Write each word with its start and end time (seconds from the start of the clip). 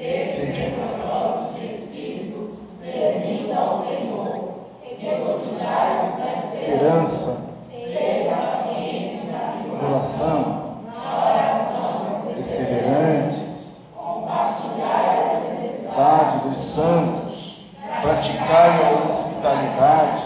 Sede 0.00 0.52
fervorosos 0.54 1.60
de 1.60 1.66
espírito, 1.66 2.56
servindo 2.80 3.52
ao 3.52 3.84
Senhor, 3.84 4.64
regozijai-vos 4.98 6.18
na 6.18 6.32
esperança, 6.38 7.36
sede 7.70 8.30
pacientes 8.30 9.30
na 9.30 9.60
tribulação, 9.60 10.78
na 10.86 11.16
oração, 11.18 12.34
perseverantes, 12.34 13.78
compartilhai 13.94 15.36
as 15.36 15.60
necessidades 15.60 15.80
verdade 15.82 16.48
dos 16.48 16.56
santos, 16.56 17.66
praticai 18.00 18.70
a 18.82 19.06
hospitalidade, 19.06 20.24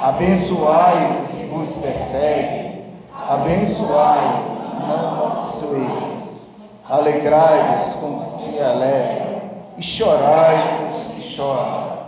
abençoai 0.00 1.20
os 1.20 1.34
que 1.34 1.46
vos 1.46 1.76
perseguem, 1.78 2.84
abençoai, 3.12 4.44
não 4.78 5.08
amaldiçoeis, 5.08 6.40
alegrai-vos 6.88 7.94
com 7.94 8.18
os 8.18 8.26
que 8.26 8.50
se 8.50 8.60
alegram, 8.60 9.40
e 9.80 9.82
chorai 9.82 10.84
os 10.84 11.04
que 11.04 11.22
choram. 11.22 12.00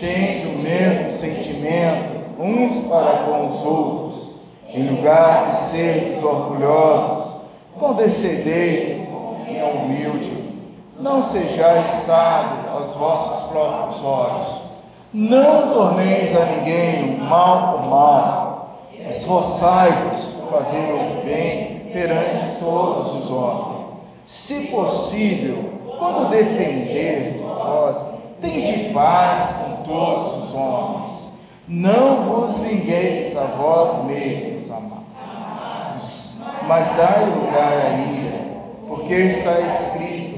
Tende 0.00 0.46
o 0.46 0.58
mesmo 0.58 1.10
sentimento 1.10 2.18
uns 2.38 2.80
para 2.88 3.24
com 3.24 3.48
os 3.48 3.62
outros, 3.62 4.30
em 4.70 4.88
lugar 4.88 5.42
de 5.42 5.54
serdes 5.54 6.22
orgulhosos, 6.22 7.34
condescendei-vos 7.78 9.46
em 9.46 9.62
humilde. 9.62 10.32
Não 10.98 11.22
sejais 11.22 11.86
sábios 11.86 12.66
aos 12.72 12.94
vossos 12.94 13.48
próprios 13.50 14.02
olhos. 14.02 14.46
Não 15.12 15.74
torneis 15.74 16.34
a 16.34 16.46
ninguém 16.46 17.18
mal 17.18 17.72
por 17.72 17.90
mal. 17.90 18.80
Esforçai-vos 19.06 20.24
por 20.24 20.58
fazer 20.58 20.94
o 20.94 21.22
bem 21.26 21.90
perante 21.92 22.46
todos 22.60 23.14
os 23.14 23.30
homens. 23.30 23.80
Se 24.24 24.68
possível, 24.68 25.79
quando 26.00 26.30
depender 26.30 27.34
de 27.34 27.38
vós, 27.38 28.14
tende 28.40 28.90
paz 28.94 29.52
com 29.52 29.82
todos 29.82 30.44
os 30.44 30.54
homens. 30.54 31.28
Não 31.68 32.22
vos 32.22 32.58
vingueis 32.58 33.36
a 33.36 33.44
vós 33.44 34.04
mesmos, 34.06 34.70
amados, 34.70 36.30
mas 36.66 36.88
dai 36.96 37.26
lugar 37.26 37.72
à 37.74 37.90
ira, 37.90 38.40
porque 38.88 39.14
está 39.14 39.60
escrito: 39.60 40.36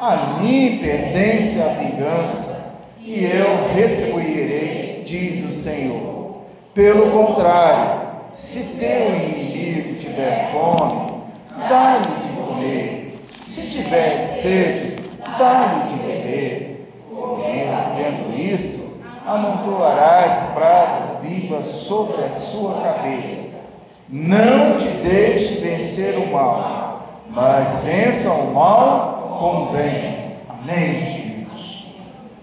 A 0.00 0.40
mim 0.40 0.80
pertence 0.82 1.62
a 1.62 1.68
vingança, 1.68 2.74
e 3.00 3.24
eu 3.24 3.72
retribuirei, 3.72 5.04
diz 5.06 5.44
o 5.44 5.50
Senhor. 5.50 6.38
Pelo 6.74 7.12
contrário, 7.12 8.00
se 8.32 8.60
teu 8.80 9.14
inimigo 9.14 9.94
tiver 9.94 10.50
fome, 10.50 11.22
dá-lhe 11.68 12.04
de 12.04 12.36
comer. 12.36 13.20
Se 13.48 13.62
tiver 13.68 14.26
sede, 14.26 14.93
dá-lhe 15.38 15.88
de 15.88 15.96
beber. 15.96 16.92
Porque, 17.10 17.66
fazendo 17.70 18.38
isto, 18.38 18.84
amontoarás 19.26 20.52
brasa 20.54 21.18
viva 21.22 21.62
sobre 21.62 22.24
a 22.24 22.30
sua 22.30 22.82
cabeça. 22.82 23.54
Não 24.08 24.78
te 24.78 24.88
deixe 25.02 25.60
vencer 25.60 26.18
o 26.18 26.32
mal, 26.32 27.22
mas 27.30 27.80
vença 27.80 28.30
o 28.30 28.52
mal 28.52 29.38
com 29.40 29.62
o 29.62 29.72
bem. 29.72 30.36
Amém, 30.48 31.04
queridos? 31.04 31.86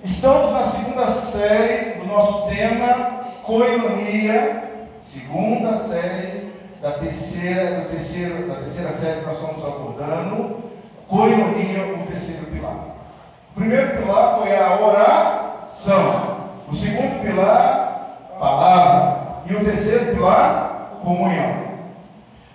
Estamos 0.03 0.52
na 0.53 0.64
segunda 0.64 1.08
série 1.08 2.00
do 2.00 2.08
nosso 2.08 2.47
tema 2.50 3.22
Coinonia, 3.44 4.64
segunda 5.02 5.75
série 5.75 6.52
da 6.81 6.94
terceira, 6.94 7.81
do 7.81 7.89
terceiro, 7.89 8.47
da 8.47 8.56
terceira 8.56 8.92
série 8.92 9.19
que 9.19 9.25
nós 9.28 9.36
estamos 9.36 9.64
abordando, 9.64 10.61
Coinonia, 11.12 11.94
o 11.94 12.08
terceiro 12.09 12.45
pilar. 12.45 12.86
O 13.52 13.59
primeiro 13.59 13.98
pilar 13.98 14.40
foi 14.40 14.56
a 14.56 14.80
oração. 14.80 16.38
O 16.70 16.73
segundo 16.73 17.22
pilar, 17.22 18.30
palavra. 18.40 19.44
E 19.45 19.53
o 19.53 19.66
terceiro 19.66 20.16
pilar, 20.16 21.00
comunhão. 21.03 21.63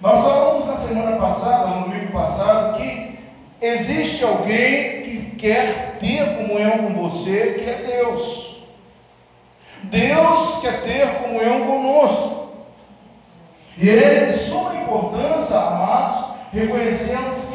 Nós 0.01 0.25
falamos 0.25 0.67
na 0.67 0.77
semana 0.77 1.19
passada, 1.19 1.67
no 1.67 1.83
domingo 1.83 2.13
passado, 2.13 2.79
que 2.79 3.19
existe 3.61 4.25
alguém 4.25 5.03
que 5.03 5.37
quer 5.37 5.99
ter 6.01 6.39
comunhão 6.39 6.79
com 6.79 7.09
você, 7.09 7.61
que 7.63 7.69
é 7.69 7.85
Deus. 7.87 8.65
Deus 9.83 10.61
quer 10.63 10.81
ter 10.81 11.07
comunhão 11.23 11.67
conosco. 11.67 12.57
E 13.77 13.91
é 13.91 14.25
de 14.25 14.39
suma 14.39 14.75
importância, 14.77 15.59
amados, 15.59 16.25
reconhecermos 16.55 17.45
que 17.45 17.46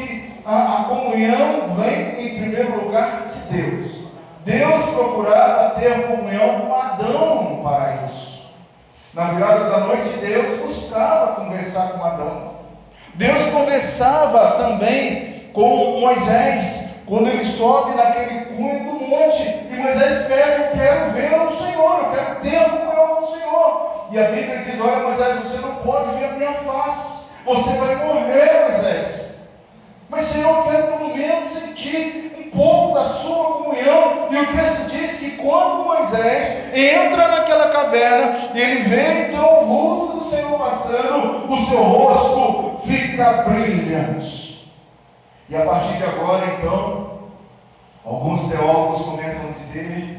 a, 0.44 0.80
a 0.80 0.84
comunhão 0.84 1.74
vem 1.76 2.26
em 2.26 2.40
primeiro 2.40 2.84
lugar 2.84 3.28
de 3.28 3.38
Deus. 3.54 4.02
Deus 4.44 4.84
procurava 4.90 5.80
ter 5.80 6.06
comunhão 6.06 6.62
com 6.62 6.74
Adão 6.74 7.42
no 7.44 7.62
paraíso. 7.62 8.42
Na 9.14 9.26
virada 9.26 9.70
da 9.70 9.80
noite, 9.80 10.08
Deus 10.20 10.58
buscava 10.60 11.34
conversar 11.34 11.88
com 11.90 12.04
Adão. 12.04 12.52
Deus 13.14 13.46
conversava 13.46 14.52
também 14.56 15.50
com 15.52 16.00
Moisés, 16.00 16.88
quando 17.06 17.28
ele 17.28 17.44
sobe 17.44 17.94
naquele 17.94 18.46
cunho 18.46 18.84
do 18.84 19.04
monte. 19.04 19.42
E 19.70 19.76
Moisés 19.76 20.26
pede: 20.26 20.62
Eu 20.62 20.70
quero 20.70 21.10
ver 21.12 21.40
o 21.40 21.56
Senhor, 21.56 21.98
eu 21.98 22.10
quero 22.10 22.40
ter 22.40 22.70
comunhão 22.70 23.16
com 23.16 23.22
o 23.22 23.26
Senhor. 23.26 24.06
E 24.10 24.18
a 24.18 24.24
Bíblia 24.24 24.58
diz: 24.58 24.80
Olha, 24.80 25.04
Moisés, 25.04 25.36
você 25.40 25.58
não 25.58 25.74
pode 25.76 26.16
ver 26.16 26.24
a 26.24 26.32
minha 26.32 26.54
face, 26.54 27.26
você 27.44 27.70
vai 27.76 27.96
morrer, 27.96 28.70
Moisés. 28.70 29.21
Mas, 30.12 30.26
Senhor, 30.26 30.58
eu 30.58 30.62
quero 30.64 30.98
pelo 30.98 31.16
menos 31.16 31.48
sentir 31.48 32.34
um 32.38 32.50
pouco 32.50 32.92
da 32.92 33.04
sua 33.04 33.44
comunhão. 33.44 34.28
E 34.30 34.36
o 34.36 34.46
texto 34.54 34.90
diz 34.90 35.14
que 35.14 35.30
quando 35.38 35.84
Moisés 35.84 36.74
entra 36.74 37.28
naquela 37.28 37.70
caverna, 37.70 38.50
ele 38.54 38.82
vê 38.82 39.28
então 39.28 39.62
o 39.62 39.66
vulto 39.66 40.18
do 40.18 40.24
Senhor 40.24 40.58
passando, 40.58 41.50
o 41.50 41.66
seu 41.66 41.82
rosto 41.82 42.86
fica 42.86 43.44
brilhante. 43.44 44.70
E 45.48 45.56
a 45.56 45.64
partir 45.64 45.96
de 45.96 46.04
agora, 46.04 46.58
então, 46.58 47.20
alguns 48.04 48.50
teólogos 48.50 49.00
começam 49.00 49.48
a 49.48 49.52
dizer 49.52 50.18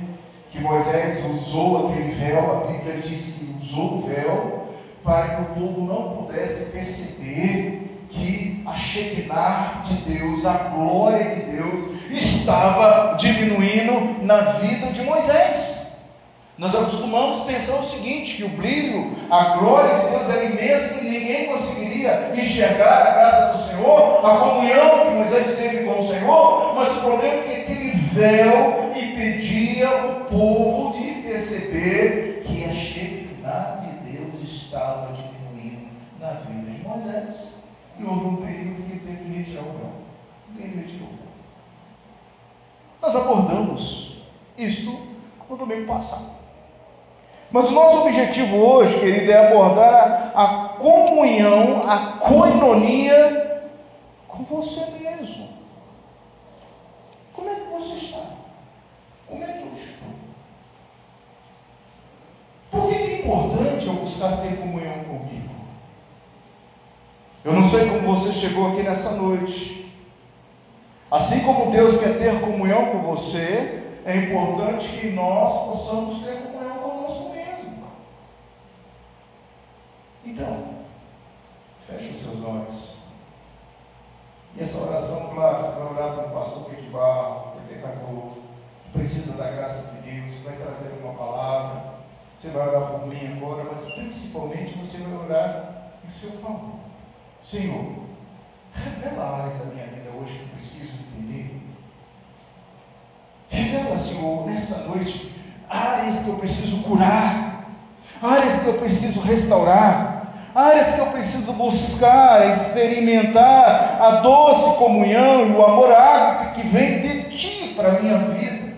que 0.49 0.59
Moisés 0.59 1.23
usou 1.23 1.89
aquele 1.89 2.13
véu, 2.13 2.39
a 2.39 2.67
Bíblia 2.67 2.97
diz 2.97 3.35
que 3.35 3.55
usou 3.61 3.99
o 3.99 4.07
véu 4.07 4.63
para 5.03 5.35
que 5.35 5.41
o 5.43 5.45
povo 5.53 5.81
não 5.81 6.17
pudesse 6.17 6.71
perceber 6.71 7.82
que 8.13 8.63
a 8.65 8.75
Shekinah 8.75 9.83
de 9.85 9.95
Deus, 10.13 10.45
a 10.45 10.53
glória 10.53 11.25
de 11.25 11.41
Deus, 11.51 11.89
estava 12.11 13.15
diminuindo 13.17 14.23
na 14.23 14.37
vida 14.53 14.87
de 14.87 15.01
Moisés. 15.01 15.73
Nós 16.57 16.75
acostumamos 16.75 17.41
pensar 17.45 17.77
o 17.77 17.89
seguinte: 17.89 18.35
que 18.35 18.43
o 18.43 18.49
brilho, 18.49 19.11
a 19.29 19.57
glória 19.57 19.95
de 19.95 20.09
Deus 20.09 20.29
era 20.29 20.43
imensa 20.43 20.99
e 21.01 21.09
ninguém 21.09 21.47
conseguiria 21.47 22.31
enxergar 22.35 23.07
a 23.07 23.11
graça 23.11 23.57
do 23.57 23.69
Senhor, 23.69 24.25
a 24.25 24.37
comunhão 24.37 24.99
que 24.99 25.15
Moisés 25.15 25.57
teve 25.57 25.83
com 25.83 25.99
o 25.99 26.07
Senhor, 26.07 26.75
mas 26.75 26.89
o 26.89 27.01
problema 27.01 27.33
é 27.33 27.41
que 27.41 27.61
aquele 27.61 27.91
véu 28.13 28.91
impedia 28.95 29.89
o 29.89 30.25
povo 30.25 30.97
de 30.97 31.13
perceber 31.27 32.43
que 32.45 32.65
a 32.65 32.73
Shekinah 32.73 33.79
de 33.81 34.11
Deus 34.11 34.43
estava 34.43 35.11
diminuindo 35.11 35.87
na 36.19 36.33
vida 36.33 36.71
de 36.71 36.87
Moisés. 36.87 37.53
E 38.03 38.05
houve 38.05 38.25
um 38.25 38.35
período 38.35 38.83
que 38.83 38.99
teve 38.99 39.23
que 39.23 39.37
retirar 39.37 39.61
o 39.61 39.77
véu. 39.77 39.93
Ele 40.59 40.81
retirou 40.81 41.07
o 41.07 41.11
véu. 41.11 41.27
Nós 43.01 43.15
abordamos 43.15 44.17
isto 44.57 44.99
no 45.49 45.55
domingo 45.55 45.87
passado. 45.87 46.25
Mas 47.49 47.69
o 47.69 47.71
nosso 47.71 48.01
objetivo 48.01 48.57
hoje, 48.57 48.99
querido, 48.99 49.31
é 49.31 49.47
abordar 49.47 50.33
a, 50.35 50.43
a 50.43 50.69
comunhão, 50.69 51.89
a 51.89 52.17
coinonia 52.17 53.69
com 54.27 54.43
você 54.43 54.83
mesmo. 54.99 55.47
Como 57.33 57.49
é 57.49 57.55
que 57.55 57.71
você 57.71 57.93
está? 57.93 58.23
Como 59.27 59.43
é 59.43 59.47
que 59.47 59.61
eu 59.61 59.73
estou? 59.73 60.09
Por 62.71 62.89
que 62.89 62.95
é 62.95 63.19
importante 63.19 63.87
eu 63.87 63.93
buscar 63.93 64.41
ter 64.41 64.57
comunhão 64.57 65.03
comigo? 65.05 65.12
Eu 67.43 67.51
não 67.51 67.63
sei 67.63 67.89
como 67.89 68.15
você 68.15 68.31
chegou 68.31 68.69
aqui 68.69 68.83
nessa 68.83 69.11
noite. 69.11 69.93
Assim 71.11 71.41
como 71.41 71.71
Deus 71.71 71.99
quer 71.99 72.17
ter 72.17 72.39
comunhão 72.39 72.85
com 72.91 72.99
você, 73.01 73.83
é 74.05 74.15
importante 74.15 74.87
que 74.87 75.11
nós 75.11 75.65
possamos 75.65 76.23
ter 76.23 76.37
comunhão 76.37 76.77
conosco 76.77 77.29
mesmo. 77.35 77.83
Então, 80.25 80.69
feche 81.85 82.11
os 82.11 82.21
seus 82.21 82.43
olhos. 82.45 82.93
E 84.55 84.61
essa 84.61 84.81
oração, 84.81 85.31
claro, 85.33 85.65
você 85.65 85.79
vai 85.79 85.93
orar 85.93 86.15
para 86.15 86.27
o 86.27 86.31
pastor 86.31 86.65
Pedro 86.69 86.91
Barro, 86.91 87.51
para 87.51 87.75
pecador, 87.75 88.31
que 88.85 88.91
precisa 88.93 89.35
da 89.35 89.51
graça 89.51 89.91
de 89.91 90.11
Deus, 90.11 90.35
que 90.35 90.43
vai 90.43 90.55
trazer 90.55 90.97
uma 91.03 91.13
palavra. 91.13 91.93
Você 92.37 92.49
vai 92.49 92.69
orar 92.69 92.91
por 92.91 93.07
mim 93.07 93.35
agora, 93.35 93.65
mas 93.69 93.91
principalmente 93.95 94.77
você 94.77 94.97
vai 94.99 95.25
orar 95.25 95.91
em 96.07 96.09
seu 96.09 96.31
favor. 96.33 96.82
Senhor, 97.43 97.85
revela 98.73 99.37
áreas 99.37 99.57
da 99.59 99.65
minha 99.65 99.85
vida 99.87 100.09
hoje 100.19 100.33
que 100.33 100.43
eu 100.43 100.47
preciso 100.57 100.93
entender. 100.93 101.63
Senhor, 104.03 104.45
nessa 104.45 104.77
noite, 104.87 105.31
áreas 105.69 106.19
que 106.19 106.29
eu 106.29 106.35
preciso 106.35 106.83
curar, 106.83 107.65
áreas 108.21 108.59
que 108.59 108.67
eu 108.67 108.73
preciso 108.73 109.21
restaurar, 109.21 110.33
áreas 110.53 110.93
que 110.93 110.99
eu 110.99 111.07
preciso 111.07 111.53
buscar, 111.53 112.49
experimentar 112.49 114.01
a 114.01 114.11
doce 114.17 114.77
comunhão 114.77 115.47
e 115.47 115.51
o 115.51 115.63
amor 115.63 115.93
ágape 115.93 116.61
que 116.61 116.67
vem 116.67 117.01
de 117.01 117.23
Ti 117.37 117.73
para 117.75 117.89
a 117.89 117.99
minha 117.99 118.17
vida. 118.17 118.73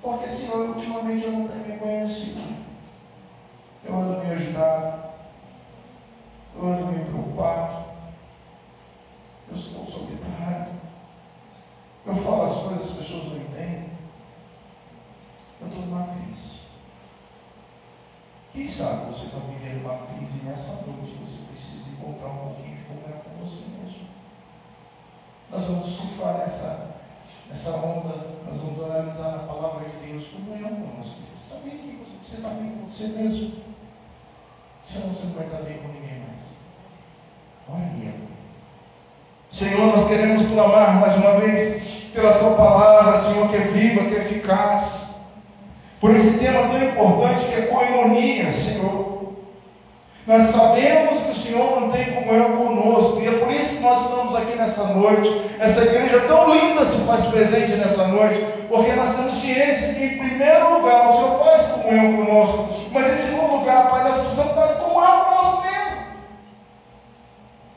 Porque, 0.00 0.28
Senhor, 0.28 0.68
ultimamente 0.68 1.24
eu 1.24 1.32
não 1.32 1.48
tenho 1.48 1.66
me 1.66 1.78
conhecido. 1.78 2.40
Eu 3.84 3.94
ando 3.94 4.18
meio 4.18 4.32
agitado, 4.32 5.05
meio 6.64 7.04
preocupado, 7.06 7.84
eu 9.48 9.56
estou 9.56 9.84
solitário, 9.86 10.72
eu 12.06 12.14
falo 12.14 12.42
as 12.42 12.54
coisas, 12.62 12.90
as 12.90 12.96
pessoas 12.96 13.24
não 13.24 13.36
entendem. 13.36 13.90
Eu 15.60 15.68
estou 15.68 15.86
numa 15.86 16.06
crise. 16.14 16.60
Quem 18.52 18.66
sabe 18.66 19.12
você 19.12 19.24
está 19.24 19.38
vivendo 19.38 19.84
uma 19.84 20.06
crise 20.06 20.44
nessa 20.44 20.72
noite 20.86 21.16
você 21.20 21.38
precisa 21.50 21.90
encontrar 21.90 22.28
um 22.28 22.38
pouquinho 22.38 22.76
de 22.76 22.82
comunhão 22.84 23.18
com 23.18 23.44
você 23.44 23.64
mesmo. 23.64 24.06
Nós 25.50 25.64
vamos 25.64 25.86
surfar 25.86 26.38
nessa, 26.38 26.96
nessa 27.48 27.70
onda, 27.76 28.40
nós 28.46 28.58
vamos 28.58 28.82
analisar 28.82 29.32
na 29.32 29.42
palavra 29.44 29.88
de 29.88 30.06
Deus 30.06 30.28
comunhão 30.28 30.70
conosco. 30.70 31.16
Sabia 31.48 31.72
que 31.72 31.96
você 31.96 32.16
precisa 32.16 32.38
estar 32.38 32.54
bem 32.54 32.70
com 32.70 32.86
você 32.86 33.08
mesmo? 33.08 33.65
Você 35.02 35.26
não 35.26 35.34
vai 35.34 35.46
estar 35.46 35.58
bem 35.58 35.78
com 35.78 35.88
ninguém 35.88 36.22
mais. 36.26 36.40
Olha 37.68 38.14
Senhor, 39.50 39.86
nós 39.86 40.06
queremos 40.08 40.46
clamar 40.46 41.00
mais 41.00 41.14
uma 41.16 41.32
vez 41.40 41.82
pela 42.12 42.38
tua 42.38 42.54
palavra, 42.54 43.18
Senhor, 43.18 43.48
que 43.48 43.56
é 43.56 43.60
viva, 43.60 44.04
que 44.04 44.16
é 44.16 44.18
eficaz. 44.18 45.20
Por 46.00 46.10
esse 46.10 46.38
tema 46.38 46.68
tão 46.68 46.82
importante 46.82 47.46
que 47.46 47.54
é 47.54 47.66
coinonia, 47.66 48.50
Senhor. 48.50 49.34
Nós 50.26 50.50
sabemos 50.50 51.18
que 51.18 51.30
o 51.30 51.34
Senhor 51.34 51.80
não 51.80 51.90
tem 51.90 52.12
comunhão 52.12 52.56
conosco, 52.56 53.20
e 53.20 53.28
é 53.28 53.38
por 53.38 53.50
isso 53.52 53.76
que 53.76 53.82
nós 53.82 54.00
estamos 54.00 54.34
aqui 54.34 54.56
nessa 54.56 54.84
noite. 54.88 55.30
Essa 55.60 55.82
igreja 55.82 56.20
tão 56.26 56.52
linda 56.52 56.84
se 56.84 56.98
faz 57.06 57.24
presente 57.26 57.72
nessa 57.72 58.08
noite, 58.08 58.44
porque 58.68 58.92
nós 58.92 59.14
temos 59.14 59.34
ciência 59.34 59.94
que, 59.94 60.04
em 60.04 60.18
primeiro 60.18 60.78
lugar, 60.78 61.08
o 61.08 61.12
Senhor 61.12 61.44
faz 61.44 61.66
comunhão 61.68 62.24
conosco, 62.24 62.68
mas 62.92 63.12
em 63.12 63.16
segundo 63.16 63.58
lugar, 63.58 63.88
Pai, 63.88 64.02
nós 64.02 64.20
precisamos 64.20 64.50
estar 64.50 64.72
em 64.72 64.78
comunhão 64.78 65.24
conosco 65.24 65.62
mesmo, 65.62 66.02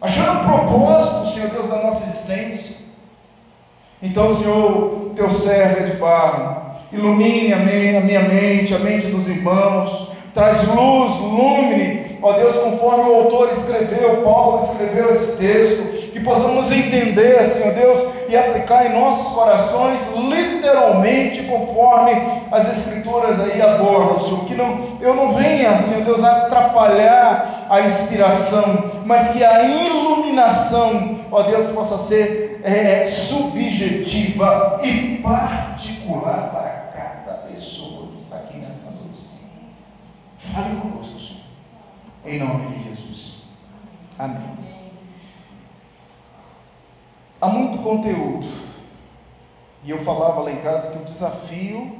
achando 0.02 0.40
um 0.40 0.46
propósito, 0.46 1.34
Senhor 1.34 1.50
Deus, 1.52 1.68
da 1.68 1.84
nossa 1.84 2.04
existência. 2.04 2.78
Então, 4.10 4.34
Senhor, 4.34 5.12
teu 5.16 5.30
servo 5.30 5.82
é 5.82 5.84
de 5.84 5.94
barro, 5.94 6.62
ilumine 6.92 7.54
a 7.54 7.58
minha 7.58 8.22
mente, 8.22 8.74
a 8.74 8.80
mente 8.80 9.06
dos 9.06 9.28
irmãos, 9.28 10.10
traz 10.34 10.68
luz, 10.68 11.20
lumine, 11.20 12.18
ó 12.20 12.34
Deus, 12.34 12.56
conforme 12.56 13.08
o 13.08 13.16
autor 13.16 13.50
escreveu, 13.52 14.22
Paulo 14.24 14.64
escreveu 14.64 15.12
esse 15.12 15.38
texto, 15.38 16.12
que 16.12 16.20
possamos 16.22 16.72
entender, 16.72 17.46
Senhor 17.46 17.72
Deus, 17.76 18.04
e 18.28 18.36
aplicar 18.36 18.88
em 18.88 19.00
nossos 19.00 19.32
corações, 19.32 20.02
literalmente, 20.16 21.44
conforme 21.44 22.14
as 22.52 22.68
Escrituras 22.78 23.40
aí 23.40 23.62
abordam, 23.62 24.18
Senhor, 24.18 24.46
que 24.46 24.56
não, 24.56 24.98
eu 25.02 25.14
não 25.14 25.34
venha, 25.34 25.78
Senhor 25.78 26.04
Deus, 26.04 26.24
atrapalhar 26.24 27.59
a 27.70 27.82
inspiração, 27.82 29.04
mas 29.06 29.30
que 29.30 29.44
a 29.44 29.64
iluminação, 29.64 31.20
ó 31.32 31.44
Deus, 31.44 31.70
possa 31.70 32.00
ser 32.00 32.60
é, 32.64 33.06
subjetiva 33.06 34.80
e 34.84 35.20
particular 35.20 36.50
para 36.52 36.70
cada 36.92 37.38
pessoa 37.48 38.08
que 38.08 38.16
está 38.16 38.38
aqui 38.38 38.58
nessa 38.58 38.90
noite. 38.90 39.30
Fale 40.40 40.76
conosco, 40.78 41.20
Senhor, 41.20 41.42
em 42.26 42.40
nome 42.40 42.76
de 42.76 42.90
Jesus. 42.90 43.44
Amém. 44.18 44.58
Há 47.40 47.50
muito 47.50 47.78
conteúdo. 47.78 48.48
E 49.84 49.92
eu 49.92 50.00
falava 50.00 50.42
lá 50.42 50.52
em 50.52 50.58
casa 50.58 50.92
que 50.92 50.98
o 50.98 51.06
desafio 51.06 52.00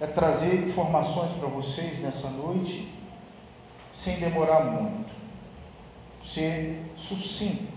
é 0.00 0.06
trazer 0.06 0.66
informações 0.66 1.30
para 1.32 1.48
vocês 1.48 2.00
nessa 2.00 2.28
noite 2.30 2.99
sem 4.00 4.16
demorar 4.16 4.60
muito. 4.60 5.10
Ser 6.24 6.82
sucinto. 6.96 7.70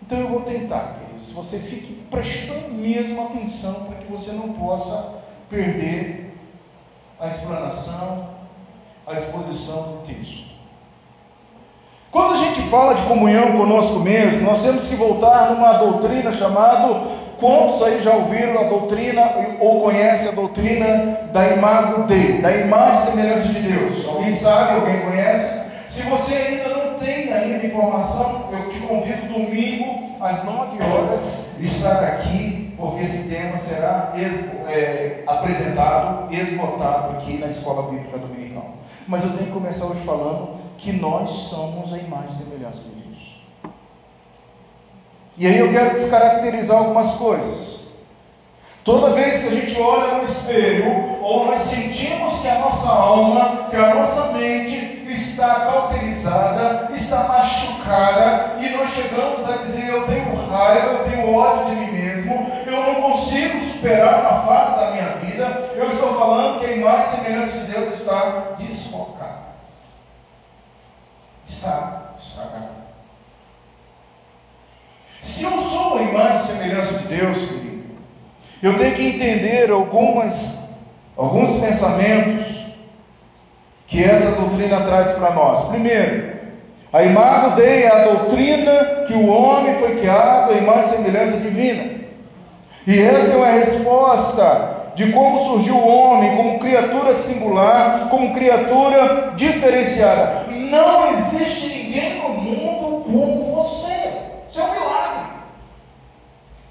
Então 0.00 0.18
eu 0.18 0.28
vou 0.28 0.42
tentar, 0.42 0.98
queridos. 1.00 1.32
Você 1.32 1.58
fique 1.58 1.94
prestando 2.10 2.68
mesmo 2.72 3.26
atenção 3.26 3.86
para 3.86 3.96
que 3.96 4.10
você 4.10 4.30
não 4.30 4.52
possa 4.52 5.14
perder 5.50 6.32
a 7.18 7.26
explanação, 7.26 8.28
a 9.04 9.14
exposição 9.14 9.82
do 9.82 10.02
texto. 10.06 10.46
Quando 12.12 12.34
a 12.34 12.36
gente 12.36 12.62
fala 12.70 12.94
de 12.94 13.02
comunhão 13.02 13.56
conosco 13.56 13.98
mesmo, 13.98 14.42
nós 14.42 14.62
temos 14.62 14.86
que 14.86 14.94
voltar 14.94 15.50
numa 15.50 15.72
doutrina 15.78 16.30
chamada, 16.30 17.00
quantos 17.40 17.82
aí 17.82 18.00
já 18.00 18.12
ouviram 18.12 18.60
a 18.60 18.64
doutrina 18.64 19.22
ou 19.58 19.82
conhecem 19.82 20.28
a 20.28 20.32
doutrina 20.32 21.28
da 21.32 21.48
imago 21.48 22.04
Dei, 22.04 22.40
da 22.40 22.56
imagem 22.56 23.02
e 23.02 23.06
semelhança 23.10 23.48
de 23.48 23.60
Deus? 23.60 23.95
Alguém 24.26 24.40
sabe, 24.40 24.74
alguém 24.74 25.00
conhece? 25.02 25.60
Se 25.86 26.02
você 26.02 26.34
ainda 26.34 26.68
não 26.70 26.98
tem 26.98 27.32
ainda 27.32 27.64
informação, 27.64 28.48
eu 28.50 28.68
te 28.70 28.80
convido 28.80 29.32
domingo 29.32 30.16
às 30.20 30.42
9 30.42 30.82
horas 30.82 31.46
estar 31.60 32.02
aqui, 32.02 32.74
porque 32.76 33.04
esse 33.04 33.28
tema 33.28 33.56
será 33.56 34.12
é, 34.16 35.22
apresentado, 35.28 36.34
esgotado 36.34 37.18
aqui 37.18 37.38
na 37.38 37.46
Escola 37.46 37.88
Bíblica 37.88 38.18
Dominical. 38.18 38.74
Mas 39.06 39.22
eu 39.22 39.30
tenho 39.30 39.46
que 39.46 39.52
começar 39.52 39.86
hoje 39.86 40.00
falando 40.00 40.56
que 40.76 40.92
nós 40.92 41.30
somos 41.30 41.92
a 41.92 41.98
imagem 41.98 42.30
e 42.30 42.44
semelhança 42.44 42.80
de 42.80 42.88
Deus. 42.88 43.40
E 45.36 45.46
aí 45.46 45.58
eu 45.60 45.70
quero 45.70 45.94
descaracterizar 45.94 46.78
algumas 46.78 47.14
coisas. 47.14 47.84
Toda 48.82 49.10
vez 49.10 49.40
que 49.40 49.48
a 49.48 49.52
gente 49.52 49.80
olha 49.80 50.18
no 50.18 50.24
espelho, 50.24 51.05
ou 51.26 51.46
nós 51.46 51.62
sentimos 51.62 52.40
que 52.40 52.48
a 52.48 52.58
nossa 52.60 52.88
alma, 52.88 53.66
que 53.68 53.76
a 53.76 53.94
nossa 53.94 54.32
mente 54.32 55.04
está 55.08 55.54
cauterizada, 55.60 56.92
está 56.94 57.24
machucada, 57.24 58.56
e 58.60 58.68
nós 58.70 58.90
chegamos 58.92 59.48
a 59.50 59.56
dizer: 59.56 59.88
Eu 59.88 60.06
tenho 60.06 60.46
raiva, 60.48 60.86
eu 60.86 61.10
tenho 61.10 61.34
ódio 61.34 61.74
de 61.74 61.80
mim 61.80 61.92
mesmo, 61.92 62.46
eu 62.66 62.82
não 62.82 63.02
consigo 63.02 63.60
superar 63.72 64.20
uma 64.20 64.42
fase 64.42 64.78
da 64.78 64.90
minha 64.92 65.08
vida, 65.16 65.72
eu 65.74 65.90
estou 65.90 66.16
falando 66.16 66.60
que 66.60 66.66
a 66.66 66.72
imagem 66.72 67.04
e 67.04 67.16
semelhança 67.16 67.58
de 67.58 67.72
Deus 67.72 67.94
está 67.94 68.54
desfocada 68.56 69.46
está 71.48 72.14
estragada. 72.18 72.70
Se 75.20 75.42
eu 75.42 75.62
sou 75.62 75.98
a 75.98 76.02
imagem 76.02 76.42
e 76.42 76.46
semelhança 76.46 76.94
de 76.94 77.08
Deus, 77.08 77.44
querido, 77.44 77.84
eu 78.62 78.76
tenho 78.76 78.94
que 78.94 79.08
entender 79.08 79.70
algumas, 79.70 80.55
alguns 81.16 81.60
pensamentos 81.60 82.66
que 83.86 84.02
essa 84.02 84.32
doutrina 84.32 84.82
traz 84.82 85.12
para 85.12 85.30
nós. 85.30 85.62
Primeiro, 85.68 86.36
a 86.92 87.02
imagem 87.02 87.54
Dei 87.56 87.82
é 87.84 87.92
a 87.92 88.04
doutrina 88.04 89.04
que 89.06 89.14
o 89.14 89.28
homem 89.28 89.74
foi 89.76 89.96
criado 89.96 90.52
à 90.52 90.56
imagem 90.56 90.84
e 90.84 90.96
semelhança 90.96 91.36
divina. 91.38 91.96
E 92.86 93.00
esta 93.00 93.32
é 93.32 93.36
uma 93.36 93.46
resposta 93.46 94.76
de 94.94 95.12
como 95.12 95.38
surgiu 95.38 95.76
o 95.76 95.88
homem 95.88 96.36
como 96.36 96.58
criatura 96.58 97.12
singular, 97.14 98.08
como 98.08 98.32
criatura 98.32 99.32
diferenciada. 99.36 100.46
Não 100.50 101.10
existe 101.10 101.68
ninguém 101.68 102.18
no 102.22 102.28
mundo 102.30 103.04
como 103.04 103.54
você. 103.54 104.12
Isso 104.48 104.60
é 104.60 104.64
um 104.64 104.70
milagre. 104.72 105.26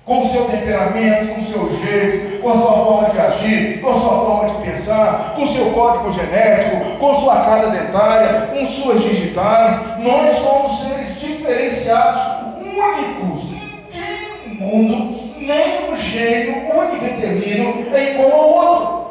Com 0.05 0.24
o 0.24 0.29
seu 0.29 0.45
temperamento, 0.45 1.33
com 1.33 1.41
o 1.41 1.45
seu 1.45 1.79
jeito, 1.79 2.41
com 2.41 2.50
a 2.50 2.53
sua 2.53 2.74
forma 2.74 3.09
de 3.09 3.19
agir, 3.19 3.81
com 3.81 3.89
a 3.89 3.93
sua 3.93 4.25
forma 4.25 4.50
de 4.50 4.69
pensar, 4.69 5.33
com 5.35 5.43
o 5.43 5.47
seu 5.47 5.71
código 5.71 6.12
genético, 6.12 6.97
com 7.00 7.13
sua 7.15 7.38
carga 7.38 7.69
dentária, 7.69 8.47
com 8.53 8.67
suas 8.67 9.01
digitais. 9.01 9.97
Nós 9.97 10.38
somos 10.38 10.79
seres 10.79 11.19
diferenciados, 11.19 12.21
únicos. 12.59 13.50
Ninguém 13.91 14.47
no 14.47 14.55
mundo 14.55 15.25
nem 15.45 15.91
um 15.91 15.95
gênio 15.95 16.75
univitelino 16.75 17.95
é 17.95 18.13
igual 18.13 18.31
ao 18.31 18.50
outro. 18.50 19.05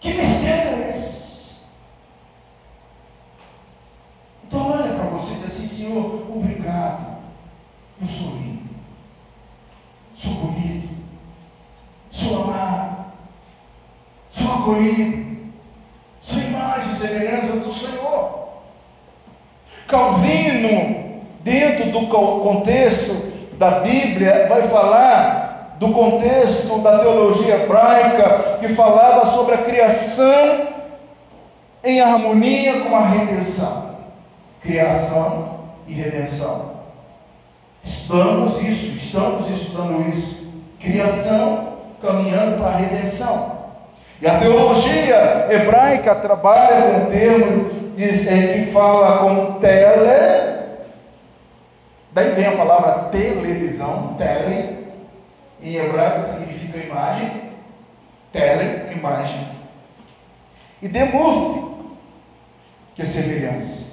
Que 0.00 0.12
mistério 0.12 0.76
é 0.76 0.88
esse? 0.90 1.52
Então 4.44 4.70
olha 4.70 4.94
para 4.94 5.04
você 5.04 5.32
e 5.32 5.36
diz 5.36 5.46
assim, 5.46 5.66
Senhor, 5.66 6.26
obrigado. 6.34 7.18
Eu 8.00 8.06
sou 8.06 8.32
lindo. 8.32 8.62
Sou 10.14 10.34
bonito. 10.34 10.88
Sou 12.10 12.44
amado. 12.44 13.06
Sou 14.32 14.52
acolhido. 14.52 15.50
Sou 16.20 16.38
imagem 16.40 16.92
e 16.92 16.96
semelhança 16.96 17.56
do 17.56 17.72
Senhor. 17.72 18.48
Calvino, 19.86 21.22
dentro 21.42 21.90
do 21.90 22.06
contexto 22.08 23.32
da 23.62 23.78
Bíblia 23.78 24.46
vai 24.48 24.62
falar 24.62 25.76
do 25.78 25.92
contexto 25.92 26.78
da 26.78 26.98
teologia 26.98 27.62
hebraica 27.62 28.56
que 28.58 28.74
falava 28.74 29.24
sobre 29.26 29.54
a 29.54 29.58
criação 29.58 30.66
em 31.84 32.00
harmonia 32.00 32.80
com 32.80 32.96
a 32.96 33.06
redenção. 33.06 33.92
Criação 34.60 35.60
e 35.86 35.92
redenção. 35.94 36.72
Estudamos 37.84 38.60
isso, 38.62 38.96
estamos 38.96 39.48
estudando 39.48 40.08
isso. 40.08 40.44
Criação 40.80 41.74
caminhando 42.00 42.58
para 42.58 42.70
a 42.70 42.76
redenção. 42.76 43.52
E 44.20 44.26
a 44.26 44.38
teologia 44.38 45.46
hebraica 45.50 46.16
trabalha 46.16 46.82
com 46.82 47.04
o 47.04 47.06
termo 47.06 47.70
é, 48.28 48.54
que 48.54 48.72
fala 48.72 49.18
com 49.18 49.52
tele, 49.60 50.41
daí 52.12 52.34
vem 52.34 52.46
a 52.46 52.56
palavra 52.56 53.10
televisão, 53.10 54.14
tele, 54.18 54.86
em 55.60 55.76
hebraico 55.76 56.22
significa 56.22 56.78
imagem, 56.78 57.42
tele, 58.32 58.92
imagem, 58.92 59.46
e 60.80 60.88
demurf, 60.88 61.62
que 62.94 63.02
é 63.02 63.04
semelhança. 63.04 63.92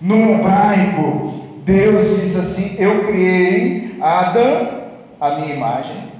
No 0.00 0.34
hebraico, 0.34 1.44
Deus 1.64 2.20
diz 2.20 2.36
assim: 2.36 2.76
Eu 2.78 3.06
criei 3.06 3.96
Adão, 4.00 4.90
a 5.20 5.36
minha 5.36 5.54
imagem 5.54 6.12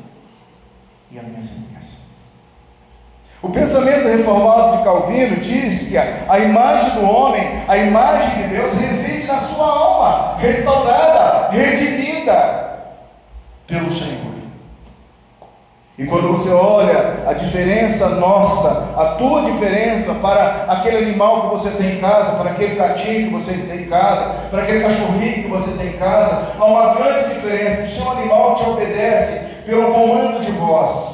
e 1.10 1.18
a 1.18 1.22
minha 1.22 1.42
semelhança. 1.42 2.03
O 3.44 3.50
pensamento 3.50 4.08
reformado 4.08 4.78
de 4.78 4.84
Calvino 4.84 5.36
diz 5.36 5.86
que 5.86 5.98
a 5.98 6.38
imagem 6.38 6.92
do 6.92 7.04
homem, 7.04 7.46
a 7.68 7.76
imagem 7.76 8.42
de 8.42 8.48
Deus, 8.48 8.72
reside 8.72 9.26
na 9.26 9.38
sua 9.38 9.66
alma, 9.66 10.36
restaurada, 10.38 11.50
redimida 11.50 12.78
pelo 13.66 13.92
Senhor. 13.92 14.32
E 15.98 16.06
quando 16.06 16.28
você 16.28 16.48
olha 16.48 17.22
a 17.26 17.34
diferença 17.34 18.08
nossa, 18.08 18.94
a 18.96 19.14
tua 19.18 19.42
diferença 19.42 20.14
para 20.14 20.64
aquele 20.66 20.96
animal 20.96 21.42
que 21.42 21.56
você 21.56 21.70
tem 21.72 21.96
em 21.96 22.00
casa, 22.00 22.36
para 22.36 22.52
aquele 22.52 22.76
gatinho 22.76 23.26
que 23.26 23.34
você 23.34 23.52
tem 23.52 23.82
em 23.82 23.88
casa, 23.88 24.36
para 24.50 24.62
aquele 24.62 24.84
cachorrinho 24.84 25.42
que 25.42 25.48
você 25.48 25.70
tem 25.72 25.88
em 25.88 25.98
casa, 25.98 26.54
há 26.58 26.64
uma 26.64 26.94
grande 26.94 27.34
diferença. 27.34 27.82
O 27.82 27.88
seu 27.88 28.10
animal 28.10 28.54
te 28.54 28.66
obedece 28.70 29.38
pelo 29.66 29.92
comando 29.92 30.40
de 30.40 30.50
voz. 30.52 31.13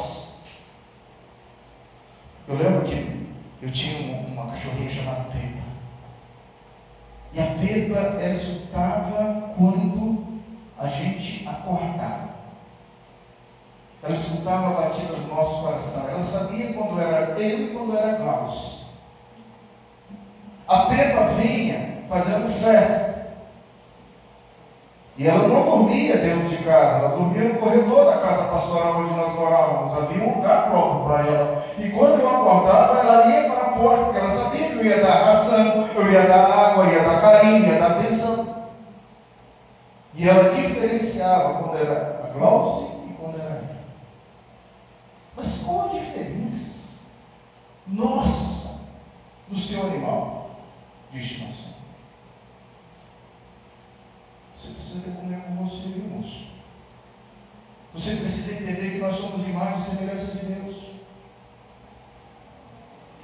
Eu 2.50 2.56
lembro 2.56 2.84
que 2.84 3.28
eu 3.62 3.70
tinha 3.70 3.96
uma, 3.96 4.42
uma 4.42 4.50
cachorrinha 4.50 4.90
chamada 4.90 5.22
Pepa. 5.32 5.62
E 7.32 7.40
a 7.40 7.46
Pepa, 7.46 8.20
ela 8.20 8.34
escutava 8.34 9.54
quando 9.56 10.18
a 10.76 10.88
gente 10.88 11.48
acordava. 11.48 12.28
Ela 14.02 14.16
escutava 14.16 14.70
a 14.70 14.82
batida 14.82 15.14
do 15.14 15.28
nosso 15.28 15.60
coração. 15.60 16.08
Ela 16.08 16.24
sabia 16.24 16.74
quando 16.74 16.98
era 16.98 17.40
eu 17.40 17.68
e 17.68 17.70
quando 17.70 17.94
era 17.94 18.16
Klaus. 18.16 18.84
A 20.66 20.80
Pepa 20.88 21.26
vinha 21.26 22.04
fazendo 22.08 22.48
festa. 22.48 23.09
E 25.20 25.28
ela 25.28 25.48
não 25.48 25.66
dormia 25.66 26.16
dentro 26.16 26.48
de 26.48 26.64
casa, 26.64 27.04
ela 27.04 27.14
dormia 27.14 27.52
no 27.52 27.60
corredor 27.60 28.06
da 28.06 28.16
casa 28.20 28.42
pastoral 28.48 29.02
onde 29.02 29.12
nós 29.12 29.38
morávamos. 29.38 29.94
Havia 29.94 30.26
um 30.26 30.36
lugar 30.36 30.70
próprio 30.70 31.04
para 31.04 31.26
ela. 31.26 31.62
E 31.76 31.90
quando 31.90 32.20
eu 32.20 32.26
acordava, 32.26 32.96
ela 33.00 33.26
ia 33.26 33.50
para 33.50 33.66
a 33.66 33.70
porta, 33.72 34.04
porque 34.04 34.16
ela 34.16 34.30
sabia 34.30 34.70
que 34.70 34.78
eu 34.78 34.82
ia 34.86 35.02
dar 35.02 35.26
ração, 35.26 35.86
eu 35.94 36.10
ia 36.10 36.26
dar 36.26 36.42
água, 36.42 36.90
ia 36.90 37.02
dar 37.02 37.20
carinho, 37.20 37.66
ia 37.66 37.78
dar 37.78 37.90
atenção. 37.90 38.64
E 40.14 40.26
ela 40.26 40.54
diferenciava 40.54 41.64
quando 41.64 41.76
era 41.76 42.22
a 42.24 42.28
Glauce 42.28 42.86
e 43.06 43.12
quando 43.12 43.38
era 43.38 43.56
eu. 43.56 43.76
Mas 45.36 45.58
qual 45.58 45.90
a 45.90 45.92
diferença 45.98 46.96
nossa 47.86 48.70
do 49.48 49.58
seu 49.58 49.82
animal 49.82 50.48
de 51.12 51.20
estimação? 51.20 51.70
Você 54.60 54.72
precisa 54.90 55.02
ter 55.04 55.12
comer 55.20 55.40
com 55.46 55.64
você, 55.64 55.88
viu, 55.88 56.04
moço? 56.16 56.50
Você 57.94 58.16
precisa 58.16 58.52
entender 58.52 58.90
que 58.90 58.98
nós 58.98 59.14
somos 59.16 59.46
imagem 59.46 59.78
e 59.78 59.82
semelhança 59.82 60.26
de 60.32 60.46
Deus. 60.46 60.76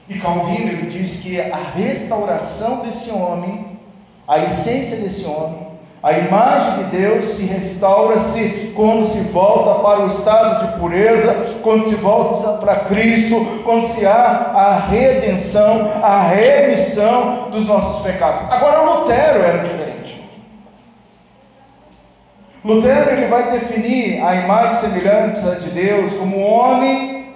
E 0.09 0.19
Calvino 0.19 0.69
ele 0.69 0.87
diz 0.87 1.17
que 1.21 1.41
a 1.41 1.57
restauração 1.57 2.85
desse 2.85 3.11
homem, 3.11 3.79
a 4.27 4.39
essência 4.39 4.97
desse 4.97 5.25
homem, 5.25 5.67
a 6.03 6.13
imagem 6.13 6.85
de 6.85 6.97
Deus 6.97 7.25
se 7.25 7.43
restaura-se 7.45 8.73
quando 8.77 9.05
se 9.05 9.19
volta 9.21 9.83
para 9.83 10.03
o 10.03 10.07
estado 10.07 10.67
de 10.67 10.79
pureza, 10.79 11.59
quando 11.63 11.89
se 11.89 11.97
volta 11.97 12.59
para 12.59 12.81
Cristo, 12.81 13.63
quando 13.65 13.89
se 13.89 14.07
há 14.07 14.13
a 14.13 14.79
redenção, 14.89 15.91
a 16.01 16.23
remissão 16.23 17.51
dos 17.51 17.67
nossos 17.67 18.05
pecados. 18.05 18.41
Agora, 18.51 18.83
Lutero 18.83 19.43
era 19.43 19.59
diferente. 19.65 19.96
Lutero 22.67 23.11
ele 23.11 23.27
vai 23.27 23.53
definir 23.53 24.23
a 24.23 24.35
imagem 24.35 24.81
semelhança 24.81 25.57
de 25.57 25.71
Deus 25.71 26.13
como 26.15 26.37
o 26.37 26.43
homem 26.43 27.35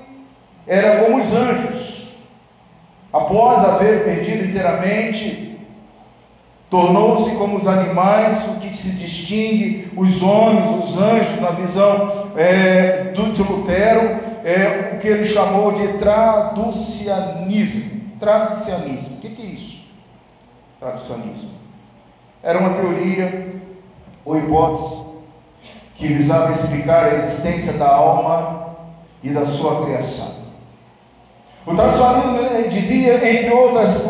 era 0.66 1.04
como 1.04 1.18
os 1.18 1.32
anjos. 1.32 2.14
Após 3.12 3.64
haver 3.64 4.04
perdido 4.04 4.44
inteiramente 4.44 5.50
Tornou-se 6.70 7.28
como 7.32 7.56
os 7.56 7.66
animais, 7.66 8.46
o 8.46 8.60
que 8.60 8.76
se 8.76 8.90
distingue 8.90 9.90
os 9.96 10.22
homens, 10.22 10.84
os 10.84 10.96
anjos, 10.96 11.40
na 11.40 11.50
visão 11.50 12.30
é, 12.36 13.10
do, 13.12 13.32
de 13.32 13.42
Lutero, 13.42 14.20
é 14.44 14.92
o 14.94 14.98
que 15.00 15.08
ele 15.08 15.24
chamou 15.24 15.72
de 15.72 15.88
traducianismo. 15.94 18.02
Traducianismo. 18.20 19.16
O 19.16 19.20
que, 19.20 19.30
que 19.30 19.42
é 19.42 19.46
isso? 19.46 19.84
Traducianismo. 20.78 21.50
Era 22.40 22.60
uma 22.60 22.70
teoria 22.70 23.60
ou 24.24 24.38
hipótese 24.38 24.99
que 26.00 26.08
visava 26.08 26.50
explicar 26.50 27.04
a 27.04 27.12
existência 27.12 27.74
da 27.74 27.86
alma 27.86 28.68
e 29.22 29.28
da 29.28 29.44
sua 29.44 29.84
criação. 29.84 30.28
O 31.66 31.74
traducionismo 31.74 32.68
dizia, 32.70 33.16
entre 33.16 33.50
outras 33.50 34.02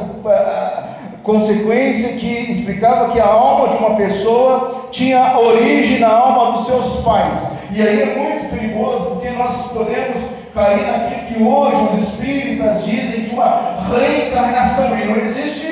consequência 1.25 2.15
que 2.15 2.51
explicava 2.51 3.11
que 3.11 3.19
a 3.19 3.27
alma 3.27 3.69
de 3.69 3.77
uma 3.77 3.97
pessoa 3.97 4.89
tinha 4.93 5.37
origem 5.37 5.99
na 5.99 6.09
alma 6.09 6.53
dos 6.53 6.67
seus 6.67 7.03
pais. 7.03 7.53
E 7.73 7.83
aí 7.83 8.03
é 8.03 8.17
muito 8.17 8.51
perigoso 8.51 9.11
porque 9.11 9.31
nós 9.31 9.55
podemos 9.73 10.17
cair 10.55 10.87
naquilo 10.87 11.27
que 11.27 11.43
hoje 11.43 11.93
os 11.93 12.09
espíritas 12.09 12.85
dizem 12.85 13.25
de 13.25 13.35
uma 13.35 13.89
reencarnação, 13.91 14.97
e 14.97 15.05
não 15.07 15.17
existe. 15.17 15.70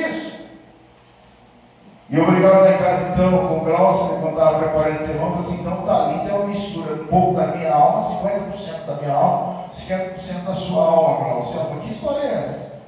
E 2.10 2.16
eu 2.16 2.24
brigava 2.24 2.60
lá 2.60 2.72
em 2.72 2.78
casa 2.78 3.10
então 3.12 3.48
com 3.48 3.58
o 3.58 3.64
Glaucio, 3.64 4.16
quando 4.20 4.30
estava 4.30 4.58
preparando 4.60 4.96
esse 4.96 5.10
irmão, 5.10 5.30
falou 5.32 5.40
assim, 5.40 5.60
então 5.60 5.82
tá 5.82 6.06
ali 6.06 6.20
tem 6.20 6.34
uma 6.34 6.46
mistura, 6.46 6.94
um 6.94 7.06
pouco 7.06 7.34
da 7.34 7.48
minha 7.48 7.74
alma, 7.74 8.00
50% 8.00 8.86
da 8.86 8.94
minha 8.94 9.14
alma, 9.14 9.64
50% 9.70 10.44
da 10.46 10.52
sua 10.54 10.84
alma, 10.84 11.24
Glaucio. 11.24 11.60
Que 11.82 11.90
história 11.90 12.26
é 12.26 12.34
essa? 12.44 12.78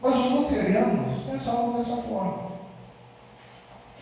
Mas 0.00 0.14
os 0.14 0.30
luteranos 0.30 1.18
pensavam 1.30 1.72
dessa 1.74 1.96
forma. 1.96 2.50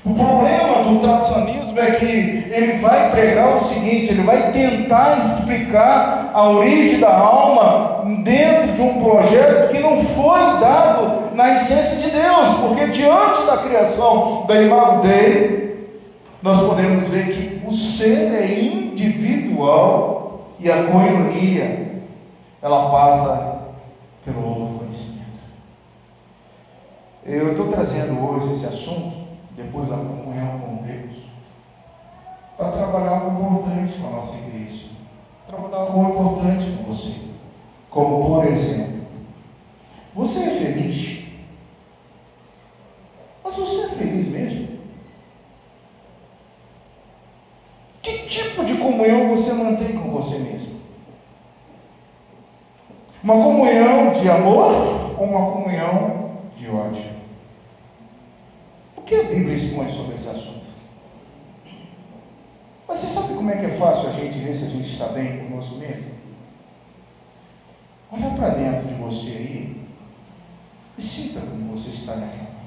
O 0.05 0.15
problema 0.15 0.85
do 0.85 1.01
tradicionalismo 1.01 1.81
é 1.81 1.91
que 1.97 2.07
ele 2.07 2.79
vai 2.79 3.11
pregar 3.11 3.55
o 3.55 3.59
seguinte: 3.59 4.13
ele 4.13 4.23
vai 4.23 4.53
tentar 4.53 5.19
explicar 5.19 6.31
a 6.33 6.49
origem 6.51 7.01
da 7.01 7.13
alma 7.13 8.05
dentro 8.23 8.73
de 8.75 8.81
um 8.81 9.03
projeto 9.03 9.71
que 9.71 9.81
não 9.81 10.05
foi 10.05 10.61
dado 10.61 11.28
na 11.39 11.55
essência 11.55 11.99
de 11.99 12.11
Deus, 12.11 12.49
porque 12.59 12.89
diante 12.89 13.47
da 13.47 13.59
criação 13.59 14.45
da 14.47 14.61
imagem 14.61 15.01
dele, 15.03 15.89
nós 16.43 16.61
podemos 16.61 17.07
ver 17.07 17.29
que 17.29 17.65
o 17.65 17.73
ser 17.73 18.35
é 18.35 18.61
individual 18.61 20.49
e 20.59 20.69
a 20.69 20.83
coinonia 20.89 22.03
ela 22.61 22.91
passa 22.91 23.69
pelo 24.25 24.49
outro 24.49 24.79
conhecimento. 24.81 25.39
Eu 27.25 27.53
estou 27.53 27.69
trazendo 27.69 28.21
hoje 28.21 28.55
esse 28.55 28.67
assunto, 28.67 29.19
depois 29.57 29.89
da 29.89 29.95
comunhão 29.97 30.59
com 30.59 30.83
Deus, 30.83 31.23
para 32.57 32.73
trabalhar 32.73 33.11
algo 33.11 33.61
importante 33.61 33.95
com 33.95 34.09
a 34.09 34.11
nossa 34.11 34.37
igreja. 34.39 34.87
Trabalhar 35.47 35.85
algo 35.85 36.11
importante 36.11 36.69
com 36.73 36.93
você. 36.93 37.13
Como, 37.91 38.27
por 38.27 38.45
exemplo, 38.45 38.99
você 40.17 40.41
é 40.41 40.51
feliz? 40.51 41.18
Mas 43.49 43.57
você 43.57 43.81
é 43.81 43.89
feliz 43.89 44.29
mesmo? 44.29 44.69
Que 48.03 48.27
tipo 48.27 48.63
de 48.63 48.77
comunhão 48.77 49.31
você 49.31 49.55
mantém 49.55 49.97
com 49.97 50.11
você 50.11 50.37
mesmo? 50.37 50.79
Uma 53.25 53.43
comunhão 53.43 54.13
de 54.13 54.29
amor 54.29 54.71
ou 55.19 55.25
uma 55.25 55.51
comunhão 55.51 56.37
de 56.57 56.69
ódio? 56.69 57.17
que 59.07 59.15
a 59.15 59.23
Bíblia 59.23 59.55
expõe 59.55 59.89
sobre 59.89 60.17
esse 60.17 60.29
assunto? 60.29 60.69
Mas 62.87 62.99
se 62.99 63.19
como 63.19 63.51
é 63.51 63.57
que 63.57 63.65
é 63.65 63.79
fácil 63.79 64.09
a 64.09 64.13
gente 64.13 64.39
ver 64.39 64.55
se 64.55 64.67
a 64.67 64.69
gente 64.69 64.93
está 64.93 65.07
bem 65.07 65.39
conosco 65.39 65.77
mesmo? 65.77 66.11
Olha 68.13 68.29
para 68.33 68.51
dentro 68.51 68.87
de 68.87 68.95
você 68.97 69.31
aí 69.31 69.89
e 70.99 71.01
sinta 71.01 71.41
como 71.41 71.75
você 71.75 71.89
está 71.89 72.15
nessa 72.17 72.58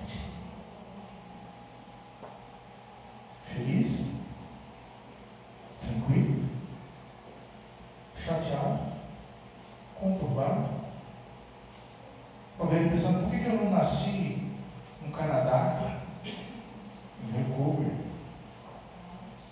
noite. 3.51 3.55
Feliz? 3.55 4.05
Tranquilo? 5.79 6.46
Chateado? 8.17 8.79
Conturbado? 10.00 10.70
Talvez 12.58 12.89
pensando, 12.89 13.29
por 13.29 13.39
que 13.39 13.46
eu 13.46 13.63
não 13.63 13.72
nasci 13.72 14.48
no 15.03 15.12
Canadá, 15.12 16.01
em 17.24 17.31
Vancouver? 17.31 17.91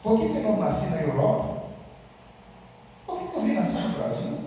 Por 0.03 0.19
que, 0.19 0.29
que 0.29 0.37
eu 0.37 0.43
não 0.43 0.57
nasci 0.57 0.89
na 0.91 1.01
Europa? 1.01 1.63
Por 3.05 3.19
que, 3.19 3.27
que 3.27 3.35
eu 3.35 3.41
vim 3.41 3.53
nascer 3.53 3.81
no 3.81 3.97
Brasil? 3.97 4.39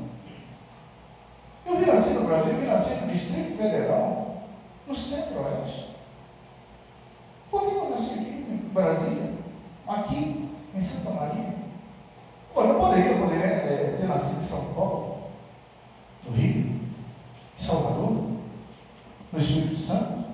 Eu 1.66 1.76
vim 1.76 1.86
nascer 1.86 2.14
no 2.14 2.26
Brasil, 2.26 2.52
eu 2.52 2.60
vim 2.60 2.66
nascer 2.66 3.00
no 3.00 3.12
Distrito 3.12 3.56
Federal, 3.56 4.42
no 4.86 4.96
Centro-Oeste. 4.96 5.92
Por 7.50 7.60
que 7.60 7.74
eu 7.74 7.90
nasci 7.90 8.12
aqui 8.14 8.46
em 8.48 8.70
Brasília? 8.72 9.32
Aqui, 9.86 10.48
em 10.74 10.80
Santa 10.80 11.10
Maria? 11.10 11.54
Eu 12.54 12.68
não 12.68 12.80
poderia, 12.80 13.16
poderia 13.16 13.46
é, 13.46 13.96
ter 13.98 14.06
nascido 14.06 14.42
em 14.42 14.46
São 14.46 14.64
Paulo, 14.74 15.18
no 16.24 16.36
Rio, 16.36 16.80
em 17.58 17.62
Salvador, 17.62 18.30
no 19.32 19.38
Espírito 19.38 19.76
Santo, 19.76 20.24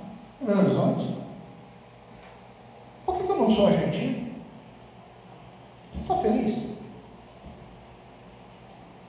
em 0.41 0.45
Belo 0.45 0.61
Horizonte. 0.61 1.17
Por 3.07 3.17
que 3.17 3.29
eu 3.29 3.37
não 3.37 3.51
sou 3.51 3.69
argentino? 3.69 4.29
Você 5.93 6.01
está 6.01 6.17
feliz? 6.19 6.69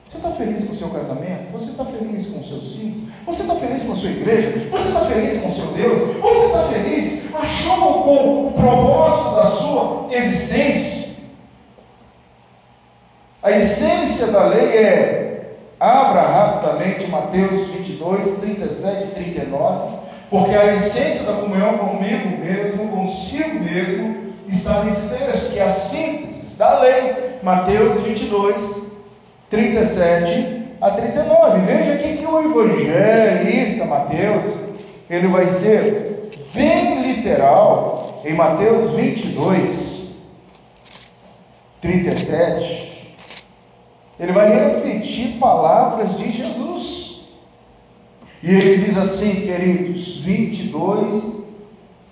Você 0.08 0.16
está 0.16 0.30
feliz 0.32 0.64
com 0.64 0.72
o 0.72 0.76
seu 0.76 0.90
casamento? 0.90 1.52
Você 1.52 1.70
está 1.70 1.84
feliz 1.84 2.26
com 2.26 2.40
os 2.40 2.48
seus 2.48 2.74
filhos? 2.74 2.98
Você 3.26 3.42
está 3.42 3.54
feliz 3.54 3.82
com 3.82 3.92
a 3.92 3.94
sua 3.94 4.10
igreja? 4.10 4.68
Você 4.70 4.88
está 4.88 5.04
feliz 5.04 5.40
com 5.40 5.48
o 5.48 5.54
seu 5.54 5.66
Deus? 5.68 6.00
Você 6.00 6.46
está 6.46 6.64
feliz? 6.64 7.34
Achou 7.34 8.02
com 8.02 8.48
o 8.48 8.52
propósito 8.52 9.34
da 9.36 9.44
sua 9.44 10.08
existência? 10.10 11.10
A 13.42 13.52
essência 13.52 14.26
da 14.26 14.46
lei 14.46 14.76
é, 14.76 15.54
abra 15.78 16.22
rapidamente 16.22 17.06
Mateus 17.06 17.68
22, 17.68 18.38
37 18.40 19.04
e 19.04 19.14
39, 19.14 19.96
porque 20.28 20.54
a 20.54 20.74
essência 20.74 21.22
da 21.22 21.34
comunhão 21.34 21.78
comigo 21.78 22.36
mesmo, 22.44 22.88
consigo 22.88 23.60
mesmo, 23.60 24.34
está 24.48 24.84
nesse 24.84 25.00
texto, 25.02 25.52
que 25.52 25.58
é 25.58 25.62
a 25.62 25.72
síntese 25.72 26.56
da 26.56 26.80
lei. 26.80 27.30
Mateus 27.42 28.00
22, 28.02 28.80
37 29.48 30.76
a 30.80 30.90
39. 30.90 31.60
Veja 31.62 31.94
aqui 31.94 32.18
que 32.18 32.26
o 32.26 32.40
evangelista 32.40 33.84
Mateus, 33.86 34.54
ele 35.08 35.28
vai 35.28 35.46
ser 35.46 36.30
bem 36.52 37.02
literal 37.02 38.20
em 38.24 38.34
Mateus 38.34 38.90
22, 38.90 40.08
37. 41.80 42.90
Ele 44.20 44.32
vai 44.32 44.52
repetir 44.52 45.38
palavras 45.38 46.16
de 46.18 46.30
Jesus. 46.30 47.22
E 48.42 48.50
ele 48.50 48.76
diz 48.76 48.96
assim, 48.96 49.46
queridos, 49.46 50.18
22, 50.18 51.40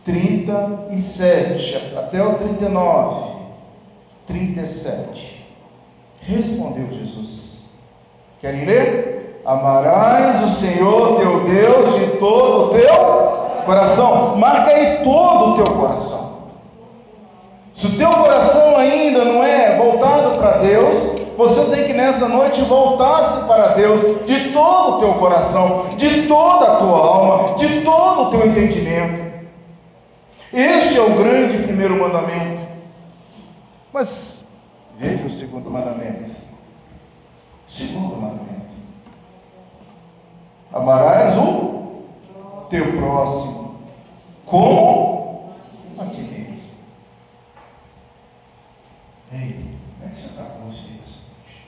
37 0.04 1.76
até 1.96 2.22
o 2.22 2.34
39, 2.34 3.38
37. 4.26 5.38
Respondeu 6.20 6.90
Jesus: 6.92 7.62
Ler? 8.64 9.42
Amarás 9.44 10.42
o 10.42 10.48
Senhor 10.56 11.18
teu 11.18 11.40
Deus 11.40 11.94
de 11.94 12.06
todo 12.18 12.66
o 12.66 12.68
teu 12.70 13.62
coração. 13.64 14.36
Marca 14.36 14.70
aí 14.70 15.02
todo 15.02 15.50
o 15.50 15.54
teu 15.54 15.74
coração. 15.74 16.38
Se 17.72 17.86
o 17.86 17.96
teu 17.96 18.10
coração 18.10 18.76
ainda 18.76 19.24
não 19.24 19.42
é 19.42 19.76
voltado 19.76 20.38
para 20.38 20.58
Deus, 20.58 20.98
você 21.36 21.64
tem 21.74 21.86
que 21.86 21.92
nessa 21.92 22.28
noite 22.28 22.60
voltar-se 22.62 23.46
para 23.46 23.68
Deus 23.68 24.00
de 24.26 24.52
todo 24.52 24.96
o 24.96 24.98
teu 24.98 25.14
coração, 25.14 25.86
de 25.96 26.26
toda 26.26 26.72
a 26.72 26.76
tua 26.76 26.98
alma, 26.98 27.54
de 27.54 27.82
todo 27.82 28.22
o 28.22 28.30
teu 28.30 28.46
entendimento. 28.46 29.28
Este 30.52 30.98
é 30.98 31.02
o 31.02 31.10
grande 31.10 31.58
primeiro 31.58 31.98
mandamento. 31.98 32.66
Mas 33.92 34.38
Veja 34.98 35.26
o 35.26 35.30
segundo 35.30 35.70
mandamento. 35.70 36.32
Segundo 37.68 38.16
mandamento. 38.16 38.72
Amarás 40.72 41.36
o 41.36 42.02
teu 42.70 42.96
próximo 42.96 43.82
como 44.46 45.52
a 45.98 46.06
ti 46.06 46.22
mesmo. 46.22 46.70
Ei, 49.30 49.52
como 49.98 50.06
é 50.06 50.08
que 50.08 50.16
você 50.16 50.26
está 50.28 50.44
com 50.44 50.64
você 50.64 50.88
nessa 50.88 51.20
noite? 51.28 51.66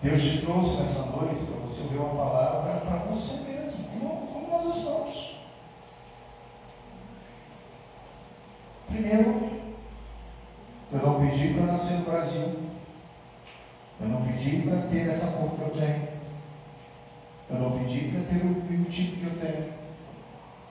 Deus 0.00 0.22
te 0.22 0.38
trouxe 0.46 0.80
nessa 0.80 1.02
noite 1.02 1.44
para 1.44 1.60
você 1.60 1.82
ouvir 1.82 1.98
uma 1.98 2.24
palavra 2.24 2.80
para 2.80 2.96
você 3.12 3.42
mesmo, 3.42 3.84
como, 3.90 4.26
como 4.28 4.48
nós 4.48 4.74
estamos. 4.74 5.36
Primeiro, 8.88 9.50
eu 10.92 10.98
não 11.02 11.20
pedi 11.20 11.52
para 11.52 11.66
nascer 11.66 11.98
no 11.98 12.04
Brasil. 12.04 12.63
Eu 14.00 14.08
não 14.08 14.26
pedi 14.26 14.62
para 14.62 14.88
ter 14.88 15.08
essa 15.08 15.26
cor 15.32 15.50
que 15.50 15.62
eu 15.62 15.70
tenho. 15.70 16.08
Eu 17.50 17.58
não 17.58 17.78
pedi 17.78 18.10
para 18.10 18.20
ter 18.22 18.44
o 18.44 18.54
biotipo 18.62 19.16
que 19.16 19.24
eu 19.24 19.38
tenho. 19.38 19.72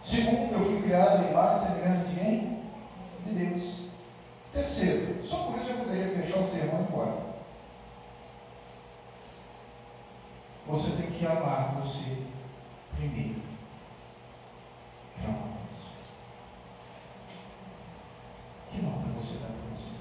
Segundo, 0.02 0.54
eu 0.54 0.66
fui 0.66 0.82
criado 0.82 1.24
em 1.24 1.30
imagem 1.30 1.64
e 1.64 1.66
semelhança 1.66 2.10
de 2.10 2.20
quem? 2.20 2.64
De 3.26 3.34
Deus. 3.34 3.84
Terceiro, 4.52 5.26
só 5.26 5.38
por 5.44 5.60
isso 5.60 5.70
eu 5.70 5.78
poderia 5.78 6.16
fechar 6.16 6.40
o 6.40 6.48
sermão 6.48 6.82
e 6.82 6.84
embora. 6.84 7.34
Você 10.68 11.02
tem 11.02 11.12
que 11.12 11.26
amar 11.26 11.76
você 11.76 12.18
primeiro. 12.96 13.42
Pronto. 15.22 15.54
Que 18.72 18.82
nota 18.82 19.08
você 19.16 19.34
dá 19.40 19.48
para 19.48 19.78
você? 19.78 19.94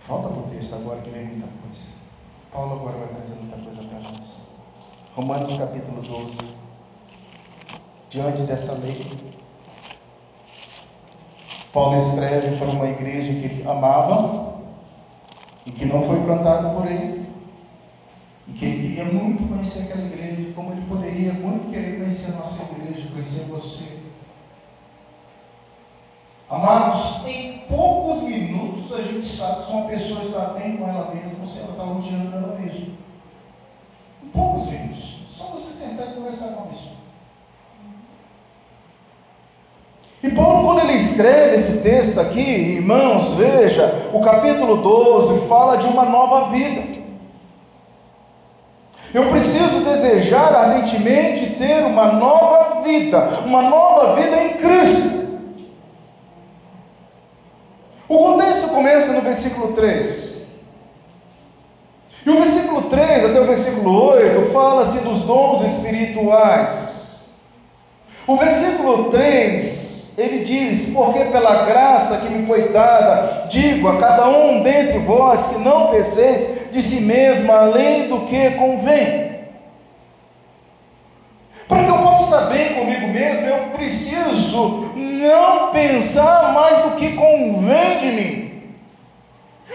Falta 0.00 0.28
para 0.28 0.38
o 0.38 0.50
texto 0.50 0.74
agora 0.74 1.00
que 1.02 1.10
vem 1.10 1.26
muita 1.26 1.48
coisa. 1.62 1.84
Paulo 2.56 2.76
agora 2.76 2.96
vai 2.96 3.08
trazer 3.08 3.34
muita 3.34 3.56
coisa 3.58 3.82
para 3.82 4.00
nós. 4.00 4.38
Romanos 5.14 5.58
capítulo 5.58 6.00
12. 6.00 6.38
Diante 8.08 8.42
dessa 8.44 8.72
lei, 8.72 9.06
Paulo 11.70 11.98
escreve 11.98 12.56
para 12.56 12.70
uma 12.70 12.88
igreja 12.88 13.30
que 13.34 13.44
ele 13.44 13.68
amava 13.68 14.54
e 15.66 15.70
que 15.70 15.84
não 15.84 16.02
foi 16.04 16.18
plantada 16.22 16.70
por 16.70 16.90
ele. 16.90 17.26
E 18.48 18.52
que 18.52 18.64
ele 18.64 18.88
queria 18.88 19.04
muito 19.04 19.46
conhecer 19.46 19.82
aquela 19.82 20.06
igreja, 20.06 20.52
como 20.54 20.72
ele 20.72 20.86
poderia 20.88 21.34
muito 21.34 21.70
querer 21.70 21.98
conhecer 21.98 22.32
a 22.32 22.36
nossa 22.36 22.62
igreja, 22.62 23.10
conhecer 23.12 23.44
você. 23.50 24.06
Amados, 26.48 27.26
em 27.26 27.58
poucos 27.68 28.22
minutos 28.22 28.92
a 28.92 29.02
gente 29.02 29.26
sabe 29.26 29.64
se 29.64 29.72
uma 29.72 29.88
pessoa 29.88 30.22
está 30.22 30.40
bem 30.58 30.76
com 30.76 30.88
ela 30.88 31.12
mesma 31.12 31.40
ou 31.40 31.46
se 31.48 31.58
ela 31.58 31.72
está 31.72 31.82
odiando 31.82 32.36
ela 32.36 32.56
mesma. 32.58 32.86
Em 34.22 34.28
poucos 34.28 34.66
minutos. 34.68 35.22
Só 35.28 35.46
você 35.46 35.72
sentar 35.72 36.08
e 36.08 36.14
conversar 36.14 36.52
com 36.54 36.62
a 36.62 36.66
pessoa. 36.66 36.96
E 40.22 40.30
Paulo, 40.30 40.66
quando 40.66 40.88
ele 40.88 40.98
escreve 41.16 41.56
esse 41.56 41.78
texto 41.78 42.20
aqui, 42.20 42.40
irmãos, 42.40 43.32
veja, 43.32 44.10
o 44.12 44.20
capítulo 44.20 44.76
12 44.76 45.46
fala 45.48 45.76
de 45.76 45.86
uma 45.86 46.04
nova 46.04 46.50
vida. 46.50 46.96
Eu 49.14 49.30
preciso 49.30 49.80
desejar 49.80 50.54
ardentemente 50.54 51.54
ter 51.54 51.84
uma 51.84 52.12
nova 52.12 52.82
vida, 52.82 53.40
uma 53.46 53.62
nova 53.62 54.14
vida 54.16 54.42
em 54.42 54.48
Cristo. 54.58 55.16
O 58.06 58.18
contexto 58.18 58.68
começa 58.68 59.12
no 59.12 59.22
versículo 59.22 59.72
3. 59.72 60.36
E 62.26 62.30
o 62.30 62.36
versículo 62.36 62.82
3 62.82 63.24
até 63.24 63.40
o 63.40 63.46
versículo 63.46 64.04
8 64.10 64.52
fala-se 64.52 64.98
dos 64.98 65.22
dons 65.22 65.62
espirituais. 65.62 67.20
O 68.26 68.36
versículo 68.36 69.04
3, 69.10 69.75
ele 70.16 70.38
diz: 70.38 70.86
Porque 70.86 71.24
pela 71.26 71.64
graça 71.64 72.18
que 72.18 72.28
me 72.28 72.46
foi 72.46 72.70
dada, 72.70 73.44
digo 73.48 73.88
a 73.88 73.98
cada 73.98 74.28
um 74.28 74.62
dentre 74.62 74.98
vós 74.98 75.46
que 75.46 75.58
não 75.58 75.88
penseis 75.88 76.70
de 76.70 76.80
si 76.82 77.00
mesmo 77.00 77.52
além 77.52 78.08
do 78.08 78.20
que 78.20 78.50
convém. 78.52 79.26
Para 81.68 81.84
que 81.84 81.90
eu 81.90 81.98
possa 81.98 82.22
estar 82.24 82.40
bem 82.52 82.74
comigo 82.74 83.08
mesmo, 83.08 83.46
eu 83.46 83.58
preciso 83.70 84.92
não 84.94 85.70
pensar 85.70 86.52
mais 86.52 86.78
do 86.84 86.90
que 86.92 87.12
convém 87.14 87.98
de 87.98 88.06
mim. 88.06 88.46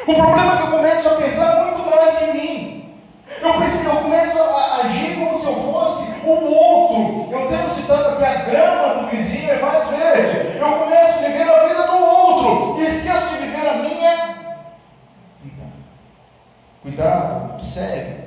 O 0.08 0.13
problema 0.13 0.54
é 0.54 0.58
que 0.58 0.63
eu 0.63 0.71
começo 0.71 1.08
a 1.08 1.15
pensar 1.15 1.65
muito 1.65 1.89
mais 1.89 2.19
de 2.19 2.34
mim. 2.34 2.95
Eu, 3.41 3.54
preciso, 3.56 3.89
eu 3.89 3.95
começo 3.97 4.39
a 4.39 4.77
agir 4.86 5.19
como 5.19 5.39
se 5.39 5.45
eu 5.45 5.56
fosse 5.71 6.01
o 6.29 6.53
outro. 6.53 7.31
Eu 7.31 7.47
tenho 7.47 7.73
citado 7.73 8.10
aqui 8.10 8.23
a 8.23 8.36
grama 8.43 8.93
do 8.95 9.07
vizinho 9.07 9.51
é 9.51 9.60
mais 9.60 9.88
verde. 9.89 10.57
Eu 10.57 10.71
começo 10.79 11.19
a 11.19 11.21
viver 11.21 11.49
a 11.49 11.67
vida 11.67 11.84
do 11.84 12.05
outro 12.05 12.79
e 12.79 12.86
esqueço 12.86 13.29
de 13.29 13.38
viver 13.38 13.69
a 13.69 13.73
minha 13.73 14.15
vida. 15.41 15.63
Cuidado, 16.81 17.53
observe. 17.53 18.20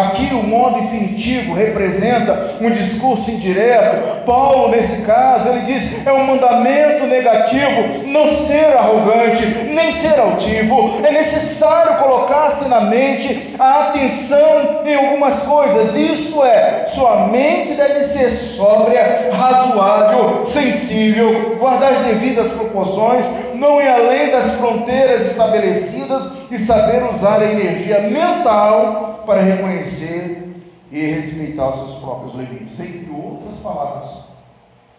Aqui 0.00 0.32
o 0.32 0.42
modo 0.42 0.78
infinitivo 0.78 1.54
representa 1.54 2.56
um 2.60 2.70
discurso 2.70 3.30
indireto. 3.30 4.24
Paulo, 4.24 4.68
nesse 4.68 5.02
caso, 5.02 5.48
ele 5.48 5.60
diz: 5.60 6.06
é 6.06 6.12
um 6.12 6.24
mandamento 6.24 7.06
negativo 7.06 8.06
não 8.06 8.28
ser 8.46 8.76
arrogante, 8.76 9.46
nem 9.72 9.92
ser 9.92 10.18
altivo. 10.18 11.00
É 11.04 11.10
necessário 11.10 11.98
colocar-se 11.98 12.66
na 12.68 12.80
mente 12.80 13.54
a 13.58 13.88
atenção 13.88 14.80
em 14.86 14.94
algumas 14.94 15.34
coisas. 15.42 15.94
Isto 15.94 16.42
é, 16.44 16.86
sua 16.86 17.26
mente 17.26 17.74
deve 17.74 18.02
ser 18.04 18.30
sóbria, 18.30 19.30
razoável, 19.32 20.44
sensível, 20.44 21.56
guardar 21.58 21.92
as 21.92 21.98
devidas 21.98 22.48
proporções, 22.52 23.28
não 23.54 23.80
ir 23.80 23.88
além 23.88 24.30
das 24.30 24.52
fronteiras 24.52 25.28
estabelecidas 25.28 26.22
e 26.50 26.58
saber 26.58 27.02
usar 27.04 27.40
a 27.40 27.52
energia 27.52 28.00
mental 28.00 29.09
para 29.30 29.42
reconhecer 29.42 30.60
e 30.90 31.00
respeitar 31.02 31.68
os 31.68 31.76
seus 31.76 31.94
próprios 32.00 32.34
limites. 32.34 32.80
Entre 32.80 33.08
outras 33.12 33.58
palavras, 33.58 34.24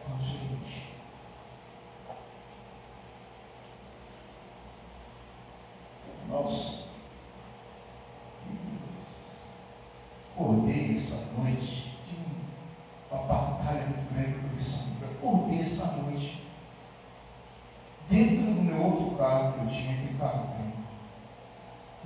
qual 0.06 0.18
é 0.18 0.48
limite? 0.48 0.88
Nós 6.30 6.86
acordei 10.34 10.96
essa 10.96 11.18
noite 11.38 11.94
de 12.08 12.16
uma 13.12 13.24
batalha 13.24 13.86
muito 13.88 14.14
grande 14.14 14.40
com 14.40 14.56
essa 14.56 14.92
Acordei 15.18 15.60
essa 15.60 15.86
noite 15.88 16.42
dentro 18.10 18.46
do 18.46 18.62
meu 18.62 18.82
outro 18.82 19.18
carro 19.18 19.52
que 19.52 19.60
eu 19.60 19.68
tinha, 19.68 19.92
aquele 19.92 20.18
carro 20.18 20.52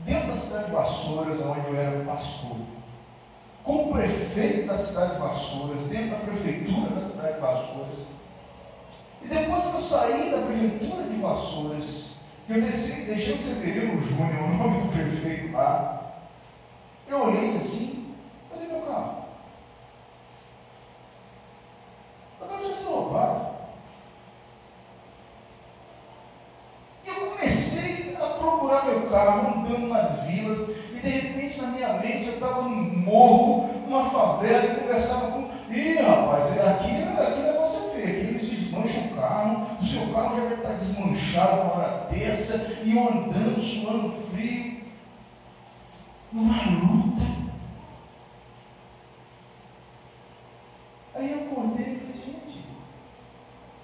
dentro 0.05 0.27
da 0.27 0.33
cidade 0.33 0.65
de 0.65 0.71
Vassouras, 0.71 1.41
onde 1.41 1.67
eu 1.67 1.75
era 1.75 1.94
pastor, 2.15 2.57
como 3.63 3.91
prefeito 3.93 4.67
da 4.67 4.77
cidade 4.77 5.15
de 5.15 5.19
Vassouras, 5.19 5.81
dentro 5.87 6.11
da 6.11 6.15
prefeitura 6.17 6.89
da 6.91 7.01
cidade 7.01 7.33
de 7.33 7.41
Vassouras, 7.41 8.05
e 9.21 9.27
depois 9.27 9.63
que 9.63 9.75
eu 9.75 9.81
saí 9.81 10.31
da 10.31 10.45
prefeitura 10.45 11.03
de 11.03 11.17
Vassouras, 11.17 12.05
que 12.47 12.53
eu 12.53 12.61
deixei, 12.61 13.05
deixei 13.05 13.33
o 13.33 13.43
Severino 13.43 14.01
Júnior, 14.01 14.43
o 14.47 14.57
nome 14.57 14.81
do 14.81 14.91
prefeito 14.93 15.51
lá, 15.51 16.13
eu 17.07 17.21
olhei 17.21 17.55
assim, 17.55 18.15
cadê 18.49 18.65
meu 18.65 18.81
carro? 18.81 19.25
Meu 22.39 22.49
carro 22.49 22.61
tinha 22.61 22.75
sido 22.75 22.89
roubado. 22.89 23.55
procurar 28.45 28.85
meu 28.85 29.01
carro 29.09 29.59
andando 29.59 29.87
nas 29.87 30.23
vilas 30.23 30.69
e 30.93 30.99
de 30.99 31.09
repente 31.09 31.61
na 31.61 31.67
minha 31.67 31.93
mente 31.93 32.27
eu 32.27 32.33
estava 32.33 32.63
num 32.63 32.97
morro, 32.99 33.69
numa 33.87 34.09
favela 34.09 34.65
e 34.65 34.79
conversava 34.79 35.31
com. 35.31 35.45
Ih, 35.71 35.99
rapaz, 35.99 36.51
aqui, 36.59 36.91
aqui 36.91 37.39
o 37.39 37.43
negócio 37.43 37.79
é 37.79 37.95
feio, 37.95 38.07
aqui 38.07 38.27
eles 38.27 38.49
desmancham 38.49 39.03
o 39.03 39.15
carro, 39.15 39.67
o 39.79 39.85
seu 39.85 40.07
carro 40.13 40.37
já 40.37 40.43
deve 40.43 40.55
estar 40.55 40.73
desmanchado 40.73 41.61
uma 41.61 41.73
hora 41.73 42.07
dessa, 42.09 42.71
e 42.83 42.95
eu 42.95 43.07
andando, 43.07 43.61
suando 43.61 44.13
frio, 44.31 44.81
numa 46.71 47.05
luta. 47.05 47.21
Aí 51.13 51.31
eu 51.31 51.45
acordei 51.45 51.93
e 51.93 51.99
falei, 51.99 52.13
gente, 52.13 52.65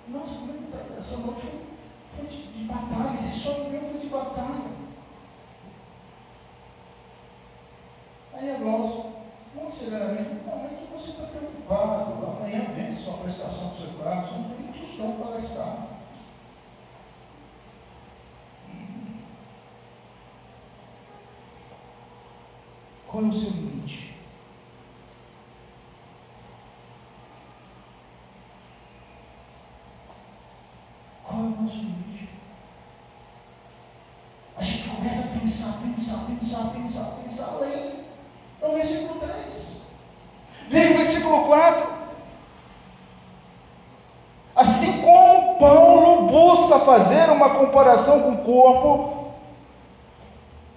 nossa, 0.08 0.36
é 0.36 1.00
essa 1.00 1.18
noite 1.18 1.42
foi 1.42 1.62
foi 2.18 2.28
de, 2.28 2.48
de 2.52 2.64
batalha, 2.66 3.16
esse 3.16 3.40
sonho 3.40 3.70
meu 3.70 3.82
foi 3.82 4.00
de 4.00 4.08
batalha. 4.08 4.72
Aí 8.34 8.52
a 8.52 8.58
Glaucia, 8.58 9.12
muito 9.56 9.72
severamente, 9.72 10.44
não, 10.46 10.66
é 10.66 10.70
que 10.70 10.92
você 10.92 11.12
está 11.12 11.28
preocupado, 11.28 12.26
amanhã 12.26 12.66
vence 12.76 13.04
sua 13.04 13.18
prestação 13.18 13.70
do 13.70 13.78
seu 13.78 14.04
carro, 14.04 14.28
você 14.28 14.36
não 14.36 14.50
tem 14.50 14.66
nem 14.66 14.82
tostão 14.82 15.12
para 15.14 15.32
gastar. 15.34 15.92
Qual 23.12 23.26
é 23.26 23.28
o 23.28 23.34
seu 23.34 23.50
limite? 23.50 24.16
Qual 31.28 31.42
é 31.42 31.44
o 31.44 31.50
nosso 31.50 31.76
limite? 31.76 32.30
A 34.56 34.64
gente 34.64 34.90
começa 34.90 35.26
a 35.26 35.40
pensar, 35.40 35.82
pensar, 35.84 36.26
pensar, 36.26 36.70
pensar, 36.70 37.06
pensar 37.22 37.48
além. 37.50 38.06
É 38.62 38.68
o 38.68 38.76
versículo 38.76 39.20
3. 39.20 39.82
Veja 40.70 40.94
o 40.94 40.98
versículo 40.98 41.46
4. 41.48 41.92
Assim 44.56 45.02
como 45.02 45.60
Paulo 45.60 46.28
busca 46.28 46.71
fazer 46.86 47.30
uma 47.30 47.50
comparação 47.50 48.22
com 48.22 48.32
o 48.32 48.38
corpo, 48.38 49.22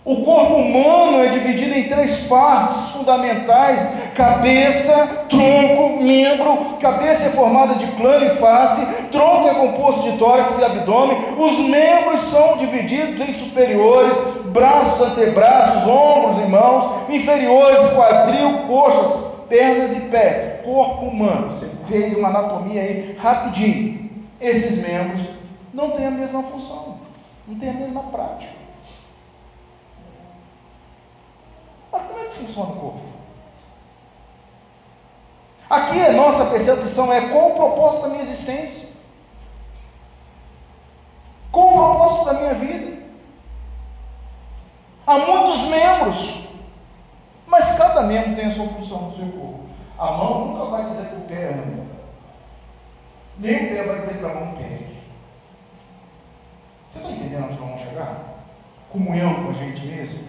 o 0.05 0.17
corpo 0.23 0.57
humano 0.57 1.25
é 1.25 1.29
dividido 1.29 1.79
em 1.79 1.85
três 1.85 2.19
partes 2.27 2.91
fundamentais: 2.91 3.89
cabeça, 4.15 5.09
tronco, 5.31 6.03
membro. 6.03 6.77
Cabeça 6.79 7.25
é 7.25 7.31
formada 7.31 7.77
de 7.77 7.87
plano 7.93 8.27
e 8.27 8.37
face, 8.37 8.85
tronco 9.11 9.49
é 9.49 9.55
composto 9.55 10.03
de 10.03 10.19
tórax 10.19 10.59
e 10.59 10.65
abdômen. 10.65 11.17
Os 11.39 11.59
membros 11.59 12.21
são 12.31 12.59
divididos 12.59 13.27
em 13.27 13.33
superiores, 13.33 14.15
braços, 14.47 15.09
antebraços, 15.09 15.89
ombros 15.89 16.37
e 16.45 16.49
mãos, 16.49 17.09
inferiores, 17.09 17.89
quadril, 17.95 18.59
coxas, 18.67 19.21
pernas 19.49 19.97
e 19.97 20.01
pés. 20.01 20.63
Corpo 20.65 21.07
humano. 21.07 21.49
Você 21.51 21.67
fez 21.89 22.15
uma 22.15 22.29
anatomia 22.29 22.83
aí 22.83 23.17
rapidinho. 23.19 24.05
Esses 24.39 24.77
membros 24.87 25.34
não 25.75 25.91
têm 25.91 26.07
a 26.07 26.11
mesma 26.11 26.43
função, 26.45 27.01
não 27.49 27.59
têm 27.59 27.71
a 27.71 27.75
mesma 27.75 28.05
prática. 28.05 28.55
Mas 31.91 32.03
como 32.03 32.19
é 32.21 32.25
que 32.27 32.35
funciona 32.37 32.71
o 32.71 32.77
corpo? 32.77 33.01
Aqui 35.69 36.01
a 36.01 36.13
nossa 36.13 36.47
percepção 36.47 37.13
é 37.13 37.29
qual 37.29 37.51
o 37.51 37.55
propósito 37.55 38.03
da 38.03 38.09
minha 38.11 38.23
existência? 38.23 38.89
Qual 41.51 41.69
o 41.69 41.73
propósito 41.73 42.25
da 42.27 42.35
minha 42.35 42.55
vida? 42.55 43.03
Há 45.07 45.19
muitos 45.19 45.63
membros, 45.63 46.49
mas 47.47 47.77
cada 47.77 48.03
membro 48.03 48.35
tem 48.37 48.47
a 48.47 48.51
sua 48.51 48.69
função 48.69 49.03
no 49.03 49.17
seu 49.17 49.27
corpo. 49.33 49.61
A 49.99 50.13
mão 50.13 50.47
nunca 50.47 50.65
vai 50.67 50.85
dizer 50.85 51.07
para 51.07 51.19
o 51.19 51.23
pé 51.23 51.49
anda, 51.49 51.87
nem 53.39 53.57
o 53.57 53.69
pé 53.71 53.83
vai 53.83 53.99
dizer 53.99 54.19
para 54.19 54.31
a 54.31 54.35
mão 54.35 54.55
pede. 54.55 55.04
Você 56.95 57.01
está 57.01 57.11
entendendo 57.11 57.47
onde 57.47 57.57
vamos 57.57 57.81
chegar? 57.81 58.23
Comunhão 58.93 59.35
com 59.43 59.51
a 59.51 59.53
gente 59.53 59.85
mesmo? 59.85 60.21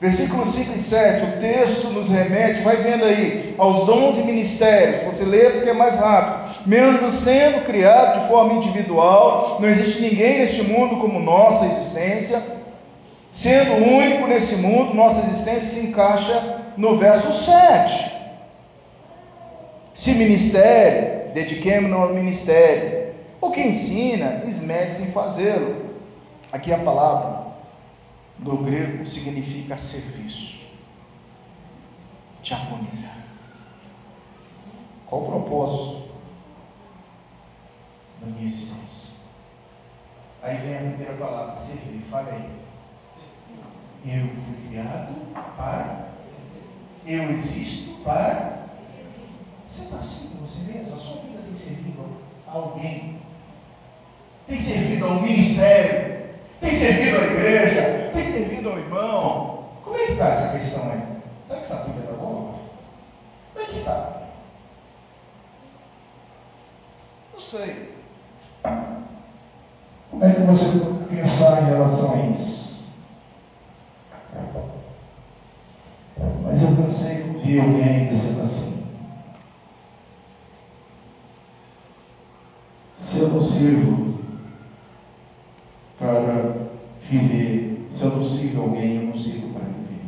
Versículos 0.00 0.48
5 0.48 0.72
e 0.74 0.78
7, 0.78 1.24
o 1.24 1.40
texto 1.40 1.90
nos 1.90 2.08
remete, 2.08 2.62
vai 2.62 2.78
vendo 2.78 3.04
aí, 3.04 3.54
aos 3.56 3.86
dons 3.86 4.18
e 4.18 4.22
ministérios. 4.22 5.02
Você 5.04 5.24
lê 5.24 5.50
porque 5.50 5.70
é 5.70 5.72
mais 5.72 5.94
rápido. 5.94 6.66
Mesmo 6.66 7.12
sendo 7.12 7.64
criado 7.64 8.22
de 8.22 8.26
forma 8.26 8.54
individual, 8.54 9.58
não 9.60 9.68
existe 9.68 10.02
ninguém 10.02 10.40
neste 10.40 10.64
mundo 10.64 10.96
como 10.96 11.20
nossa 11.20 11.64
existência. 11.64 12.42
Sendo 13.32 13.74
único 13.74 14.26
nesse 14.26 14.56
mundo, 14.56 14.94
nossa 14.94 15.20
existência 15.20 15.68
se 15.68 15.78
encaixa 15.78 16.58
no 16.76 16.96
verso 16.96 17.32
7. 17.32 18.10
Se 19.94 20.12
ministério, 20.14 21.32
dediquemos-nos 21.32 22.00
ao 22.00 22.12
ministério. 22.12 23.01
O 23.42 23.50
que 23.50 23.60
ensina, 23.60 24.44
esmere-se 24.44 25.02
em 25.02 25.10
fazê-lo. 25.10 25.96
Aqui 26.52 26.72
a 26.72 26.78
palavra 26.78 27.54
no 28.38 28.58
grego 28.58 29.04
significa 29.04 29.76
serviço, 29.76 30.60
diaconia. 32.40 33.10
Qual 35.06 35.22
o 35.22 35.26
propósito 35.26 36.08
da 38.20 38.28
minha 38.28 38.46
existência? 38.46 39.10
Aí 40.40 40.58
vem 40.58 40.76
a 40.76 40.80
primeira 40.80 41.14
palavra, 41.14 41.58
servir. 41.58 42.00
Fale 42.10 42.30
aí. 42.30 42.62
Eu 44.06 44.28
fui 44.28 44.68
criado 44.68 45.14
para. 45.56 46.08
Eu 47.04 47.28
existo 47.30 48.02
para. 48.04 48.68
Você 49.66 49.82
está 49.82 49.96
assim 49.96 50.30
você 50.40 50.72
mesmo? 50.72 50.94
A 50.94 50.96
sua 50.96 51.22
vida 51.22 51.42
tem 51.42 51.54
servido 51.54 52.04
a 52.46 52.52
alguém? 52.52 53.11
Tem 54.52 54.60
servido 54.60 55.06
ao 55.06 55.22
ministério? 55.22 56.26
Tem 56.60 56.74
servido 56.74 57.16
à 57.16 57.24
igreja? 57.24 58.10
Tem 58.12 58.26
servido 58.26 58.68
ao 58.68 58.78
irmão? 58.78 59.64
Como 59.82 59.96
é 59.96 60.04
que 60.04 60.12
está 60.12 60.26
essa 60.26 60.52
questão 60.52 60.92
aí? 60.92 61.00
Será 61.46 61.58
que 61.58 61.64
essa 61.64 61.84
vida 61.84 62.00
está 62.00 62.12
boa? 62.12 62.54
Como 63.54 63.64
é 63.64 63.64
que 63.64 63.78
está? 63.78 64.22
Não 67.32 67.40
sei. 67.40 67.94
Como 70.10 70.22
é 70.22 70.34
que 70.34 70.40
você 70.42 70.78
pode 70.80 71.04
pensar 71.04 71.62
em 71.62 71.66
relação 71.70 72.12
a 72.12 72.26
isso? 72.26 72.84
Mas 76.44 76.62
eu 76.62 76.76
cansei 76.76 77.22
de 77.22 77.30
ouvir 77.30 77.60
alguém 77.60 78.08
dizendo 78.10 78.42
assim: 78.42 78.86
se 82.98 83.18
eu 83.18 83.28
não 83.28 83.40
sirvo 83.40 84.12
para 86.02 86.66
viver, 87.00 87.86
se 87.88 88.02
eu 88.02 88.10
não 88.10 88.24
sirvo 88.24 88.62
alguém, 88.62 88.96
eu 88.96 89.02
não 89.04 89.14
sirvo 89.14 89.52
para 89.52 89.62
viver. 89.62 90.02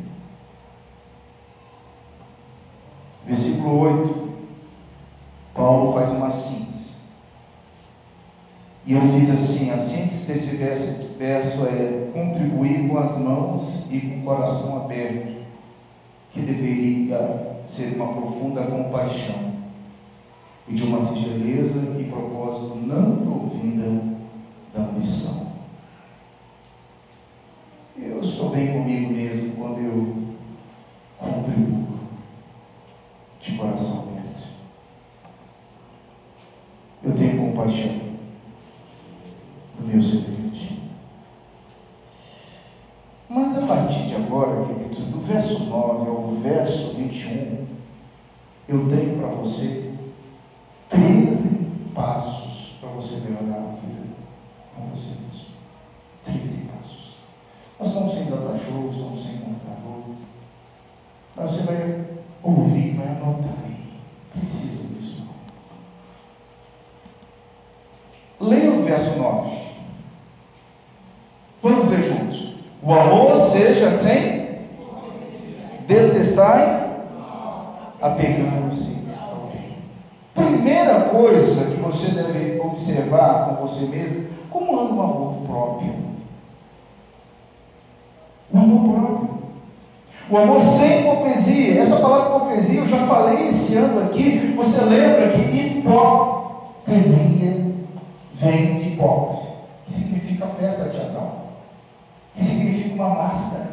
Versículo 3.27 3.79
8, 3.79 4.29
Paulo 5.55 5.93
faz 5.93 6.11
uma 6.11 6.31
síntese. 6.31 6.95
E 8.85 8.95
ele 8.95 9.09
diz 9.09 9.31
assim: 9.31 9.71
a 9.71 9.79
síntese 9.79 10.27
desse 10.27 10.57
verso, 10.57 11.17
verso 11.17 11.65
é 11.67 12.11
contribuir 12.13 12.89
com 12.89 12.99
as 12.99 13.17
mãos 13.19 13.87
e 13.89 14.01
com 14.01 14.19
o 14.19 14.25
coração 14.25 14.85
aberto, 14.85 15.45
que 16.33 16.41
deveria 16.41 17.63
ser 17.69 17.95
uma 17.95 18.13
profunda 18.13 18.65
compaixão 18.65 19.55
e 20.67 20.75
de 20.75 20.83
uma 20.83 21.01
singeleza 21.01 21.79
e 22.01 22.05
propósito 22.05 22.75
não 22.75 23.19
provinda 23.19 24.17
da 24.75 24.83
ambição. 24.83 25.45
Eu 27.97 28.21
estou 28.21 28.51
bem 28.51 28.73
comigo 28.73 29.13
mesmo 29.13 29.55
quando 29.55 29.79
eu 29.79 30.35
contribuo 31.17 31.87
de 33.41 33.57
coração 33.57 34.09
aberto. 34.09 34.49
Eu 37.05 37.15
tenho 37.15 37.39
compaixão 37.39 38.01
do 39.79 39.87
meu 39.87 40.03
semelhante. 40.03 40.83
Mas 43.29 43.57
a 43.63 43.67
partir 43.67 44.09
de 44.09 44.17
agora, 44.17 44.67
queridos, 44.67 44.99
do 45.07 45.21
verso 45.21 45.65
9 45.65 46.09
ao 46.09 46.31
verso 46.43 46.95
21, 46.95 47.65
eu 48.69 48.89
tenho 48.89 49.19
para 49.19 49.29
você 49.29 49.95
13 50.89 51.65
passos 51.95 52.75
para 52.81 52.89
você 52.91 53.17
melhorar 53.21 53.57
a 53.57 53.77
vida 53.77 54.03
com 54.75 54.89
você 54.89 55.09
mesmo. 55.09 55.47
13 56.25 56.67
passos. 56.67 57.15
Nós 57.79 57.89
estamos 57.89 58.15
sem 58.15 58.25
data 58.27 58.59
show, 58.59 58.89
estamos 58.89 59.23
sem 59.23 59.39
computador. 59.39 60.15
Mas 61.35 61.51
você 61.51 61.63
vai 61.65 62.05
ouvir, 62.43 62.95
vai 62.95 63.09
anotar 63.09 63.55
aí. 63.65 63.99
Precisa 64.33 64.85
disso. 64.95 65.23
Leia 68.41 68.73
o 68.73 68.85
verso 68.85 69.19
9. 69.19 69.65
Vamos 71.63 71.89
ler 71.89 72.03
juntos. 72.03 72.55
O 72.87 72.93
amor 72.93 73.41
seja 73.41 73.91
sem 73.91 74.59
detestar, 75.87 76.99
apegando-se. 78.01 78.95
Primeira 80.35 81.01
coisa 81.03 81.65
que 81.71 81.81
você 81.81 82.09
deve 82.09 82.61
observar 82.61 83.47
com 83.47 83.67
você 83.67 83.87
mesmo, 83.87 84.27
como 84.51 84.79
anda 84.79 84.93
o 84.93 85.01
amor 85.01 85.35
próprio. 85.47 85.95
O 88.53 88.59
amor 88.59 88.93
próprio. 88.93 89.29
O 90.29 90.37
amor 90.37 90.61
sem 90.61 91.01
hipocrisia. 91.01 91.81
Essa 91.81 91.97
palavra 91.97 92.37
hipocrisia 92.37 92.81
eu 92.81 92.89
já 92.89 93.07
falei 93.07 93.47
esse 93.47 93.77
ano 93.77 94.03
aqui. 94.05 94.53
Você 94.57 94.85
lembra 94.85 95.31
que 95.31 95.41
hipocrisia 95.41 96.05
vem 98.35 98.77
de 98.77 98.89
hipócrita, 98.91 99.55
que 99.87 99.93
significa 99.93 100.47
peça 100.47 100.91
uma 102.95 103.09
máscara, 103.11 103.69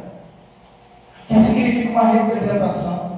que 1.27 1.43
significa 1.43 1.89
uma 1.89 2.07
representação. 2.07 3.12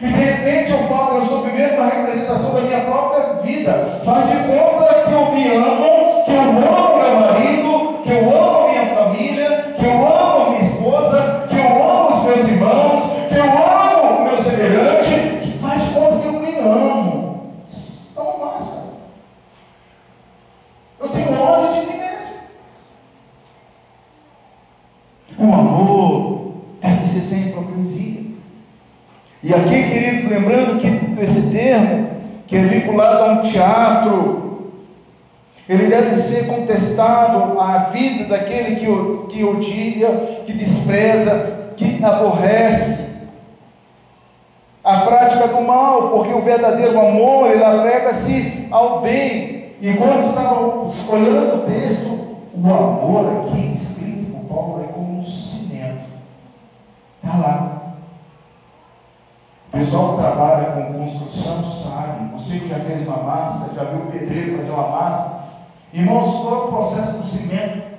E 0.00 0.06
de 0.06 0.12
repente 0.12 0.70
eu 0.70 0.78
falo, 0.88 1.18
eu 1.18 1.22
estou 1.24 1.42
vivendo 1.42 1.74
uma 1.74 1.90
representação 1.90 2.54
da 2.54 2.60
minha 2.62 2.80
própria 2.80 3.34
vida. 3.42 4.00
Faz 4.02 4.30
de 4.30 4.36
conta 4.36 5.04
que 5.04 5.12
eu 5.12 5.32
me 5.32 5.46
amo, 5.54 6.24
que 6.24 6.32
eu 6.32 6.40
amo 6.40 7.02
meu 7.02 7.20
marido, 7.20 7.98
que 8.02 8.10
eu 8.10 8.34
amo 8.34 8.68
minha 8.70 8.94
família, 8.94 9.74
que 9.76 9.84
eu 9.84 10.06
amo 10.06 10.50
minha 10.50 10.62
esposa, 10.62 11.46
que 11.50 11.56
eu 11.56 11.66
amo 11.66 12.16
os 12.16 12.24
meus 12.24 12.48
irmãos, 12.48 13.02
que 13.28 13.36
eu 13.36 13.44
amo 13.44 14.20
o 14.20 14.22
meu 14.24 14.42
semelhante. 14.42 15.58
Faz 15.60 15.84
de 15.84 15.90
conta 15.90 16.18
que 16.18 16.26
eu 16.28 16.32
me 16.40 16.58
amo. 16.58 17.52
É 18.16 18.20
uma 18.20 18.52
máscara. 18.52 18.86
Eu 20.98 21.08
tenho 21.10 21.42
ódio 21.42 21.74
de 21.74 21.92
mim 21.92 21.98
mesmo. 21.98 22.34
O 25.38 25.54
amor 25.54 26.52
deve 26.80 27.04
ser 27.04 27.20
sem 27.20 27.48
hipocrisia. 27.48 28.30
E 29.50 29.52
aqui, 29.52 29.82
queridos, 29.82 30.30
lembrando 30.30 30.78
que 30.78 31.20
esse 31.20 31.50
termo, 31.50 32.08
que 32.46 32.54
é 32.54 32.60
vinculado 32.60 33.24
a 33.24 33.32
um 33.32 33.42
teatro, 33.42 34.70
ele 35.68 35.88
deve 35.88 36.14
ser 36.14 36.46
contestado 36.46 37.58
à 37.60 37.90
vida 37.90 38.26
daquele 38.26 38.76
que, 38.76 38.86
que 39.34 39.42
odia, 39.42 40.42
que 40.46 40.52
despreza, 40.52 41.72
que 41.76 41.98
aborrece. 42.00 43.10
A 44.84 44.98
prática 45.00 45.48
do 45.48 45.62
mal, 45.62 46.10
porque 46.10 46.32
o 46.32 46.42
verdadeiro 46.42 47.00
amor, 47.00 47.50
ele 47.50 47.64
apega-se 47.64 48.68
ao 48.70 49.00
bem. 49.00 49.72
E 49.80 49.92
quando 49.94 50.28
estava 50.28 50.60
olhando 51.12 51.56
o 51.56 51.66
texto, 51.66 52.36
o 52.54 52.72
amor 52.72 53.48
aqui 53.48 53.66
descrito 53.66 54.30
por 54.30 54.44
Paulo 54.44 54.84
é 54.88 54.92
como 54.92 55.18
um 55.18 55.22
cimento. 55.24 56.04
Está 57.20 57.36
lá. 57.36 57.80
O 59.72 59.79
pessoal 59.90 60.14
que 60.14 60.22
trabalha 60.22 60.64
com 60.66 60.98
construção 60.98 61.64
sabe. 61.64 62.32
Você 62.34 62.60
que 62.60 62.68
já 62.68 62.76
fez 62.76 63.06
uma 63.06 63.16
massa, 63.16 63.74
já 63.74 63.82
viu 63.84 64.02
o 64.02 64.12
pedreiro 64.12 64.56
fazer 64.56 64.70
uma 64.70 64.88
massa. 64.88 65.40
Irmãos, 65.92 66.32
qual 66.42 66.54
é 66.54 66.64
o 66.64 66.68
processo 66.68 67.18
do 67.18 67.26
cimento? 67.26 67.90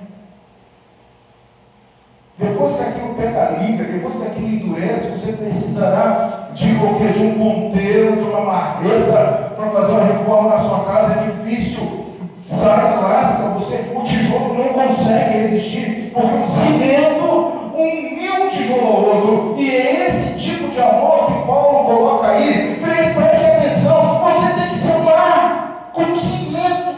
Depois 2.38 2.76
que 2.76 2.82
aquilo 2.82 3.14
pega 3.14 3.50
liga, 3.58 3.84
depois 3.84 4.14
que 4.14 4.26
aquilo 4.26 4.48
endurece, 4.48 5.08
você 5.08 5.32
precisará 5.32 6.48
de 6.54 6.72
o 6.76 6.94
quê? 6.96 7.08
De 7.12 7.26
um 7.26 7.34
ponteiro, 7.34 8.16
de 8.16 8.22
uma 8.22 8.40
marreta 8.40 9.52
para 9.54 9.70
fazer 9.70 9.92
uma 9.92 10.04
reforma 10.04 10.48
na 10.48 10.58
sua 10.60 10.84
casa. 10.84 11.20
É 11.20 11.30
difícil. 11.30 12.06
Sai, 12.34 13.02
lasca, 13.02 13.50
você, 13.50 13.92
o 13.94 14.02
tijolo 14.02 14.54
não 14.54 14.72
consegue 14.72 15.38
resistir, 15.40 16.10
porque 16.14 16.36
o 16.36 16.44
cimento 16.44 17.52
um 17.74 18.12
um 18.40 18.48
tijolo 18.48 18.86
ao 18.86 19.04
outro. 19.04 19.54
E 19.58 19.70
é 19.70 20.08
esse 20.08 20.38
tipo 20.38 20.68
de 20.68 20.80
amor 20.80 21.26
que 21.26 21.46
Paulo 21.46 21.84
coloca 21.84 22.28
aí. 22.28 22.80
Preste 22.80 23.46
atenção, 23.46 24.20
você 24.20 24.52
tem 24.54 24.68
que 24.68 24.74
se 24.76 24.92
amar 24.92 25.90
como 25.92 26.18
cimento. 26.18 26.94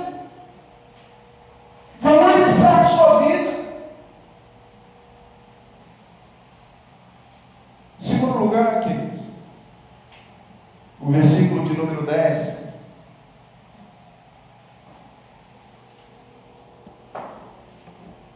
Valorizar 2.01 2.81
a 2.81 2.85
sua 2.85 3.19
vida. 3.21 3.55
Segundo 7.99 8.39
lugar, 8.39 8.81
queridos, 8.81 9.21
o 11.01 11.11
versículo 11.11 11.65
de 11.65 11.77
número 11.77 12.07
10. 12.07 12.65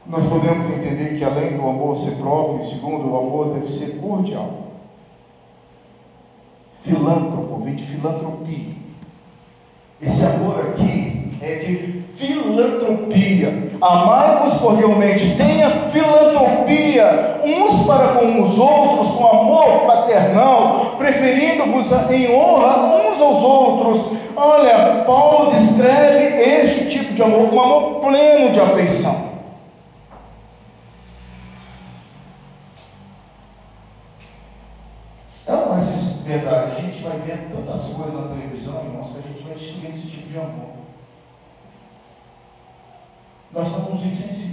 Nós 0.08 0.24
podemos 0.24 0.66
entender 0.70 1.18
que 1.18 1.24
além 1.24 1.58
do 1.58 1.68
amor 1.68 1.94
ser 1.94 2.12
próprio, 2.12 2.66
segundo, 2.66 3.10
o 3.10 3.16
amor 3.18 3.52
deve 3.52 3.70
ser 3.70 3.98
cordial. 4.00 4.68
Filântropo, 6.82 7.60
vem 7.62 7.74
de 7.74 7.84
filantropia. 7.84 8.74
Esse 10.00 10.24
amor 10.24 10.60
aqui 10.60 11.36
é 11.42 11.56
de 11.56 12.02
filantropia. 12.14 13.70
Amai-vos 13.82 14.54
cordialmente, 14.54 15.36
tenha 15.36 15.68
filantropia 15.90 17.40
uns 17.44 17.86
para 17.86 18.24
com 18.38 18.42
os 18.42 18.58
outros, 18.58 19.10
com 19.10 19.26
amor 19.26 19.80
fraternal, 19.80 20.94
preferindo-vos 20.96 21.90
em 22.10 22.32
honra 22.32 23.10
uns 23.10 23.20
aos 23.20 23.42
outros. 23.42 24.18
Olha, 24.36 25.04
Paulo 25.04 25.50
descreve 25.50 26.40
este 26.40 26.88
tipo 26.88 27.14
de 27.14 27.22
amor, 27.22 27.52
um 27.52 27.60
amor 27.60 28.00
pleno 28.00 28.52
de 28.52 28.60
afeição. 28.60 29.28
Então, 35.42 35.74
essa 35.76 35.90
é 35.90 36.28
verdade, 36.28 36.76
a 36.76 36.80
gente 36.80 37.02
vai 37.02 37.18
vendo 37.18 37.56
tantas 37.56 37.84
coisas 37.86 38.14
na 38.14 38.28
televisão, 38.28 38.84
irmãos, 38.84 39.08
que 39.08 39.18
a 39.18 39.22
gente 39.22 39.42
vai 39.42 39.54
destruindo 39.54 39.96
esse 39.96 40.06
tipo 40.06 40.28
de 40.28 40.38
amor. 40.38 40.78
Nós 43.50 43.66
somos 43.66 44.04
insensíveis. 44.04 44.48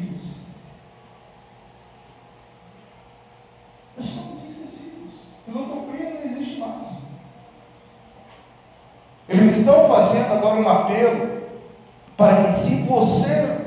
Eles 9.27 9.57
estão 9.57 9.87
fazendo 9.87 10.33
agora 10.33 10.61
um 10.61 10.69
apelo 10.69 11.41
para 12.15 12.43
que 12.43 12.53
se 12.53 12.75
você 12.83 13.57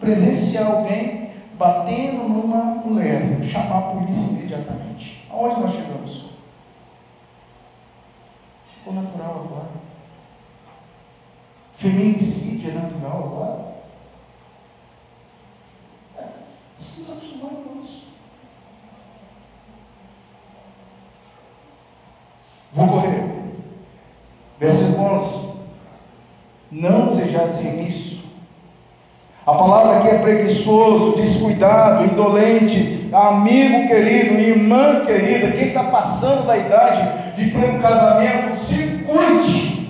presenciar 0.00 0.66
alguém 0.66 1.30
batendo 1.58 2.28
numa 2.28 2.64
mulher, 2.84 3.38
chamar 3.42 3.78
a 3.78 3.82
polícia 3.82 4.30
imediatamente. 4.30 5.21
Aonde 5.32 5.60
nós 5.60 5.72
chegamos? 5.72 6.26
Ficou 8.74 8.92
natural 8.92 9.46
agora. 9.46 9.70
Feminicídio 11.78 12.70
é 12.70 12.74
natural 12.74 13.18
agora. 13.24 13.72
É, 16.18 16.28
estamos 16.78 17.10
acostumados 17.10 17.58
com 17.64 17.82
isso. 17.82 18.02
Vou 22.74 22.88
correr. 22.88 23.22
Versículo 24.60 25.14
11. 25.14 25.52
Não 26.70 27.06
sejais 27.06 27.56
palavra 29.72 30.00
aqui 30.00 30.08
é 30.08 30.18
preguiçoso, 30.18 31.16
descuidado, 31.16 32.04
indolente, 32.04 33.08
amigo 33.10 33.88
querido, 33.88 34.38
irmã 34.38 35.06
querida, 35.06 35.50
quem 35.52 35.68
está 35.68 35.84
passando 35.84 36.46
da 36.46 36.58
idade 36.58 37.08
de 37.34 37.50
ter 37.50 37.70
um 37.70 37.80
casamento, 37.80 38.54
se 38.66 39.02
cuide. 39.06 39.88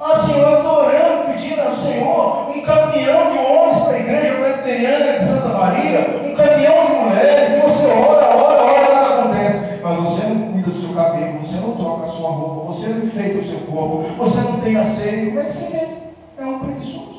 Ah, 0.00 0.24
Senhor, 0.24 0.48
eu 0.48 0.56
estou 0.56 0.78
orando, 0.78 1.32
pedindo 1.32 1.60
ao 1.60 1.74
Senhor 1.74 2.50
um 2.56 2.62
caminhão 2.62 3.30
de 3.30 3.38
homens 3.38 3.82
para 3.82 3.96
a 3.96 4.00
igreja 4.00 4.34
presbiteriana 4.34 5.18
de 5.18 5.24
Santa 5.26 5.48
Maria, 5.48 6.20
um 6.24 6.34
caminhão 6.34 6.86
de 6.86 6.92
mulheres, 6.92 7.52
e 7.52 7.60
você 7.60 7.86
ora, 7.86 8.34
ora, 8.34 8.62
ora, 8.62 8.94
nada 8.94 9.20
acontece. 9.20 9.80
Mas 9.82 9.96
você 9.98 10.26
não 10.26 10.52
cuida 10.52 10.70
do 10.70 10.80
seu 10.80 10.94
cabelo, 10.94 11.42
você 11.42 11.60
não 11.60 11.72
troca 11.72 12.04
a 12.04 12.06
sua 12.06 12.30
roupa, 12.30 12.72
você 12.72 12.88
não 12.88 13.04
enfeita 13.04 13.38
o 13.40 13.44
seu 13.44 13.58
corpo, 13.70 14.04
você 14.16 14.40
não 14.40 14.60
tem 14.60 14.76
a 14.78 14.84
como 14.84 15.40
é 15.40 15.44
que 15.44 15.52
você 15.52 15.66
quer? 15.66 16.14
É 16.38 16.46
um 16.46 16.58
preguiçoso. 16.60 17.18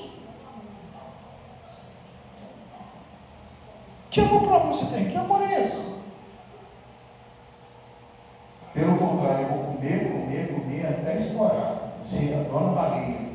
Que 4.09 4.21
amor 4.21 4.41
próprio 4.41 4.73
você 4.73 4.85
tem? 4.87 5.09
Que 5.09 5.17
amor 5.17 5.41
é 5.43 5.61
esse? 5.61 5.85
Pelo 8.73 8.97
contrário, 8.97 9.45
eu 9.45 9.49
vou 9.49 9.75
comer, 9.75 10.11
comer, 10.11 10.53
comer 10.53 10.85
até 10.87 11.15
explorar. 11.15 11.93
Ser 12.01 12.33
a 12.33 12.43
dona 12.43 12.73
baleia. 12.73 13.29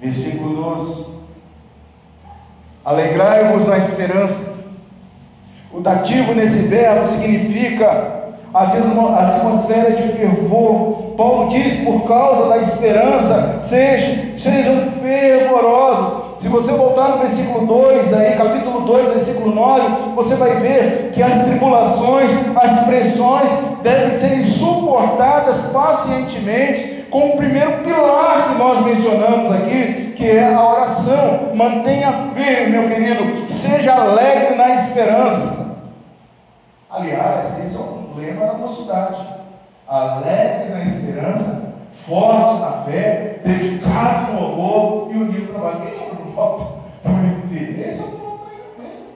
Versículo 0.00 0.54
12. 0.54 1.22
Alegrai-vos 2.84 3.66
na 3.66 3.78
esperança. 3.78 4.52
O 5.72 5.80
dativo 5.80 6.34
nesse 6.34 6.58
verbo 6.64 7.06
significa 7.06 8.22
a 8.52 8.64
atmosfera 8.64 9.92
de 9.92 10.02
fervor. 10.12 11.14
Paulo 11.16 11.48
diz: 11.48 11.84
por 11.84 12.02
causa 12.06 12.48
da 12.48 12.58
esperança, 12.58 13.58
sejam, 13.60 14.36
sejam 14.36 14.92
fervorosos. 15.00 16.22
Se 16.42 16.48
você 16.48 16.72
voltar 16.72 17.10
no 17.10 17.18
versículo 17.18 17.66
2, 17.66 18.14
aí, 18.14 18.36
capítulo 18.36 18.80
2, 18.80 19.10
versículo 19.10 19.54
9, 19.54 20.14
você 20.16 20.34
vai 20.34 20.56
ver 20.56 21.12
que 21.14 21.22
as 21.22 21.44
tribulações, 21.44 22.30
as 22.56 22.80
pressões 22.84 23.48
devem 23.82 24.10
ser 24.10 24.42
suportadas 24.42 25.56
pacientemente 25.72 27.06
com 27.10 27.28
o 27.28 27.36
primeiro 27.36 27.84
pilar 27.84 28.48
que 28.48 28.58
nós 28.58 28.84
mencionamos 28.84 29.52
aqui, 29.52 30.01
que 30.22 30.30
é 30.30 30.54
a 30.54 30.64
oração. 30.64 31.52
Mantenha 31.56 32.30
firme, 32.36 32.78
meu 32.78 32.88
querido, 32.88 33.50
seja 33.50 33.92
alegre 33.94 34.54
na 34.54 34.70
esperança. 34.70 35.82
Aliás, 36.88 37.58
esse 37.58 37.74
é 37.74 37.80
um 37.80 38.14
lema 38.14 38.46
da 38.46 38.54
mocidade. 38.54 39.26
Alegres 39.88 40.70
na 40.70 40.82
esperança, 40.82 41.74
fortes 42.06 42.60
na 42.60 42.84
fé, 42.84 43.40
dedicados 43.44 44.34
no 44.34 44.40
louvor 44.40 45.12
e 45.12 45.18
unidos 45.18 45.48
no 45.48 45.54
trabalho. 45.54 45.80
Quem 45.80 45.98
lembra 45.98 46.24
do 46.24 46.32
voto? 46.32 46.82
Esse 47.84 48.00
é 48.00 48.04
o 48.04 48.18
nome 48.18 49.06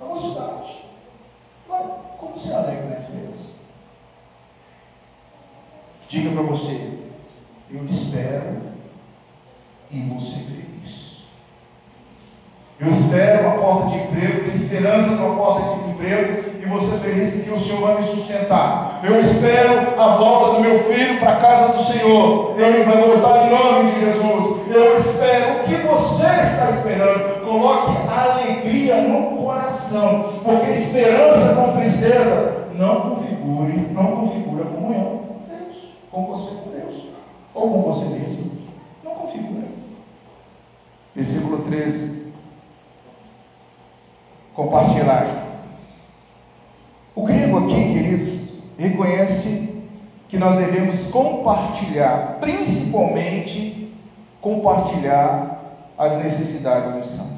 da 0.00 0.06
mocidade. 0.06 0.84
Agora, 1.68 1.84
como 2.18 2.36
ser 2.36 2.54
alegre 2.54 2.88
na 2.88 2.94
esperança? 2.94 3.52
Diga 6.08 6.32
para 6.32 6.42
você, 6.42 6.98
eu 7.70 7.84
vou 10.12 10.20
ser 10.20 10.40
feliz. 10.40 11.24
Eu 12.80 12.88
espero 12.88 13.46
uma 13.46 13.56
porta 13.58 13.88
de 13.88 13.96
emprego, 13.96 14.40
tenho 14.44 14.54
esperança 14.54 15.10
numa 15.10 15.36
porta 15.36 15.84
de 15.84 15.90
emprego 15.90 16.52
e 16.58 16.62
ser 16.80 16.98
feliz 16.98 17.44
que 17.44 17.50
o 17.50 17.58
Senhor 17.58 17.80
vai 17.80 17.96
me 17.96 18.02
sustentar. 18.02 19.00
Eu 19.02 19.20
espero 19.20 20.00
a 20.00 20.16
volta 20.16 20.56
do 20.56 20.60
meu 20.60 20.84
filho 20.84 21.18
para 21.18 21.32
a 21.32 21.36
casa 21.36 21.72
do 21.72 21.82
Senhor. 21.82 22.54
Ele 22.58 22.84
vai 22.84 22.96
voltar 22.96 23.46
em 23.46 23.50
nome 23.50 23.90
de 23.90 24.00
Jesus. 24.00 24.56
Eu 24.68 24.96
espero 24.96 25.56
o 25.56 25.64
que 25.64 25.74
você 25.74 26.26
está 26.42 26.70
esperando. 26.70 27.44
Coloque 27.44 28.08
alegria 28.08 29.02
no 29.02 29.42
coração, 29.42 30.40
porque 30.42 30.70
esperança 30.72 31.54
com 31.54 31.76
tristeza 31.78 32.68
não 32.74 33.16
configure, 33.16 33.88
não 33.92 34.16
configura 34.16 34.64
comunhão 34.64 35.20
com 35.26 35.34
Deus, 35.48 35.76
com 36.10 36.26
você 36.26 36.54
com 36.54 36.70
Deus, 36.70 37.04
ou 37.54 37.70
com 37.70 37.82
você 37.82 38.04
mesmo. 38.06 38.52
Não 39.04 39.12
configura. 39.12 39.66
Versículo 41.14 41.61
13 41.72 42.22
compartilhar. 44.54 45.26
O 47.14 47.22
grego 47.22 47.64
aqui, 47.64 47.94
queridos, 47.94 48.52
reconhece 48.78 49.82
que 50.28 50.36
nós 50.36 50.56
devemos 50.56 51.06
compartilhar, 51.06 52.36
principalmente 52.40 53.94
compartilhar 54.42 55.60
as 55.96 56.18
necessidades 56.18 56.92
dos 56.92 57.06
santos. 57.06 57.32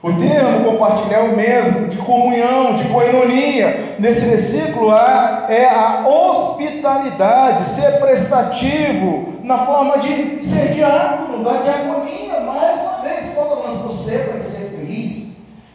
O 0.00 0.12
termo 0.12 0.70
compartilhar 0.70 1.18
é 1.18 1.28
o 1.28 1.36
mesmo, 1.36 1.88
de 1.88 1.98
comunhão, 1.98 2.76
de 2.76 2.84
coinonia. 2.84 3.96
Nesse 3.98 4.20
versículo 4.20 4.92
A 4.92 5.46
é 5.48 5.68
a 5.68 6.06
hospitalidade, 6.06 7.64
ser 7.64 7.98
prestativo, 7.98 9.40
na 9.42 9.58
forma 9.58 9.98
de 9.98 10.44
ser 10.44 10.74
diácono, 10.74 11.42
da 11.42 11.62
diaconia. 11.62 12.40
Mais 12.40 12.80
uma 12.80 13.00
vez, 13.02 13.34
quando 13.34 13.56
nós, 13.56 13.78
você 13.80 14.18
vai 14.18 14.38
ser 14.38 14.70
feliz, 14.70 15.28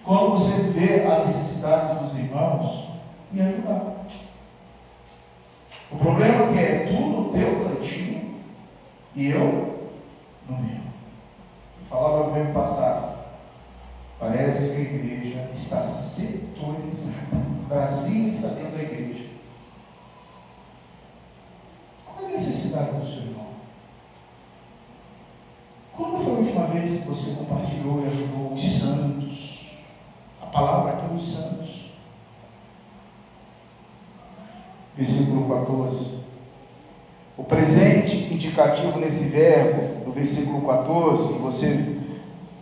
quando 0.03 0.31
você 0.31 0.57
vê 0.71 1.05
a 1.05 1.19
necessidade 1.19 1.99
dos 1.99 2.17
irmãos 2.17 2.89
e 3.31 3.41
ajudar. 3.41 4.05
O 5.91 5.97
problema 5.97 6.45
é 6.45 6.53
que 6.53 6.59
é 6.59 6.85
tu 6.87 6.99
no 7.01 7.31
teu 7.31 7.63
cantinho 7.63 8.35
e 9.15 9.29
eu 9.29 9.91
no 10.49 10.57
meu. 10.57 10.75
Eu 10.75 11.85
falava 11.89 12.31
no 12.31 12.35
ano 12.35 12.53
passado. 12.53 13.13
Parece 14.19 14.69
que 14.69 14.77
a 14.77 14.81
igreja 14.81 15.49
está 15.53 15.81
setorizada. 15.81 17.35
O 17.63 17.67
Brasil 17.67 18.27
está 18.27 18.49
dentro 18.49 18.71
da 18.71 18.83
igreja. 18.83 19.29
Qual 22.05 22.25
é 22.25 22.29
a 22.29 22.31
necessidade 22.31 22.91
do 22.97 23.05
seu 23.05 23.23
irmão? 23.23 23.47
Quando 25.95 26.23
foi 26.23 26.33
a 26.33 26.37
última 26.37 26.67
vez 26.67 27.01
que 27.01 27.07
você 27.07 27.31
compartilhou 27.31 28.03
e 28.03 28.07
ajudou 28.07 28.53
os 28.53 28.61
santos? 28.61 28.92
Palavra 30.53 30.93
aqui 30.93 31.11
nos 31.11 31.33
santos. 31.33 31.89
Versículo 34.95 35.49
14. 35.49 36.23
O 37.35 37.43
presente 37.43 38.31
indicativo 38.31 38.99
nesse 38.99 39.25
verbo, 39.25 40.05
do 40.05 40.11
versículo 40.11 40.61
14, 40.61 41.33
você 41.39 41.97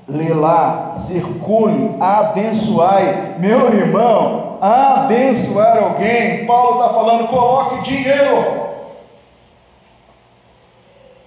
lê 0.07 0.33
lá, 0.33 0.95
circule, 0.95 1.97
abençoai. 1.99 3.35
Meu 3.37 3.73
irmão, 3.73 4.57
abençoar 4.61 5.77
alguém. 5.77 6.45
Paulo 6.45 6.81
está 6.81 6.93
falando, 6.93 7.27
coloque 7.27 7.83
dinheiro. 7.83 8.61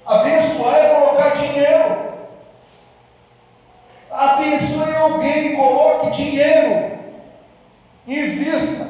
Abençoar 0.07 0.75
é 0.77 0.95
colocar 0.95 1.29
dinheiro. 1.35 2.05
Abençoe 4.11 4.94
alguém, 5.05 5.57
coloque 5.57 6.11
dinheiro, 6.11 6.93
invista, 8.07 8.89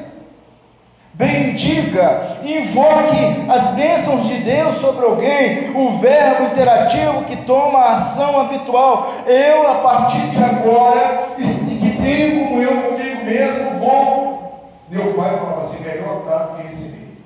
bendiga, 1.13 2.39
invoque 2.43 3.45
as 3.49 3.71
bênçãos 3.75 4.27
de 4.27 4.35
Deus 4.39 4.75
sobre 4.75 5.05
alguém, 5.05 5.71
o 5.75 5.97
verbo 5.99 6.45
interativo 6.45 7.23
que 7.25 7.37
toma 7.37 7.79
a 7.79 7.93
ação 7.93 8.39
habitual. 8.39 9.07
Eu, 9.25 9.69
a 9.69 9.75
partir 9.75 10.29
de 10.29 10.43
agora, 10.43 11.35
que 11.37 11.97
tenho 12.01 12.47
comunhão 12.47 12.81
comigo 12.83 13.25
mesmo, 13.25 13.79
vou. 13.79 14.69
Meu 14.89 15.13
pai 15.13 15.37
falava 15.37 15.59
assim: 15.59 15.83
melhor 15.83 16.23
dar 16.25 16.37
do 16.37 16.57
que 16.57 16.63
receber. 16.63 17.23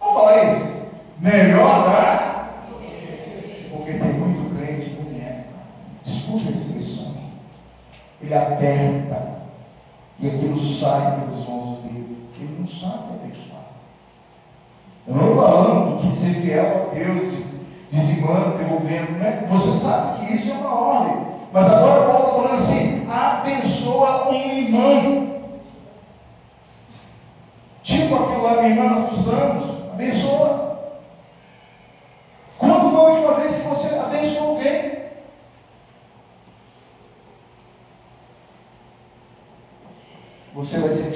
Vamos 0.00 0.14
falar 0.14 0.44
isso? 0.44 0.80
Melhor 1.18 1.84
dar, 1.84 2.19
ele 8.30 8.34
aperta 8.34 9.40
e 10.20 10.28
aquilo 10.28 10.56
sai 10.56 11.20
pelos 11.20 11.48
mãos 11.48 11.78
dele, 11.78 12.06
Deus, 12.06 12.18
porque 12.28 12.44
ele 12.44 12.56
não 12.60 12.66
sabe 12.66 13.14
abençoar. 13.14 13.64
Eu 15.06 15.14
não 15.14 15.28
estou 15.30 15.42
falando 15.42 16.00
que 16.00 16.12
ser 16.12 16.34
fiel 16.34 16.90
a 16.92 16.96
é 16.96 17.04
Deus, 17.04 17.22
dizimando, 17.90 18.58
devolvendo, 18.58 19.18
né? 19.18 19.46
Você 19.48 19.84
sabe 19.84 20.26
que 20.26 20.34
isso 20.34 20.50
é 20.50 20.54
uma 20.54 20.74
ordem. 20.74 21.26
Mas 21.52 21.66
agora 21.66 22.06
Paulo 22.06 22.24
está 22.24 22.34
falando 22.36 22.54
assim: 22.54 23.06
abençoa 23.10 24.30
um 24.30 24.34
irmão. 24.34 25.30
Tipo 27.82 28.14
aquilo 28.14 28.42
lá, 28.42 28.56
minha 28.58 28.68
irmã, 28.68 28.90
nós 28.90 29.06
precisamos, 29.06 29.64
abençoa. 29.92 30.59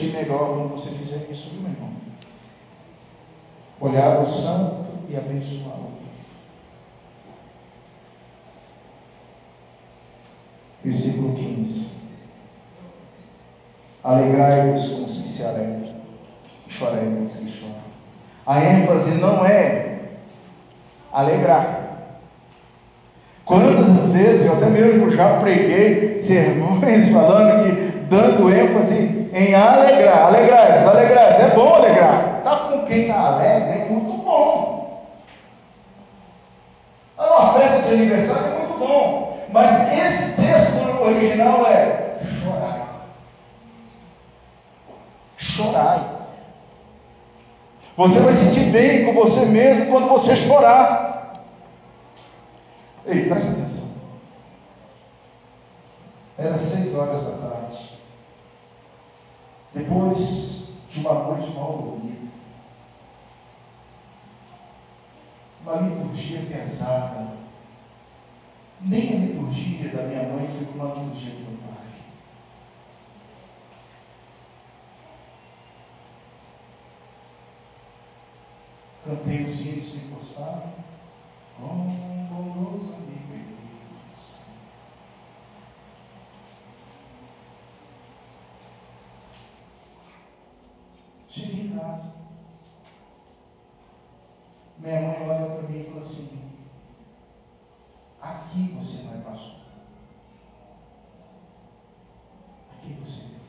Sentir 0.05 0.17
melhor 0.17 0.49
quando 0.49 0.71
você 0.71 0.91
fizer 0.91 1.27
isso, 1.31 1.51
viu, 1.51 1.63
meu 1.63 1.71
irmão? 1.71 1.91
Olhar 3.81 4.21
o 4.21 4.27
santo 4.27 4.91
e 5.09 5.17
abençoar 5.17 5.73
alguém. 5.73 5.95
Versículo 10.85 11.35
15. 11.35 11.89
Alegrai-vos 14.03 14.89
com 14.89 15.05
os 15.05 15.19
que 15.19 15.29
se 15.29 15.43
alegram, 15.43 15.95
chorai 16.69 17.05
com 17.07 17.23
os 17.23 17.37
que 17.37 17.51
choram. 17.51 17.75
A 18.47 18.63
ênfase 18.63 19.15
não 19.15 19.47
é 19.47 20.01
alegrar. 21.11 21.81
Quantas 23.47 24.11
vezes 24.11 24.47
eu 24.47 24.55
até 24.55 24.67
mesmo 24.67 25.11
já 25.11 25.39
preguei 25.39 26.21
sermões 26.21 27.09
falando 27.13 27.63
que 27.63 27.94
dando 28.15 28.55
ênfase 28.55 29.29
em 29.33 29.55
alegrar, 29.55 30.27
alegrar, 30.27 30.89
alegrar, 30.89 31.41
é 31.41 31.51
bom 31.55 31.75
alegrar. 31.75 32.43
Tá 32.45 32.57
com 32.57 32.87
quem 32.87 33.03
está 33.03 33.19
alegre 33.19 33.81
é 33.81 33.85
muito 33.87 34.23
bom. 34.23 35.09
Tá 37.17 37.27
numa 37.27 37.53
festa 37.55 37.83
de 37.83 37.95
aniversário 37.95 38.47
é 38.47 38.59
muito 38.59 38.79
bom. 38.79 39.39
Mas 39.51 39.93
esse 39.93 40.41
texto 40.41 41.03
original 41.03 41.67
é 41.67 42.19
chorar. 42.43 43.07
Chorai. 45.37 46.05
Você 47.97 48.21
vai 48.21 48.33
sentir 48.33 48.71
bem 48.71 49.05
com 49.05 49.13
você 49.13 49.45
mesmo 49.47 49.87
quando 49.87 50.09
você 50.09 50.37
chorar. 50.37 51.43
Ei, 53.07 53.29
presta 53.29 53.53
atenção. 53.53 53.85
Era 56.39 56.57
seis 56.57 56.95
horas 56.95 57.23
da 57.25 57.49
tarde. 57.49 57.95
Depois 59.75 60.69
de 60.89 61.01
uma 61.01 61.15
noite 61.15 61.51
mal 61.53 61.79
dormida. 61.79 62.29
Uma 65.63 65.83
liturgia 66.25 66.47
pesada. 66.47 67.35
Nem 68.81 69.13
a 69.13 69.27
liturgia 69.27 69.89
da 69.91 70.03
minha 70.05 70.23
mãe 70.25 70.49
foi 70.49 70.67
como 70.67 70.83
a 70.83 70.95
liturgia 70.95 71.35
do 71.35 71.41
meu 71.41 71.59
pai. 71.59 71.75
Cantei 79.05 79.45
os 79.45 79.61
hinos 79.61 79.89
que 79.89 79.97
encostaram. 79.99 80.73
Com 81.57 81.67
um 81.67 82.27
bondoso 82.27 82.95
amigo 82.95 83.29
Deus. 83.29 84.35
Cheguei 91.29 91.67
em 91.67 91.79
casa. 91.79 92.25
Minha 94.85 95.01
mãe 95.01 95.29
olha 95.31 95.47
para 95.47 95.63
mim 95.63 95.81
e 95.81 95.85
fala 95.85 96.01
assim: 96.01 96.29
Aqui 98.21 98.75
você 98.77 99.03
vai 99.05 99.19
passar. 99.23 99.57
Aqui 102.71 102.93
você 103.01 103.23
vai. 103.23 103.41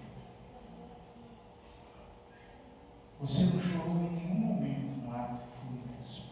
Você 3.20 3.44
não 3.44 3.60
chorou 3.60 3.98
em 3.98 4.12
nenhum 4.12 4.36
momento 4.36 5.04
no 5.04 5.14
ato 5.14 5.42
fúnebre 5.60 6.32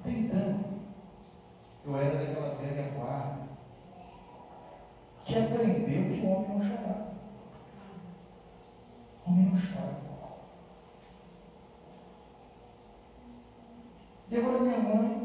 Até 0.00 0.10
então, 0.10 0.64
eu 1.84 1.96
era 1.96 2.18
daquela 2.18 2.54
velha 2.56 2.90
guarda 2.90 3.48
que 5.24 5.38
aprendeu 5.38 6.04
que 6.10 6.26
o 6.26 6.28
homem 6.28 6.48
não 6.48 6.60
chorava. 6.60 7.12
O 9.24 9.30
homem 9.30 9.46
não 9.46 9.60
chora. 9.60 10.02
E 14.32 14.36
agora 14.38 14.60
minha 14.60 14.78
mãe 14.78 15.22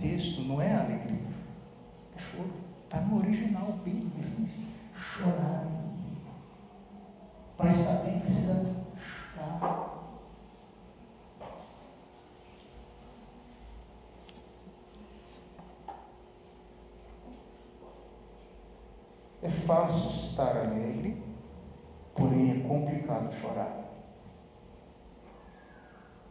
texto 0.00 0.40
não 0.40 0.60
é 0.60 0.74
alegria, 0.74 1.20
é 2.16 2.18
choro. 2.18 2.50
Está 2.84 3.00
no 3.02 3.18
original, 3.18 3.78
bem. 3.84 4.10
Chorar. 4.94 5.66
Para 7.56 7.70
estar 7.70 8.02
bem, 8.02 8.18
precisa 8.20 8.74
chorar. 8.98 10.00
É 19.42 19.50
fácil 19.50 20.10
estar 20.10 20.56
alegre, 20.56 21.22
porém 22.14 22.50
é 22.50 22.68
complicado 22.68 23.32
chorar. 23.32 23.84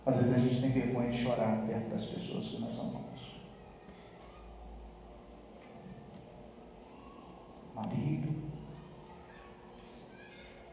Às 0.05 0.17
vezes 0.17 0.33
a 0.33 0.39
gente 0.39 0.61
tem 0.61 0.71
vergonha 0.71 1.09
de 1.09 1.17
chorar 1.17 1.65
perto 1.65 1.89
das 1.89 2.05
pessoas 2.05 2.47
que 2.47 2.59
nós 2.59 2.77
amamos. 2.79 3.09
marido, 7.79 8.29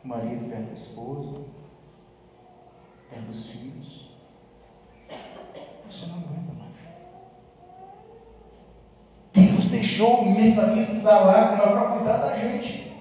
o 0.06 0.08
marido 0.08 0.48
perto 0.48 0.68
da 0.68 0.72
esposa, 0.72 1.40
perto 3.10 3.26
dos 3.26 3.46
filhos. 3.46 4.08
Você 5.90 6.06
não 6.06 6.18
aguenta 6.18 6.52
mais. 6.56 6.72
Deus 9.32 9.66
deixou 9.66 10.20
o 10.20 10.30
mecanismo 10.30 11.02
da 11.02 11.20
lágrima 11.20 11.72
para 11.72 11.90
cuidar 11.90 12.18
da 12.18 12.38
gente. 12.38 12.94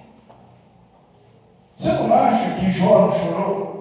Você 1.76 1.92
não 1.92 2.12
acha 2.12 2.58
que 2.58 2.72
Jó 2.72 3.02
não 3.02 3.12
chorou? 3.12 3.76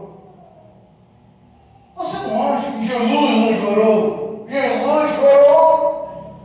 Você 1.95 2.27
não 2.27 2.53
acha 2.53 2.71
que 2.71 2.85
Jesus 2.85 3.37
não 3.37 3.55
chorou? 3.59 4.45
Jesus 4.47 5.15
chorou. 5.15 6.39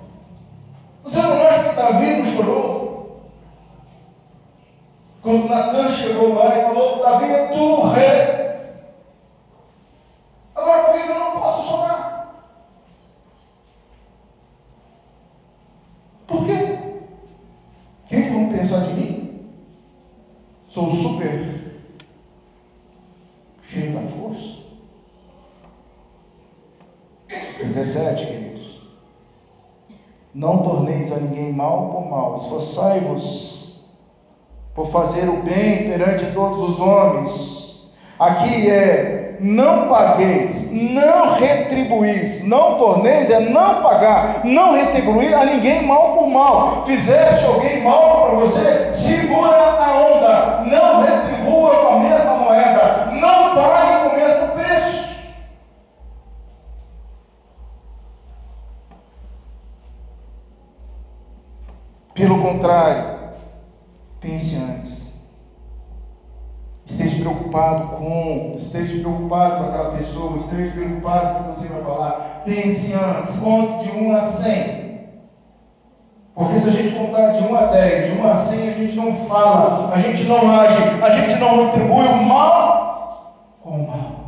Você 1.04 1.20
não 1.20 1.46
acha 1.46 1.68
que 1.68 1.76
Davi 1.76 2.16
não 2.16 2.24
chorou? 2.24 2.80
Quando 5.22 5.48
Natan 5.48 5.88
chegou 5.88 6.34
lá 6.34 6.58
e 6.58 6.62
falou, 6.62 7.02
Davi, 7.02 7.26
é 7.26 7.48
tu 7.48 7.62
o 7.62 7.88
rei. 7.90 8.80
Agora 10.54 10.84
por 10.84 10.94
que 10.94 11.08
eu 11.08 11.18
não 11.18 11.40
posso 11.40 11.68
chorar? 11.68 12.50
Por 16.26 16.46
quê? 16.46 16.78
Quem 18.08 18.22
que 18.22 18.30
vão 18.30 18.48
pensar 18.48 18.80
de 18.86 18.94
mim? 18.94 19.50
Sou 20.62 20.88
super 20.88 21.74
cheio 23.68 23.92
da 23.92 24.08
força. 24.08 24.60
17, 27.58 28.26
queridos. 28.26 28.80
Não 30.34 30.58
torneis 30.58 31.12
a 31.12 31.16
ninguém 31.16 31.52
mal 31.52 31.88
por 31.88 32.08
mal, 32.08 32.34
esforçai-vos 32.34 33.84
por 34.74 34.86
fazer 34.86 35.28
o 35.28 35.42
bem 35.42 35.88
perante 35.88 36.26
todos 36.26 36.70
os 36.70 36.80
homens. 36.80 37.90
Aqui 38.18 38.70
é: 38.70 39.36
não 39.40 39.88
pagueis 39.88 40.60
não 40.70 41.34
retribuís. 41.34 42.44
Não 42.44 42.76
torneis 42.76 43.30
é 43.30 43.40
não 43.40 43.82
pagar, 43.82 44.40
não 44.44 44.72
retribuir 44.72 45.34
a 45.34 45.44
ninguém 45.44 45.86
mal 45.86 46.14
por 46.14 46.28
mal. 46.28 46.84
Fizeste 46.86 47.44
alguém 47.44 47.82
mal 47.82 48.22
para 48.22 48.34
você, 48.36 48.92
segura 48.92 49.56
a 49.56 49.98
onda. 49.98 50.62
Não 50.64 51.02
retribua 51.02 51.76
com 51.76 51.94
a 51.94 51.98
mesma 51.98 52.34
moeda. 52.34 53.08
Não 53.12 53.54
pague 53.54 53.89
Pelo 62.30 62.42
contrário, 62.42 63.18
pense 64.20 64.54
antes 64.56 65.10
Esteja 66.90 67.20
preocupado 67.20 67.96
com, 67.96 68.52
esteja 68.56 68.98
preocupado 68.98 69.56
com 69.56 69.70
aquela 69.70 69.90
pessoa, 69.92 70.36
esteja 70.36 70.72
preocupado 70.72 71.34
com 71.34 71.40
o 71.40 71.52
que 71.52 71.60
você 71.60 71.68
vai 71.68 71.82
falar. 71.82 72.42
Pense 72.44 72.92
antes, 72.92 73.36
conte 73.36 73.84
de 73.84 73.90
1 73.96 74.16
a 74.16 74.20
100. 74.22 74.90
Porque 76.34 76.58
se 76.58 76.68
a 76.68 76.72
gente 76.72 76.96
contar 76.96 77.32
de 77.32 77.44
1 77.44 77.56
a 77.56 77.66
10, 77.66 78.12
de 78.12 78.20
1 78.20 78.28
a 78.28 78.34
100, 78.34 78.68
a 78.68 78.72
gente 78.72 78.96
não 78.96 79.12
fala, 79.26 79.94
a 79.94 79.98
gente 79.98 80.24
não 80.24 80.50
age, 80.50 80.82
a 81.00 81.10
gente 81.10 81.38
não 81.38 81.66
retribui 81.66 82.06
o 82.06 82.22
mal 82.24 83.56
com 83.62 83.70
o 83.70 83.86
mal. 83.86 84.20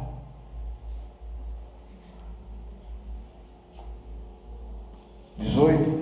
Dezoito. 5.36 6.00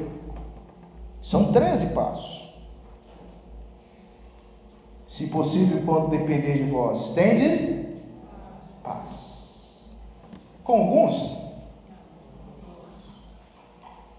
São 1.22 1.53
13 1.53 1.94
passos 1.94 2.40
se 5.20 5.26
possível, 5.26 5.82
quando 5.84 5.99
depender 6.11 6.64
de 6.64 6.70
vós. 6.70 7.12
Tende 7.14 7.86
paz. 8.82 9.90
Com 10.64 10.72
alguns, 10.72 11.40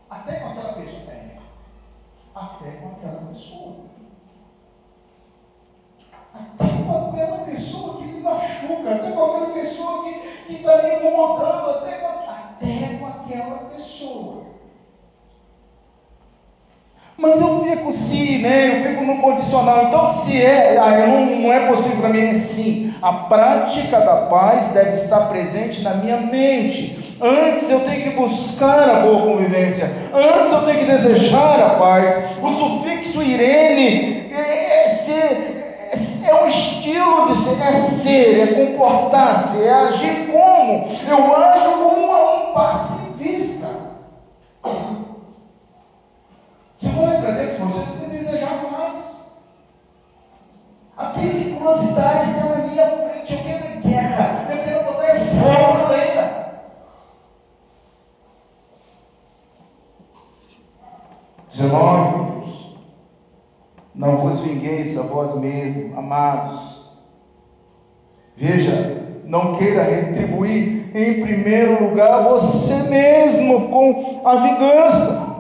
até 0.10 0.36
com 0.36 0.50
aquela 0.50 0.74
pessoa. 0.74 1.12
É, 1.12 1.38
até 2.36 2.72
com 2.72 2.88
aquela 2.90 3.22
pessoa. 3.32 3.76
Até 6.34 6.68
com 6.84 7.10
aquela 7.10 7.38
pessoa 7.40 7.98
que 7.98 8.04
me 8.06 8.22
machuca, 8.22 8.96
até 8.96 9.12
com 9.12 9.24
aquela 9.24 9.54
pessoa 9.54 10.04
que 10.04 10.54
está 10.54 10.84
me 10.84 10.96
incomodando, 10.96 11.70
até 11.70 11.98
com, 11.98 12.08
até 12.08 12.98
com 12.98 13.08
aquela 13.08 13.58
pessoa. 13.70 14.42
Mas 17.18 17.40
eu 17.40 17.64
fico 17.64 17.92
se, 17.92 18.40
né? 18.40 18.80
Eu 18.80 18.84
fico 18.84 19.04
no 19.04 19.22
condicional. 19.22 19.88
Então, 19.88 20.14
se 20.14 20.42
é, 20.42 20.78
ah, 20.78 21.08
não, 21.08 21.26
não 21.26 21.54
é 21.54 21.68
possível 21.68 21.98
para 21.98 22.10
mim, 22.10 22.20
é 22.20 22.34
sim. 22.34 22.94
A 23.02 23.14
prática 23.72 24.02
da 24.02 24.16
paz 24.28 24.66
deve 24.74 25.02
estar 25.02 25.30
presente 25.30 25.82
na 25.82 25.94
minha 25.94 26.18
mente. 26.18 27.16
Antes 27.22 27.70
eu 27.70 27.80
tenho 27.82 28.04
que 28.04 28.10
buscar 28.10 28.90
a 28.90 29.00
boa 29.02 29.22
convivência. 29.22 29.90
Antes 30.14 30.52
eu 30.52 30.66
tenho 30.66 30.80
que 30.80 30.86
desejar 30.86 31.60
a 31.60 31.70
paz. 31.80 32.24
O 32.42 32.50
sufixo 32.50 33.22
irene 33.22 34.30
é, 34.30 34.84
é 34.84 34.90
ser, 34.90 35.78
é, 35.94 36.30
é 36.30 36.44
um 36.44 36.48
estilo 36.48 37.34
de 37.34 37.44
ser, 37.44 37.62
é 37.62 37.72
ser, 37.72 38.40
é 38.42 38.48
comportar-se, 38.66 39.64
é 39.64 39.72
agir 39.72 40.28
como? 40.32 40.90
Eu 41.08 41.36
ajo 41.36 41.81
amados. 66.12 66.82
Veja, 68.36 69.22
não 69.24 69.56
queira 69.56 69.84
retribuir 69.84 70.92
em 70.94 71.22
primeiro 71.22 71.88
lugar 71.88 72.24
você 72.24 72.74
mesmo 72.84 73.70
com 73.70 74.22
a 74.28 74.36
vingança. 74.36 75.32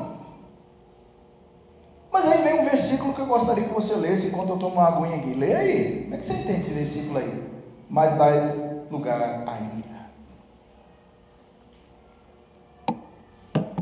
Mas 2.12 2.26
aí 2.28 2.42
vem 2.42 2.60
um 2.62 2.66
versículo 2.66 3.14
que 3.14 3.20
eu 3.20 3.26
gostaria 3.26 3.64
que 3.66 3.74
você 3.74 3.96
lesse 3.96 4.28
enquanto 4.28 4.50
eu 4.50 4.58
tomo 4.58 4.76
uma 4.76 4.88
aguinha 4.88 5.18
aqui. 5.18 5.34
Lê 5.34 5.54
aí. 5.54 6.02
Como 6.04 6.16
é 6.16 6.18
que 6.18 6.26
você 6.26 6.34
entende 6.34 6.62
esse 6.62 6.74
versículo 6.74 7.20
aí? 7.20 7.44
Mas 7.90 8.18
dá 8.18 8.28
lugar 8.90 9.44
à 9.48 9.58
ira. 9.78 9.92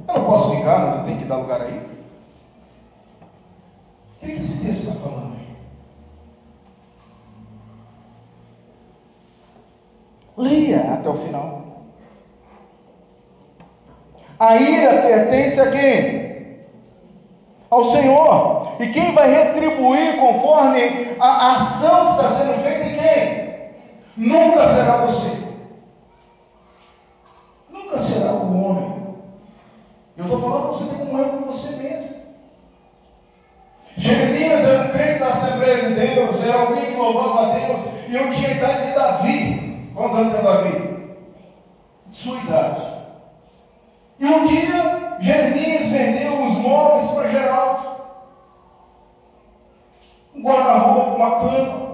Eu 0.07 0.13
não 0.13 0.25
posso 0.25 0.51
vingar, 0.51 0.81
mas 0.81 0.95
eu 0.95 1.03
tenho 1.03 1.19
que 1.19 1.25
dar 1.25 1.37
lugar 1.37 1.61
aí? 1.61 1.87
O 4.21 4.25
que 4.25 4.31
esse 4.31 4.57
texto 4.63 4.89
está 4.89 4.93
falando 4.99 5.33
aí? 5.33 5.39
Leia 10.39 10.88
até 10.99 11.09
o 11.09 11.15
final. 11.15 11.61
A 14.39 14.55
ira 14.55 15.01
pertence 15.01 15.59
a 15.59 15.71
quem? 15.71 16.29
ao 17.69 17.83
Senhor. 17.85 18.75
E 18.79 18.87
quem 18.87 19.13
vai 19.13 19.29
retribuir 19.31 20.17
conforme 20.17 21.15
a 21.19 21.53
ação 21.53 22.15
que 22.15 22.21
está 22.21 22.35
sendo 22.35 22.63
feita 22.63 22.85
em 22.85 22.97
quem? 22.97 23.49
Nunca 24.17 24.67
será 24.67 24.97
você. 24.97 25.37
Nunca 27.69 27.97
será 27.99 28.31
o 28.31 28.63
homem. 28.63 28.99
Eu 30.17 30.25
estou 30.25 30.41
falando 30.41 30.61
para 30.61 30.71
você 30.71 30.85
ter 30.85 31.05
comunhão 31.05 31.29
com 31.29 31.51
você 31.51 31.75
mesmo. 31.75 32.09
Jeremias 33.97 34.63
era 34.63 34.83
um 34.83 34.89
crente 34.89 35.19
da 35.19 35.27
Assembleia 35.27 35.89
de 35.89 35.93
Deus, 35.93 36.43
era 36.43 36.59
alguém 36.61 36.85
que 36.85 36.95
louvava 36.95 37.47
a 37.47 37.59
Deus, 37.59 37.79
e 38.07 38.15
eu 38.15 38.31
tinha 38.31 38.47
a 38.47 38.51
idade 38.51 38.87
de 38.87 38.93
Davi. 38.93 39.91
Quantos 39.93 40.17
anos 40.17 40.33
tem 40.33 40.43
Davi? 40.43 40.99
Sua 42.11 42.37
idade. 42.39 42.81
E 44.19 44.25
um 44.25 44.45
dia, 44.45 45.17
Jeremias 45.19 45.87
vendeu 45.87 46.45
os 46.45 46.57
móveis 46.57 47.11
para 47.11 47.29
Geraldo. 47.29 47.89
Um 50.35 50.41
guarda-roupa, 50.41 51.15
uma 51.15 51.39
cama. 51.39 51.89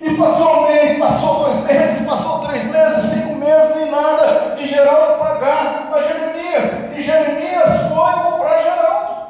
E 0.00 0.16
passou 0.16 0.60
um 0.60 0.68
mês, 0.68 0.98
passou 0.98 1.38
dois 1.40 1.56
meses, 1.64 2.06
passou 2.06 2.46
três 2.46 2.64
meses, 2.64 3.10
cinco 3.10 3.34
meses 3.36 3.76
e 3.76 3.90
nada 3.90 4.56
de 4.56 4.66
Geraldo 4.66 5.18
pagar 5.18 5.90
a 5.92 6.00
Jeremias. 6.00 6.96
E 6.96 7.02
Jeremias 7.02 7.92
foi 7.94 8.12
comprar 8.12 8.62
Geraldo. 8.62 9.20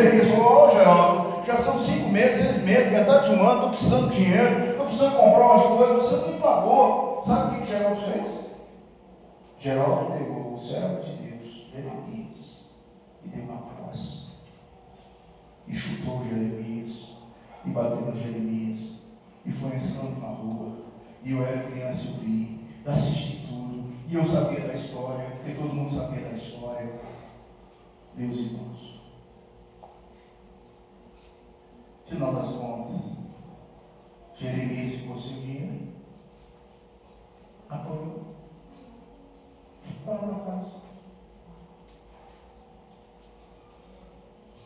E 0.00 0.02
Jeremias 0.02 0.28
falou, 0.28 0.66
oh, 0.66 0.70
Geraldo, 0.70 1.44
já 1.44 1.56
são 1.56 1.78
cinco 1.78 2.08
meses, 2.08 2.46
seis 2.46 2.64
meses, 2.64 2.90
metade 2.90 3.28
de 3.28 3.36
um 3.36 3.46
ano, 3.46 3.56
estou 3.56 3.68
precisando 3.68 4.08
de 4.08 4.16
dinheiro, 4.16 4.70
estou 4.70 4.86
precisando 4.86 5.16
comprar 5.16 5.46
umas 5.46 5.62
coisas, 5.66 6.06
você 6.06 6.16
não 6.16 6.32
me 6.32 6.40
pagou. 6.40 7.20
Sabe 7.22 7.56
o 7.56 7.60
que 7.60 7.66
Geraldo 7.66 8.00
fez? 8.00 8.50
Geraldo 9.58 10.12
pegou 10.12 10.54
o 10.54 10.58
servo 10.58 11.02
de 11.02 11.12
Deus, 11.12 11.66
Jeremias, 11.70 12.64
e 13.22 13.28
deu 13.28 13.44
uma 13.44 13.58
próxima. 13.58 14.30
E 15.68 15.74
chutou 15.74 16.24
Jeremias, 16.24 17.08
e 17.66 17.68
bateu 17.68 18.00
no 18.00 18.16
Jeremias, 18.16 18.78
e 19.44 19.52
foi 19.52 19.74
ensinando 19.74 20.18
na 20.18 20.28
rua. 20.28 20.78
E 21.22 21.32
eu 21.32 21.44
era 21.44 21.70
criança 21.70 22.06
e 22.06 22.24
vi, 22.24 22.60
assisti 22.86 23.46
tudo, 23.46 23.92
e 24.08 24.14
eu 24.14 24.24
sabia 24.24 24.60
da 24.60 24.72
história, 24.72 25.26
porque 25.36 25.52
todo 25.52 25.74
mundo 25.74 25.94
sabia 25.94 26.24
da 26.24 26.30
história. 26.30 26.90
Meus 28.16 28.38
irmãos, 28.38 28.89
final 32.10 32.34
das 32.34 32.48
contas, 32.56 33.00
Jeremias 34.36 34.94
ficou 34.96 35.14
dinheiro, 35.14 35.80
apoiou, 37.68 38.34
parou 40.04 40.26
na 40.26 40.38
casa. 40.40 40.80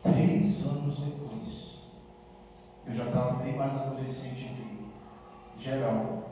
Três 0.01 0.65
anos 0.65 0.99
depois, 0.99 1.81
eu 2.87 2.93
já 2.95 3.05
estava 3.05 3.43
bem 3.43 3.55
mais 3.55 3.75
adolescente 3.75 4.45
que 4.45 5.63
geral. 5.63 6.23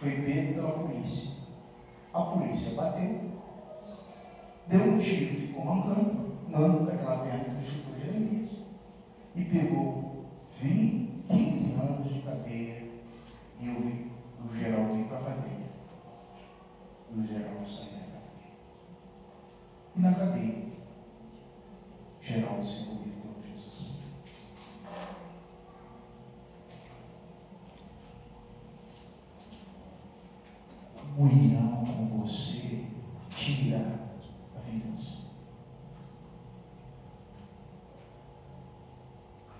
Foi 0.00 0.22
pego 0.22 0.54
pela 0.54 0.72
polícia. 0.72 1.32
A 2.14 2.22
polícia 2.22 2.74
bateu, 2.74 3.30
deu 4.68 4.80
um 4.80 4.98
tiro, 4.98 5.38
ficou 5.38 5.64
mancando, 5.66 6.34
não 6.48 6.86
daquela 6.86 7.18
perna 7.18 7.60
que 7.60 7.66
chutou 7.66 7.94
Jeremias, 7.98 8.50
e 9.34 9.44
pegou 9.44 10.03
20, 10.68 11.26
15 11.28 11.74
anos 11.74 12.12
de 12.12 12.20
cadeia 12.20 12.90
e 13.60 13.66
eu 13.66 13.80
vi 13.80 14.10
o 14.44 14.56
Geraldo 14.56 14.98
ir 14.98 15.04
para 15.04 15.18
a 15.18 15.22
cadeia. 15.22 15.64
E 17.10 17.18
o 17.18 17.26
Geraldo 17.26 17.68
sair 17.68 18.10
da 18.10 18.20
cadeia. 18.20 18.54
E 19.96 20.00
na 20.00 20.14
cadeia, 20.14 20.64
Geraldo 22.20 22.66
se 22.66 22.84
converteu 22.84 23.30
a 23.30 23.46
Jesus. 23.46 23.94
união 31.16 31.84
com 31.84 32.18
você 32.20 32.84
tira 33.30 34.00
a 34.56 34.70
vingança. 34.70 35.24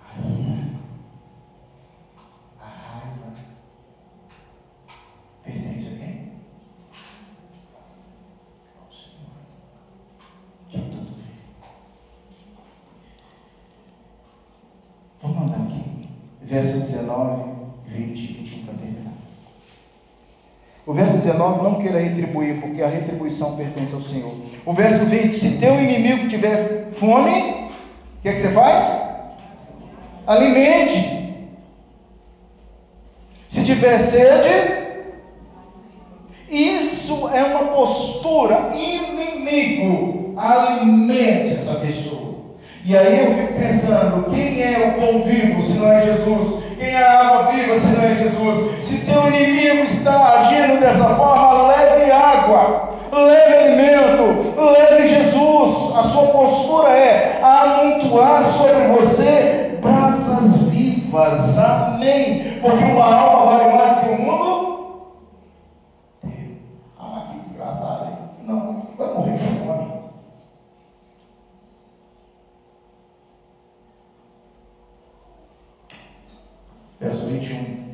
A 0.01 0.19
ira, 0.27 0.69
a 2.59 2.65
raiva 2.67 3.33
pertence 5.43 5.87
a 5.87 5.97
quem? 5.97 6.31
Ao 8.81 8.91
Senhor, 8.91 9.31
que 10.69 10.77
tudo 10.77 11.15
vê. 11.15 11.33
Vamos 15.21 15.43
andar 15.43 15.61
aqui. 15.67 16.09
Verso 16.41 16.79
19, 16.79 17.55
20 17.87 18.19
e 18.19 18.27
21 18.27 18.65
para 18.65 18.73
terminar. 18.75 19.13
O 20.85 20.93
verso 21.05 21.19
19, 21.19 21.63
não 21.63 21.75
queira 21.75 21.99
retribuir, 21.99 22.59
porque 22.59 22.81
a 22.81 22.87
retribuição 22.87 23.55
pertence 23.55 23.93
ao 23.93 24.01
Senhor. 24.01 24.33
O 24.65 24.73
verso 24.73 25.05
20, 25.05 25.33
se 25.33 25.57
teu 25.57 25.79
inimigo 25.79 26.27
tiver 26.27 26.89
fome, 26.93 27.31
o 27.31 28.21
que, 28.21 28.29
é 28.29 28.33
que 28.33 28.39
você 28.39 28.49
faz? 28.49 29.03
Alimente. 30.25 31.13
Se 33.47 33.63
tiver 33.63 33.99
sede, 33.99 34.49
isso 36.49 37.29
é 37.29 37.43
uma 37.43 37.65
postura. 37.75 38.71
Inimigo, 38.75 40.33
alimente 40.37 41.53
essa 41.53 41.75
pessoa. 41.75 42.35
E 42.83 42.97
aí 42.97 43.25
eu 43.25 43.35
fico 43.35 43.53
pensando: 43.59 44.29
quem 44.31 44.61
é 44.61 44.87
o 44.87 44.99
pão 44.99 45.23
vivo 45.23 45.61
se 45.61 45.73
não 45.73 45.91
é 45.91 46.01
Jesus? 46.01 46.63
Quem 46.77 46.89
é 46.89 47.03
a 47.03 47.19
água 47.19 47.51
viva 47.51 47.79
se 47.79 47.87
não 47.87 48.03
é 48.03 48.15
Jesus? 48.15 48.74
Se 48.85 49.03
teu 49.03 49.27
inimigo 49.29 49.83
está 49.83 50.41
agindo 50.41 50.79
dessa 50.79 51.15
forma, 51.15 51.69
leve 51.69 52.11
água, 52.11 52.93
leve 53.11 53.55
alimento, 53.55 54.61
leve 54.61 55.07
Jesus. 55.07 55.97
A 55.97 56.03
sua 56.03 56.27
postura 56.27 56.89
é 56.89 57.41
amontoar 57.41 58.45
sobre 58.45 58.87
você 58.89 59.79
brasas 59.81 60.61
vivas. 60.69 61.57
Amém. 61.57 62.59
Porque 62.61 62.83
uma 62.83 63.05
alma 63.05 63.57
vale 63.57 63.75
mais 63.75 63.99
que 64.01 64.09
o 64.09 64.21
mundo. 64.21 65.15
Ah, 66.99 67.29
que 67.31 67.39
desgraçado. 67.39 68.17
Não, 68.43 68.85
vai 68.95 69.13
morrer 69.15 69.37
de 69.39 69.65
fome. 69.65 69.93
Verso 76.99 77.25
21. 77.25 77.85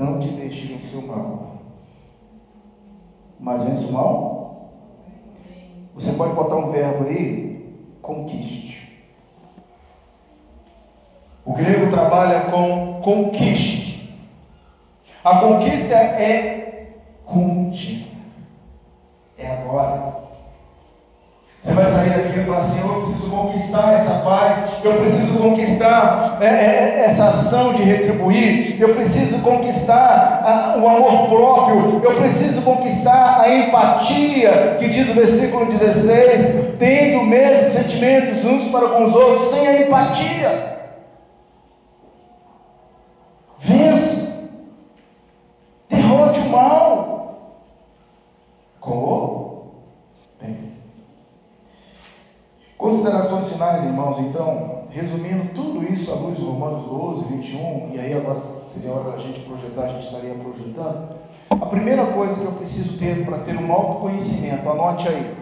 Não 0.00 0.18
te 0.18 0.28
deixe 0.28 0.66
vencer 0.68 0.89
o 1.00 1.08
mal. 1.08 1.46
Mas 3.38 3.62
vence 3.64 3.86
o 3.86 3.92
mal? 3.92 4.68
Você 5.94 6.12
pode 6.12 6.34
botar 6.34 6.56
um 6.56 6.70
verbo 6.70 7.04
aí? 7.04 7.74
Conquiste. 8.02 8.90
O 11.44 11.52
grego 11.52 11.90
trabalha 11.90 12.50
com 12.50 13.00
conquiste. 13.02 14.14
A 15.24 15.38
conquista 15.38 15.94
é 15.94 16.86
contínua. 17.24 18.08
É 19.36 19.46
agora. 19.48 20.29
Você 21.62 21.74
vai 21.74 21.84
sair 21.92 22.10
daqui 22.10 22.40
e 22.40 22.44
falar 22.44 22.58
assim: 22.58 22.80
eu 22.80 22.94
preciso 23.00 23.30
conquistar 23.30 23.92
essa 23.92 24.14
paz, 24.20 24.56
eu 24.82 24.94
preciso 24.94 25.38
conquistar 25.38 26.38
é, 26.40 26.46
é, 26.46 26.48
é 26.48 27.04
essa 27.04 27.26
ação 27.26 27.74
de 27.74 27.82
retribuir, 27.82 28.80
eu 28.80 28.94
preciso 28.94 29.38
conquistar 29.40 30.78
o 30.80 30.88
amor 30.88 31.28
próprio, 31.28 32.00
eu 32.02 32.14
preciso 32.14 32.62
conquistar 32.62 33.42
a 33.42 33.54
empatia, 33.54 34.76
que 34.78 34.88
diz 34.88 35.10
o 35.10 35.14
versículo 35.14 35.66
16: 35.66 36.76
tende 36.78 37.16
o 37.16 37.24
mesmo 37.24 37.70
sentimento 37.72 38.46
uns 38.46 38.66
para 38.68 38.88
com 38.88 39.04
os 39.04 39.14
outros, 39.14 39.50
tenha 39.50 39.86
empatia. 39.86 40.70
Vença, 43.58 44.32
derrote 45.90 46.40
o 46.40 46.48
mal. 46.48 47.60
Como? 48.80 49.40
Considerações 52.80 53.52
finais, 53.52 53.84
irmãos, 54.00 54.18
então, 54.18 54.84
resumindo 54.90 55.52
tudo 55.54 55.84
isso 55.84 56.10
à 56.10 56.14
luz 56.14 56.38
de 56.38 56.44
Romanos 56.44 56.84
12, 56.84 57.24
21, 57.34 57.90
e 57.92 58.00
aí 58.00 58.14
agora 58.14 58.40
seria 58.70 58.90
a 58.90 58.94
hora 58.94 59.10
da 59.12 59.18
gente 59.18 59.40
projetar, 59.40 59.82
a 59.82 59.88
gente 59.88 60.04
estaria 60.04 60.34
projetando. 60.34 61.16
A 61.50 61.66
primeira 61.66 62.06
coisa 62.06 62.40
que 62.40 62.46
eu 62.46 62.52
preciso 62.52 62.98
ter 62.98 63.24
para 63.26 63.40
ter 63.40 63.56
um 63.56 63.70
autoconhecimento, 63.70 64.68
anote 64.68 65.08
aí. 65.08 65.36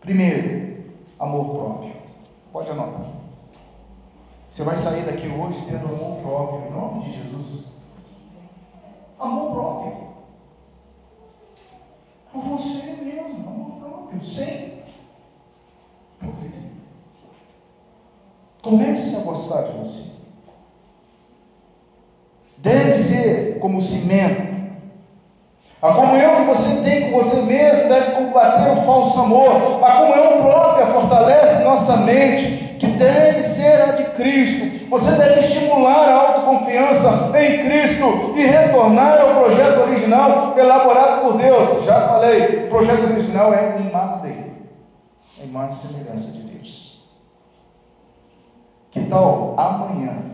Primeiro, 0.00 0.84
amor 1.18 1.56
próprio. 1.56 1.92
Pode 2.52 2.70
anotar. 2.70 3.06
Você 4.48 4.62
vai 4.62 4.76
sair 4.76 5.02
daqui 5.02 5.28
hoje 5.28 5.62
tendo 5.66 5.88
amor 5.88 6.20
próprio, 6.22 6.68
em 6.68 6.70
nome 6.70 7.04
de 7.04 7.22
Jesus. 7.22 7.66
Amor 9.18 9.52
próprio. 9.52 10.08
Por 12.32 12.42
você 12.42 12.92
mesmo, 13.02 13.48
amor 13.48 13.80
próprio, 13.80 14.24
sem 14.24 14.82
hipocrisia. 16.22 16.77
Comece 18.62 19.16
a 19.16 19.20
gostar 19.20 19.62
de 19.62 19.78
você. 19.78 20.02
Deve 22.58 22.96
ser 22.96 23.58
como 23.60 23.80
cimento. 23.80 24.58
A 25.80 25.92
comunhão 25.92 26.36
que 26.36 26.42
você 26.42 26.82
tem 26.82 27.10
com 27.10 27.22
você 27.22 27.36
mesmo 27.42 27.88
deve 27.88 28.10
combater 28.12 28.72
o 28.72 28.82
falso 28.82 29.20
amor. 29.20 29.84
A 29.84 29.92
comunhão 29.92 30.42
própria 30.42 30.86
fortalece 30.86 31.62
nossa 31.62 31.98
mente, 31.98 32.76
que 32.80 32.86
deve 32.88 33.42
ser 33.42 33.82
a 33.82 33.92
de 33.92 34.04
Cristo. 34.16 34.88
Você 34.90 35.12
deve 35.12 35.38
estimular 35.38 36.08
a 36.08 36.28
autoconfiança 36.28 37.30
em 37.38 37.64
Cristo 37.64 38.32
e 38.34 38.44
retornar 38.44 39.20
ao 39.20 39.44
projeto 39.44 39.80
original 39.82 40.54
elaborado 40.58 41.22
por 41.22 41.36
Deus. 41.36 41.84
Já 41.84 42.08
falei, 42.08 42.64
o 42.64 42.68
projeto 42.68 43.04
original 43.04 43.54
é 43.54 43.78
dele, 44.22 44.52
a 45.40 45.44
imagem 45.44 45.78
e 45.78 45.86
semelhança 45.86 46.28
de 46.32 46.40
Deus. 46.42 46.87
Que 48.90 49.04
tal 49.04 49.54
amanhã 49.58 50.24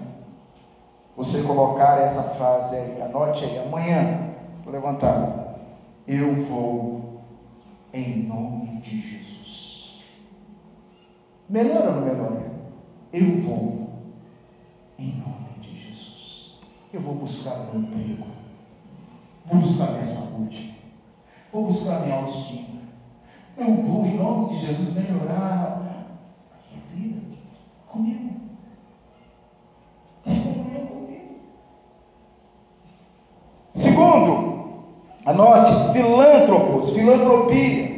você 1.16 1.42
colocar 1.42 2.00
essa 2.00 2.22
frase 2.22 2.76
aí, 2.76 3.02
anote 3.02 3.44
aí, 3.44 3.58
amanhã, 3.58 4.30
vou 4.64 4.72
levantar, 4.72 5.58
eu 6.06 6.34
vou 6.34 7.00
em 7.92 8.26
nome 8.26 8.80
de 8.80 8.98
Jesus. 8.98 10.00
Melhora 11.48 11.90
ou 11.90 11.96
não 11.96 12.02
melhora? 12.02 12.52
Eu 13.12 13.40
vou 13.42 13.88
em 14.98 15.12
nome 15.12 15.60
de 15.60 15.76
Jesus. 15.76 16.58
Eu 16.92 17.00
vou 17.00 17.14
buscar 17.14 17.56
meu 17.58 17.82
emprego, 17.82 18.26
vou 19.46 19.58
buscar 19.58 19.90
minha 19.92 20.04
saúde, 20.04 20.74
vou 21.52 21.66
buscar 21.66 22.00
minha 22.00 22.16
autoestima. 22.16 22.74
Eu 23.56 23.72
vou, 23.82 24.04
em 24.04 24.16
nome 24.16 24.48
de 24.48 24.56
Jesus, 24.56 24.94
melhorar 24.94 25.80
a 26.52 26.56
minha 26.68 26.82
vida 26.90 27.22
comigo. 27.86 28.34
Tem 30.24 30.40
comunhão 30.40 30.86
comigo. 30.86 31.34
Segundo, 33.72 34.54
anote, 35.24 35.92
filântropos, 35.92 36.90
filantropia. 36.90 37.94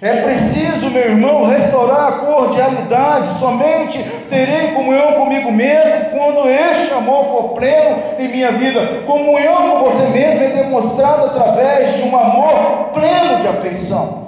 É 0.00 0.20
preciso, 0.22 0.90
meu 0.90 1.02
irmão, 1.02 1.46
restaurar 1.46 2.08
a 2.08 2.12
cordialidade. 2.18 3.38
Somente 3.38 4.02
terei 4.28 4.72
comunhão 4.72 5.14
comigo 5.14 5.50
mesmo 5.50 6.10
quando 6.10 6.48
este 6.48 6.92
amor 6.92 7.24
for 7.24 7.54
pleno 7.54 8.02
em 8.18 8.28
minha 8.28 8.52
vida. 8.52 9.02
Comunhão 9.06 9.70
com 9.70 9.90
você 9.90 10.06
mesmo 10.08 10.44
é 10.44 10.48
demonstrada 10.48 11.26
através 11.26 11.96
de 11.96 12.02
um 12.02 12.16
amor 12.16 12.90
pleno 12.92 13.40
de 13.40 13.48
afeição. 13.48 14.24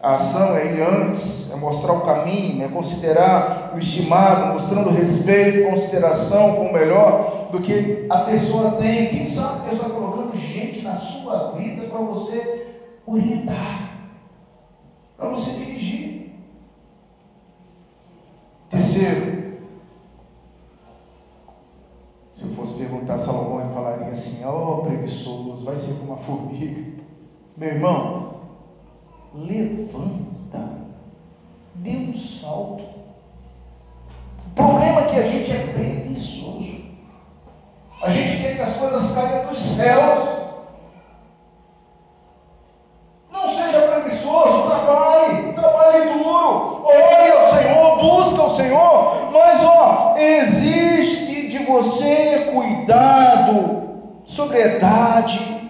A 0.00 0.12
ação 0.12 0.56
é 0.56 0.66
ir 0.66 0.82
antes, 0.82 1.52
é 1.52 1.56
mostrar 1.56 1.92
o 1.92 2.00
caminho, 2.00 2.64
é 2.64 2.68
considerar 2.68 3.72
o 3.74 3.78
estimado, 3.78 4.54
mostrando 4.54 4.90
respeito, 4.90 5.68
consideração 5.68 6.54
com 6.56 6.62
o 6.62 6.72
melhor 6.72 7.41
do 7.52 7.60
que 7.60 8.06
a 8.08 8.18
pessoa 8.22 8.72
tem. 8.72 9.10
Quem 9.10 9.24
sabe 9.24 9.68
Deus 9.68 9.74
está 9.74 9.90
colocando 9.90 10.36
gente 10.36 10.80
na 10.80 10.96
sua 10.96 11.52
vida 11.52 11.86
para 11.86 12.00
você 12.00 12.80
orientar, 13.06 14.08
para 15.16 15.28
você 15.28 15.50
dirigir. 15.52 16.32
Terceiro, 18.70 19.58
se 22.32 22.44
eu 22.44 22.50
fosse 22.52 22.78
perguntar 22.78 23.14
a 23.14 23.18
Salomão, 23.18 23.60
ele 23.60 23.74
falaria 23.74 24.08
assim: 24.08 24.42
Ó 24.44 24.78
oh, 24.78 24.82
preguiçoso, 24.82 25.64
vai 25.64 25.76
ser 25.76 25.92
como 25.98 26.12
uma 26.12 26.16
formiga. 26.16 27.02
Meu 27.54 27.68
irmão, 27.68 28.40
levanta, 29.34 30.78
dê 31.74 31.90
um 31.90 32.14
salto. 32.14 32.84
O 34.46 34.54
problema 34.54 35.02
é 35.02 35.06
que 35.10 35.16
a 35.16 35.24
gente 35.24 35.52
é 35.52 35.66
preguiçoso. 35.66 36.01
A 38.02 38.10
gente 38.10 38.42
quer 38.42 38.56
que 38.56 38.62
as 38.62 38.76
coisas 38.76 39.14
caiam 39.14 39.46
dos 39.46 39.58
céus. 39.76 40.28
Não 43.30 43.48
seja 43.48 43.80
preguiçoso, 43.80 44.68
trabalhe, 44.68 45.52
trabalhe 45.52 46.10
duro. 46.10 46.82
Ore 46.84 47.30
ao 47.30 47.50
Senhor, 47.52 47.98
busca 47.98 48.42
o 48.42 48.50
Senhor. 48.50 49.30
Mas, 49.32 49.62
ó, 49.62 50.16
existe 50.18 51.46
de 51.46 51.58
você 51.58 52.50
cuidado, 52.52 53.82
sobriedade. 54.24 55.62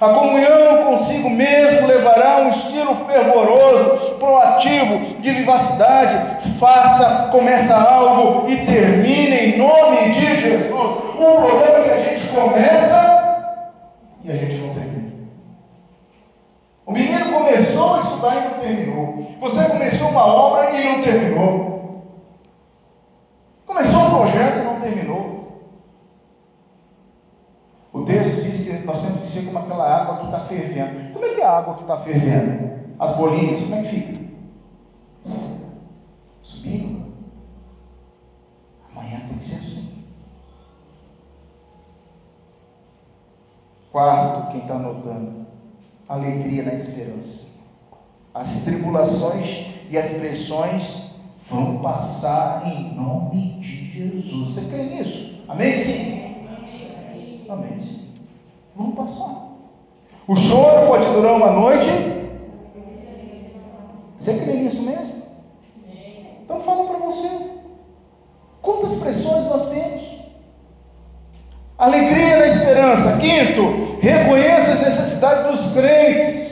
A 0.00 0.10
comunhão 0.10 0.84
consigo 0.84 1.28
mesmo 1.28 1.88
levará 1.88 2.38
um 2.38 2.48
estilo 2.50 3.04
fervoroso, 3.04 4.14
proativo, 4.20 5.20
de 5.20 5.30
vivacidade. 5.32 6.16
Faça, 6.58 7.28
começa 7.32 7.76
algo 7.76 8.48
e 8.48 8.56
termine 8.64 9.36
em 9.36 9.58
nome 9.58 10.10
de 10.10 10.19
Jesus. 11.20 11.36
O 11.36 11.46
problema 11.46 11.84
que 11.84 11.90
a 11.90 12.02
gente 12.02 12.28
começa 12.28 13.70
e 14.24 14.30
a 14.30 14.34
gente 14.34 14.56
não 14.56 14.74
termina. 14.74 15.12
O 16.86 16.92
menino 16.92 17.32
começou 17.32 17.94
a 17.94 18.00
estudar 18.00 18.36
e 18.36 18.48
não 18.48 18.60
terminou. 18.60 19.26
Você 19.40 19.64
começou 19.66 20.08
uma 20.08 20.26
obra 20.26 20.70
e 20.70 20.84
não 20.84 21.02
terminou. 21.02 22.04
Começou 23.66 24.00
um 24.00 24.10
projeto 24.10 24.58
e 24.58 24.64
não 24.64 24.80
terminou. 24.80 25.40
O 27.92 28.04
texto 28.04 28.42
diz 28.42 28.60
que 28.60 28.86
nós 28.86 29.00
temos 29.00 29.20
que 29.20 29.26
ser 29.26 29.46
como 29.46 29.58
aquela 29.58 30.02
água 30.02 30.18
que 30.18 30.24
está 30.26 30.40
fervendo. 30.40 31.12
Como 31.12 31.24
é 31.24 31.34
que 31.34 31.40
é 31.40 31.44
a 31.44 31.58
água 31.58 31.74
que 31.74 31.82
está 31.82 31.98
fervendo? 31.98 32.70
As 32.98 33.16
bolinhas, 33.16 33.62
como 33.62 33.74
é 33.74 33.82
que 33.82 33.88
fica? 33.88 34.20
Subindo. 36.40 37.12
Amanhã 38.90 39.20
tem 39.28 39.38
que 39.38 39.44
ser 39.44 39.56
assim. 39.56 39.90
Quarto, 43.90 44.52
quem 44.52 44.60
está 44.60 44.74
anotando, 44.74 45.46
alegria 46.08 46.62
na 46.62 46.74
esperança. 46.74 47.48
As 48.32 48.64
tribulações 48.64 49.66
e 49.90 49.98
as 49.98 50.06
pressões 50.12 50.96
vão 51.48 51.78
passar 52.20 52.62
em 52.66 52.94
nome 52.94 53.58
de 53.60 53.86
Jesus. 53.86 54.54
Você 54.54 54.60
crê 54.68 54.82
nisso? 54.82 55.40
Amém? 55.48 55.74
Sim. 55.74 56.46
Amém. 57.48 57.78
Vamos 58.76 58.94
passar. 58.94 59.48
O 60.28 60.36
choro 60.36 60.86
pode 60.86 61.08
durar 61.08 61.34
uma 61.34 61.50
noite. 61.50 61.88
Você 64.18 64.34
crê 64.34 64.52
nisso 64.52 64.82
mesmo? 64.82 65.22
Então 66.44 66.60
fala 66.60 66.84
para 66.84 66.98
você. 66.98 67.28
Quantas 68.60 68.94
pressões 68.96 69.46
nós 69.46 69.70
temos? 69.70 70.02
Alegria 71.78 72.36
na 72.36 72.46
esperança. 72.48 73.16
Quinto, 73.16 73.98
reconheça 74.00 74.72
as 74.72 74.80
necessidades 74.80 75.46
dos 75.46 75.72
crentes. 75.72 76.50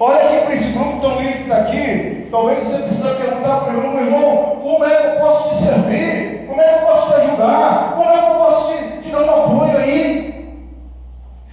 Olha 0.00 0.24
aqui 0.24 0.44
para 0.44 0.54
esse 0.54 0.72
grupo 0.72 1.00
tão 1.00 1.20
lindo 1.20 1.32
que 1.32 1.42
está 1.42 1.56
aqui. 1.58 2.28
Talvez 2.30 2.64
você 2.64 3.14
perguntar 3.14 3.60
para 3.60 3.72
o 3.72 3.76
irmão, 3.76 3.94
meu 3.94 4.04
irmão, 4.04 4.58
como 4.62 4.84
é 4.84 4.94
que 4.94 5.06
eu 5.06 5.20
posso 5.20 5.48
te 5.48 5.62
servir? 5.64 6.46
Como 6.46 6.60
é 6.60 6.64
que 6.64 6.80
eu 6.80 6.86
posso 6.86 7.08
te 7.08 7.14
ajudar? 7.14 7.92
Como 7.96 8.10
é 8.10 8.18
que 8.18 8.26
eu 8.26 8.34
posso 8.34 8.72
te 8.72 8.86
te 9.00 9.10
dá 9.10 9.20
um 9.20 9.44
apoio 9.44 9.78
aí. 9.78 10.66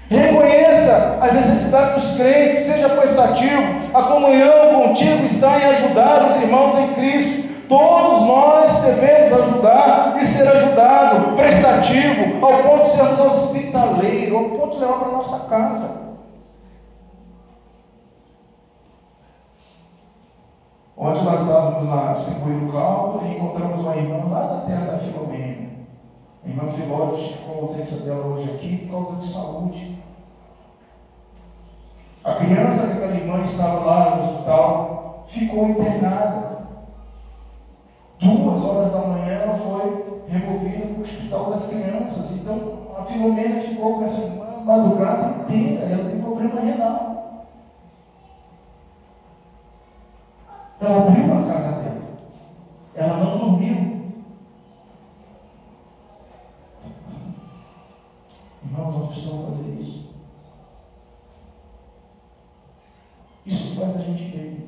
Reconheça 0.09 1.19
as 1.21 1.33
necessidades 1.33 2.03
dos 2.03 2.17
crentes, 2.17 2.65
seja 2.65 2.89
prestativo. 2.89 3.63
A 3.93 4.03
comunhão 4.03 4.81
contigo 4.81 5.23
está 5.23 5.59
em 5.59 5.65
ajudar 5.65 6.31
os 6.31 6.35
irmãos 6.41 6.75
em 6.79 6.93
Cristo. 6.95 7.43
Todos 7.69 8.23
nós 8.23 8.79
devemos 8.81 9.31
ajudar 9.31 10.15
e 10.19 10.25
ser 10.25 10.47
ajudado, 10.47 11.35
prestativo, 11.35 12.45
ao 12.45 12.63
ponto 12.63 12.83
de 12.83 12.89
sermos 12.89 13.19
hospitaleiros, 13.19 14.37
ao 14.37 14.49
ponto 14.49 14.73
de 14.73 14.79
levar 14.79 14.99
para 14.99 15.07
a 15.07 15.11
nossa 15.11 15.39
casa. 15.47 16.03
Ontem 20.95 21.23
nós 21.23 21.41
estávamos 21.41 21.89
lá 21.89 22.13
distribuindo 22.13 22.69
o 22.69 22.71
carro 22.71 23.21
e 23.25 23.35
encontramos 23.35 23.81
uma 23.81 23.95
irmã 23.95 24.23
lá 24.29 24.41
da 24.41 24.61
terra 24.61 24.85
da 24.91 24.97
Filomena. 24.99 25.69
A 26.45 26.49
irmã 26.49 26.71
Filó 26.71 27.07
justificou 27.09 27.53
a 27.53 27.53
ausência 27.64 27.97
dela 27.97 28.26
hoje 28.26 28.49
aqui 28.51 28.78
por 28.78 29.03
causa 29.03 29.22
de 29.22 29.28
saúde. 29.32 29.97
A 32.24 32.36
criança 32.36 32.88
que 32.88 32.93
aquela 32.93 33.16
irmã 33.16 33.41
estava 33.41 33.80
lá 33.80 34.16
no 34.16 34.24
hospital 34.24 35.26
ficou 35.28 35.70
internada. 35.70 36.64
Duas 38.20 38.64
horas 38.64 38.93
da 38.93 38.99
manhã 38.99 39.34
ela 39.34 39.55
foi 39.55 40.22
removida 40.30 40.88
para 40.88 40.97
o 40.97 41.01
hospital 41.01 41.49
das 41.51 41.68
crianças. 41.68 42.32
Então 42.32 42.88
a 42.97 43.03
Filomena 43.03 43.59
ficou 43.59 43.95
com 43.95 44.03
essa 44.03 44.22
irmã 44.22 44.45
a 44.57 44.64
madrugada 44.64 45.43
inteira. 45.43 45.86
Ela 45.86 46.09
tem 46.09 46.22
problema 46.22 46.61
renal. 46.61 47.47
Ela 50.80 51.07
abriu 51.07 51.34
a 51.34 51.53
casa 51.53 51.72
dela. 51.82 52.01
Ela 52.95 53.18
não 53.18 53.38
dormiu. 53.38 53.93
Irmãos, 58.66 58.93
nós 58.93 59.07
precisamos 59.09 59.57
fazer 59.57 59.70
isso. 59.82 60.14
Isso 63.45 63.80
faz 63.80 63.97
a 63.97 63.99
gente 63.99 64.24
bem. 64.24 64.64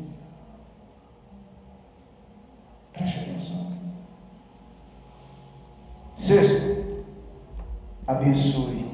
Preste 2.94 3.20
atenção. 3.20 3.68
Sexto, 6.16 7.04
abençoe, 8.08 8.86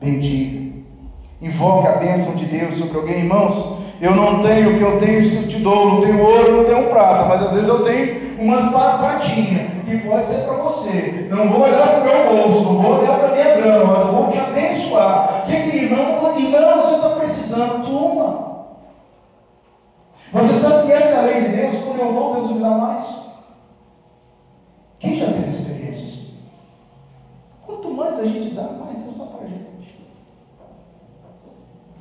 bendiga, 0.00 0.82
invoque 1.42 1.88
a 1.88 1.96
bênção 1.96 2.36
de 2.36 2.46
Deus 2.46 2.74
sobre 2.76 2.96
alguém, 2.96 3.18
irmãos. 3.18 3.84
Eu 4.00 4.14
não 4.14 4.40
que 4.76 4.82
eu 4.82 4.98
tenho, 4.98 5.24
se 5.24 5.36
eu 5.36 5.48
te 5.48 5.58
dou, 5.58 5.86
não 5.86 6.00
tenho 6.00 6.22
ouro, 6.22 6.56
não 6.58 6.64
tenho 6.64 6.88
prata, 6.88 7.24
mas 7.26 7.42
às 7.42 7.52
vezes 7.52 7.68
eu 7.68 7.84
tenho 7.84 8.38
umas 8.38 8.70
pratinhas 8.70 9.70
que 9.84 9.98
pode 9.98 10.26
ser 10.26 10.42
para 10.44 10.54
você. 10.56 11.28
Não 11.30 11.48
vou 11.48 11.62
olhar 11.62 11.88
para 11.88 12.00
o 12.00 12.04
meu 12.04 12.42
bolso, 12.42 12.64
não 12.64 12.78
vou 12.80 12.98
olhar 13.00 13.18
para 13.18 13.28
a 13.28 13.32
minha 13.32 13.56
grana, 13.56 13.84
mas 13.84 14.06
vou 14.06 14.28
te 14.28 14.38
abençoar. 14.38 15.44
Que 15.46 15.52
irmão, 15.52 16.16
irmão, 16.38 16.82
você 16.82 16.94
está 16.96 17.10
precisando, 17.10 17.86
toma. 17.86 18.46
Você 20.32 20.54
sabe 20.54 20.86
que 20.86 20.92
essa 20.92 21.08
é 21.08 21.18
a 21.18 21.22
lei 21.22 21.40
de 21.40 21.48
Deus, 21.48 21.84
quando 21.84 22.00
eu 22.00 22.12
dou, 22.12 22.34
Deus 22.34 22.52
me 22.52 22.60
dá 22.60 22.70
mais. 22.70 23.04
Quem 24.98 25.16
já 25.16 25.26
teve 25.26 25.48
experiências? 25.48 26.26
Quanto 27.64 27.90
mais 27.90 28.18
a 28.18 28.24
gente 28.24 28.50
dá, 28.50 28.62
mais 28.62 28.96
Deus 28.96 29.16
dá 29.16 29.24
para 29.24 29.44
a 29.44 29.48
gente. 29.48 29.98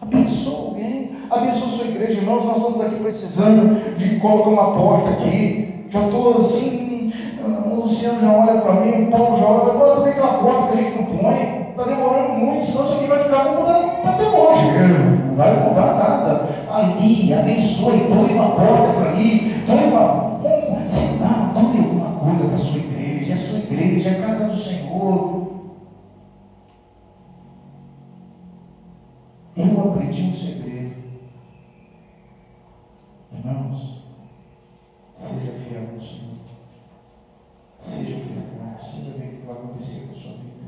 Abençoa 0.01 0.69
alguém, 0.69 1.15
abençoa 1.29 1.69
sua 1.69 1.87
igreja, 1.87 2.19
irmãos. 2.19 2.45
Nós 2.45 2.57
estamos 2.57 2.81
aqui 2.81 2.95
precisando 3.35 3.97
de 3.97 4.19
colocar 4.19 4.49
uma 4.49 4.71
porta 4.71 5.09
aqui. 5.11 5.85
Já 5.89 6.05
estou 6.05 6.37
assim, 6.37 7.11
o 7.65 7.75
Luciano 7.81 8.21
já 8.21 8.31
olha 8.31 8.61
para 8.61 8.73
mim, 8.81 9.07
o 9.07 9.11
Paulo 9.11 9.37
já 9.37 9.45
olha, 9.45 9.73
agora 9.73 10.01
tem 10.01 10.13
aquela 10.13 10.37
porta 10.39 10.71
que 10.71 10.79
a 10.79 10.81
gente 10.81 10.97
não 10.97 11.05
põe, 11.17 11.69
está 11.69 11.83
demorando 11.83 12.33
muito, 12.33 12.65
senão 12.65 12.85
isso 12.85 12.93
aqui 12.95 13.07
vai 13.07 13.23
ficar 13.23 13.45
como 13.45 13.61
está 13.61 14.11
demorando, 14.17 15.27
não 15.27 15.35
vai 15.35 15.67
mudar 15.67 15.95
nada. 15.95 16.55
Ali, 16.71 17.33
abençoe, 17.33 17.99
doe 17.99 18.33
uma 18.33 18.49
porta 18.51 18.93
para 18.93 19.09
ali, 19.11 19.53
doe 19.67 19.83
uma. 19.85 20.35
Um, 20.35 20.87
sei 20.87 21.19
lá, 21.19 21.51
doe 21.53 21.77
alguma 21.77 22.11
coisa 22.19 22.45
para 22.45 22.55
a 22.55 22.57
sua 22.57 22.77
igreja, 22.77 23.31
é 23.31 23.33
a 23.33 23.37
sua 23.37 23.59
igreja, 23.59 24.09
é 24.09 24.19
a 24.19 24.27
casa 24.27 24.47
do 24.47 24.55
Senhor. 24.57 25.45
Eu 29.57 29.91
aprendi 29.91 30.23
um 30.23 30.33
segredo. 30.33 30.95
Irmãos, 33.31 34.03
seja 35.13 35.53
fiel 35.67 35.83
ao 35.93 36.01
Senhor. 36.01 36.35
Seja 37.79 38.17
fiel, 38.17 38.43
você 38.77 39.01
vai 39.01 39.19
ver 39.19 39.27
o 39.27 39.39
que 39.39 39.45
vai 39.45 39.55
acontecer 39.55 40.07
com 40.07 40.11
a 40.11 40.21
sua 40.21 40.31
vida. 40.33 40.65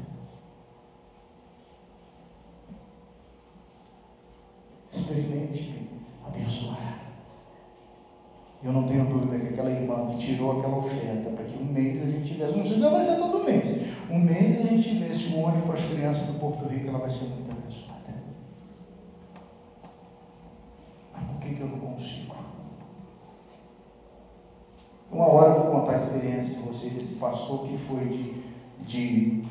Experimente 4.91 5.89
abençoar. 6.26 6.99
Eu 8.63 8.72
não 8.72 8.84
tenho 8.84 9.05
dúvida 9.05 9.38
que 9.38 9.53
aquela 9.53 9.70
irmã 9.70 10.07
que 10.07 10.18
tirou 10.18 10.59
aquela 10.59 10.78
oferta 10.78 11.30
para 11.30 11.45
que 11.45 11.57
um 11.57 11.65
mês 11.65 12.01
a 12.01 12.05
gente 12.05 12.34
tivesse, 12.34 12.55
não 12.55 12.63
sei 12.63 12.78
se 12.78 12.82
vai 12.82 13.01
ser 13.01 13.18
todo 13.18 13.43
mês, 13.45 13.76
um 14.09 14.20
mês 14.20 14.59
a 14.59 14.63
gente 14.63 14.89
tivesse 14.89 15.28
um 15.28 15.43
ônibus 15.43 15.65
para 15.65 15.74
as 15.76 15.86
crianças 15.86 16.28
do 16.28 16.39
Porto 16.39 16.65
Rico, 16.68 16.89
ela 16.89 16.99
vai 16.99 17.09
ser 17.09 17.26
muito 17.26 17.51
abençoada. 17.51 17.97
Mas 21.13 21.24
por 21.24 21.39
que, 21.39 21.53
que 21.53 21.61
eu 21.61 21.68
não 21.68 21.80
consigo? 21.80 22.36
Uma 25.09 25.26
hora 25.28 25.53
eu 25.53 25.63
vou 25.63 25.72
contar 25.80 25.93
a 25.93 25.95
experiência 25.95 26.55
de 26.55 26.61
vocês 26.61 26.93
desse 26.93 27.15
pastor 27.15 27.65
que 27.65 27.78
foi 27.78 28.05
de, 28.05 28.43
de 28.97 29.43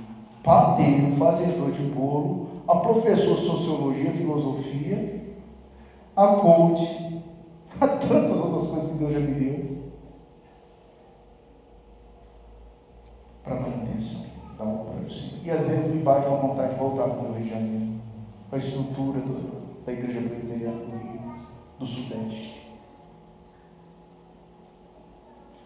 padeiro, 0.43 1.17
fazedor 1.17 1.71
de 1.71 1.83
bolo, 1.83 2.63
a 2.69 2.77
professor 2.77 3.35
de 3.35 3.41
sociologia, 3.41 4.13
filosofia, 4.13 5.23
a 6.17 6.27
coach, 6.29 7.23
a 7.81 7.87
tantas 7.87 8.41
outras 8.41 8.67
coisas 8.67 8.91
que 8.91 8.99
Deus 8.99 9.13
já 9.13 9.21
me 9.21 9.35
deu. 9.35 9.77
Para 13.45 13.61
manutenção 13.61 14.27
da 14.59 14.65
obra 14.65 15.01
do 15.01 15.13
Senhor. 15.13 15.41
E 15.45 15.51
às 15.51 15.69
vezes 15.69 15.95
me 15.95 16.03
bate 16.03 16.27
uma 16.27 16.39
vontade 16.39 16.75
de 16.75 16.81
voltar 16.81 17.05
para 17.05 17.29
o 17.29 17.33
Rio 17.35 17.45
de 17.45 17.51
Janeiro, 17.51 18.01
para 18.51 18.59
a 18.59 18.63
estrutura 18.63 19.21
do, 19.21 19.85
da 19.85 19.93
Igreja 19.93 20.21
Presbiteriana 20.21 20.79
do 20.79 20.97
Rio, 20.97 21.21
do 21.79 21.87
Sudeste. 21.87 22.67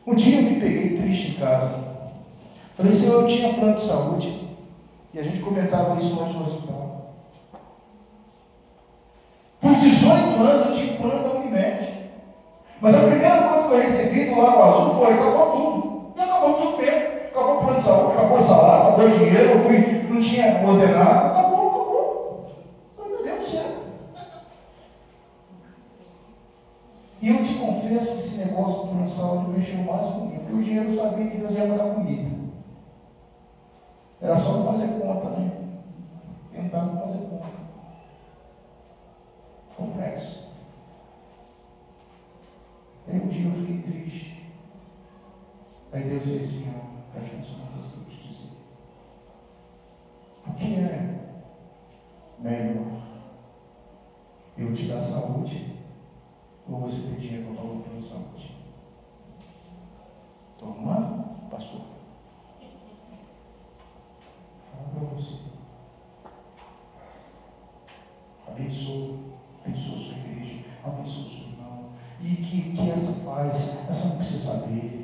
Um 0.06 0.14
dia 0.14 0.40
eu 0.40 0.42
me 0.42 0.60
peguei 0.60 0.96
triste 0.96 1.32
em 1.32 1.34
casa. 1.34 1.89
Falei, 2.80 2.92
Senhor, 2.92 3.22
eu 3.22 3.28
tinha 3.28 3.52
plano 3.52 3.74
de 3.74 3.82
saúde. 3.82 4.48
E 5.12 5.18
a 5.18 5.22
gente 5.22 5.40
comentava 5.40 5.96
isso 5.96 6.18
hoje 6.18 6.32
no 6.32 6.42
hospital. 6.42 7.12
Por 9.60 9.74
18 9.74 10.42
anos 10.42 10.66
eu 10.66 10.74
tinha 10.74 10.96
plano 10.96 11.28
da 11.28 11.40
Unimed. 11.40 12.08
Mas 12.80 12.94
a 12.94 13.00
primeira 13.00 13.48
coisa 13.48 13.68
que 13.68 13.74
eu 13.74 13.80
recebi 13.82 14.24
do 14.30 14.40
Lago 14.40 14.62
Azul 14.62 14.94
foi: 14.94 15.12
acabou 15.12 15.52
tudo. 15.52 16.12
E 16.16 16.20
acabou 16.22 16.54
tudo 16.54 16.78
mesmo. 16.78 17.20
Acabou 17.30 17.56
o 17.56 17.60
plano 17.60 17.76
de 17.76 17.84
saúde, 17.84 18.12
acabou 18.16 18.38
o 18.38 18.42
salário, 18.42 18.88
acabou 18.88 19.06
o 19.06 19.10
dinheiro, 19.10 19.50
eu 19.50 19.60
fui, 19.60 19.78
não 20.08 20.20
tinha 20.20 20.66
ordenado, 20.66 21.26
acabou, 21.26 21.68
acabou. 21.68 22.52
Falei, 22.96 23.12
meu 23.12 23.22
Deus 23.24 23.40
do 23.40 23.46
céu. 23.46 23.64
E 27.20 27.28
eu 27.28 27.44
te 27.44 27.54
confesso 27.54 28.12
que 28.12 28.18
esse 28.20 28.38
negócio 28.38 28.80
do 28.80 28.88
plano 28.88 29.04
de 29.04 29.10
saúde 29.10 29.50
mexeu 29.50 29.78
mais 29.84 30.06
comigo, 30.06 30.40
porque 30.40 30.54
o 30.54 30.62
dinheiro 30.62 30.90
eu 30.90 30.96
sabia 30.96 31.26
que 31.26 31.36
Deus 31.36 31.52
ia 31.52 31.66
mandar 31.66 31.94
comida. 31.94 32.40
Era 34.22 34.36
só 34.36 34.52
não 34.52 34.66
fazer 34.66 35.00
conta, 35.00 35.30
né? 35.30 35.50
Tentar 36.52 36.82
não 36.82 37.00
fazer 37.00 37.18
conta. 37.26 37.46
Complexo. 39.76 40.50
Aí 43.08 43.18
um 43.18 43.28
dia 43.28 43.46
eu 43.46 43.54
fiquei 43.54 43.82
triste. 43.82 44.52
Aí 45.92 46.04
Deus 46.04 46.22
disse 46.22 46.58
assim, 46.58 46.74
ó, 46.76 47.12
presta 47.12 47.34
atenção 47.34 47.58
na 47.58 47.72
coisa 47.72 47.88
que 47.88 47.98
eu 47.98 48.04
te 48.04 48.28
dizer. 48.28 48.50
O 50.46 50.52
que 50.52 50.74
é 50.74 51.18
melhor? 52.38 53.00
Eu 54.58 54.74
te 54.74 54.86
dar 54.86 55.00
saúde 55.00 55.76
ou 56.68 56.80
você 56.80 57.00
ter 57.08 57.18
dinheiro 57.20 57.46
para 57.46 57.62
pagar 57.62 57.74
o 57.74 57.80
plano 57.80 58.00
de 58.00 58.08
saúde? 58.08 58.56
Estou 60.52 60.68
arrumando, 60.68 61.48
pastor? 61.50 61.80
Fala 64.70 64.88
para 64.94 65.16
você. 65.16 65.36
Abençoa, 68.46 69.16
abençoa 69.64 69.94
a 69.94 69.98
sua 69.98 70.16
igreja, 70.18 70.64
abençoa 70.84 71.24
o 71.24 71.28
seu 71.28 71.48
irmão. 71.48 71.84
E 72.20 72.36
que, 72.36 72.72
que 72.72 72.90
essa 72.90 73.24
paz, 73.24 73.88
essa 73.88 74.08
não 74.08 74.16
precisa 74.16 74.52
saber. 74.52 75.00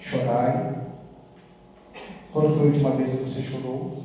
Chorai. 0.00 0.74
Quando 2.32 2.54
foi 2.54 2.62
a 2.62 2.66
última 2.66 2.90
vez 2.90 3.14
que 3.14 3.28
você 3.28 3.40
chorou? 3.40 4.02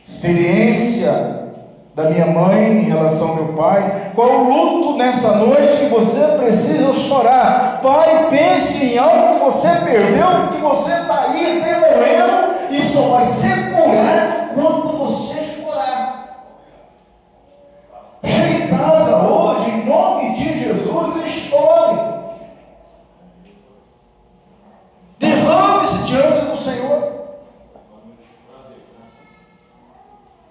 Experiência 0.00 1.52
da 1.96 2.10
minha 2.10 2.26
mãe 2.26 2.78
em 2.78 2.82
relação 2.82 3.30
ao 3.30 3.34
meu 3.36 3.52
pai? 3.54 4.12
Qual 4.14 4.44
o 4.44 4.78
luto 4.78 4.98
nessa 5.22 5.36
noite 5.36 5.76
que 5.76 5.86
você 5.86 6.20
precisa 6.36 6.92
chorar? 6.92 7.78
Pai, 7.80 8.26
pense 8.28 8.84
em 8.84 8.98
algo 8.98 9.34
que 9.34 9.44
você 9.44 9.68
perdeu, 9.84 10.48
que 10.52 10.60
você 10.60 10.90
está 10.90 11.30
aí 11.30 11.60
até 11.60 11.78
morrendo 11.78 12.54
e 12.70 12.82
só 12.82 13.02
vai 13.02 13.26
ser 13.26 13.72
curado 13.72 14.54
quando 14.54 14.98
você 14.98 15.62
chorar. 15.62 16.48
Chegue 18.24 18.64
em 18.64 18.68
casa 18.68 19.16
hoje, 19.16 19.70
em 19.70 19.84
nome 19.84 20.34
de 20.34 20.58
Jesus, 20.58 21.24
e 21.24 21.30
chore. 21.30 22.00
Derrame-se 25.20 26.02
diante 26.04 26.40
do 26.46 26.56
Senhor. 26.56 27.12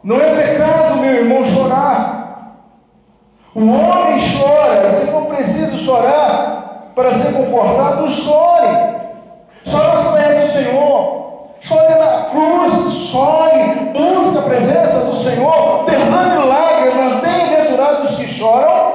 Não 0.02 0.16
é 0.16 0.34
pecado, 0.34 0.96
meu 0.96 1.14
irmão, 1.14 1.44
chorar. 1.44 2.22
O 3.54 3.60
homem 3.60 4.18
chora, 4.38 4.90
se 4.90 5.08
for 5.08 5.26
preciso 5.26 5.76
chorar 5.76 6.81
para 6.96 7.14
ser 7.14 7.34
confortado, 7.34 8.10
chore. 8.10 9.02
Chore 9.66 9.86
aos 9.86 10.16
pés 10.16 10.42
do 10.42 10.54
Senhor. 10.54 11.22
Chore 11.60 11.96
na 11.96 12.30
cruz, 12.32 12.94
chore, 12.94 13.92
busque 13.94 14.38
a 14.38 14.42
presença 14.42 15.06
do 15.06 15.16
Senhor, 15.16 15.86
derrame 15.86 16.48
lágrimas, 16.48 17.22
bem-aventurados 17.22 18.16
que 18.16 18.28
choram. 18.28 18.92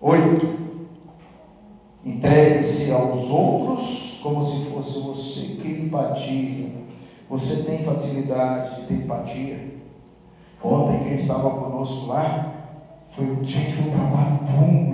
Oito. 0.00 0.58
Entregue-se 2.04 2.92
aos 2.92 3.30
outros 3.30 4.20
como 4.22 4.42
se 4.42 4.66
fosse 4.66 4.98
você. 5.00 5.40
Que 5.62 5.68
empatia. 5.68 6.72
Você 7.30 7.62
tem 7.62 7.82
facilidade 7.84 8.82
de 8.82 8.86
ter 8.86 8.94
empatia. 8.94 9.74
Ontem, 10.62 11.03
quem 11.14 11.22
estava 11.22 11.50
conosco 11.50 12.06
lá, 12.08 12.54
foi, 13.10 13.26
gente, 13.44 13.74
foi 13.74 13.88
um 13.88 13.90
trabalho 13.90 14.40
bom, 14.50 14.92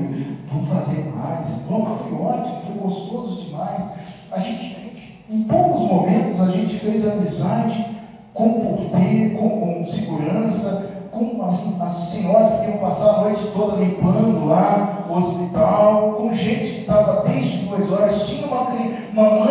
vamos 0.50 0.68
fazer 0.68 1.12
mais. 1.16 1.66
Opa, 1.70 1.90
foi 2.04 2.18
ótimo, 2.18 2.60
foi 2.66 2.74
gostoso 2.76 3.42
demais. 3.42 3.90
A 4.30 4.38
gente, 4.38 4.76
a 4.76 4.80
gente, 4.80 5.24
em 5.30 5.42
poucos 5.44 5.80
momentos, 5.80 6.38
a 6.38 6.50
gente 6.50 6.76
fez 6.76 7.08
amizade 7.08 7.86
com 8.34 8.60
porteiro, 8.60 9.38
com, 9.38 9.60
com 9.60 9.86
segurança, 9.86 10.90
com 11.10 11.42
as, 11.42 11.80
as, 11.80 11.92
senhoras 12.10 12.60
que 12.60 12.66
iam 12.66 12.78
passar 12.78 13.14
a 13.14 13.20
noite 13.22 13.46
toda 13.54 13.82
limpando 13.82 14.44
lá 14.44 15.06
o 15.08 15.14
hospital, 15.14 16.16
com 16.16 16.32
gente 16.34 16.70
que 16.70 16.80
estava 16.80 17.22
desde 17.26 17.64
duas 17.64 17.90
horas, 17.90 18.28
tinha 18.28 18.46
uma, 18.46 18.68
uma 19.12 19.30
mãe 19.46 19.49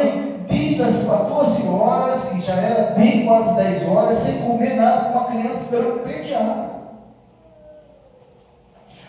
quase 3.30 3.55
10 3.57 3.88
horas, 3.89 4.17
sem 4.17 4.39
comer 4.39 4.75
nada, 4.75 5.11
com 5.11 5.19
uma 5.19 5.27
criança 5.27 5.63
esperando 5.63 6.03
pediatra. 6.03 6.69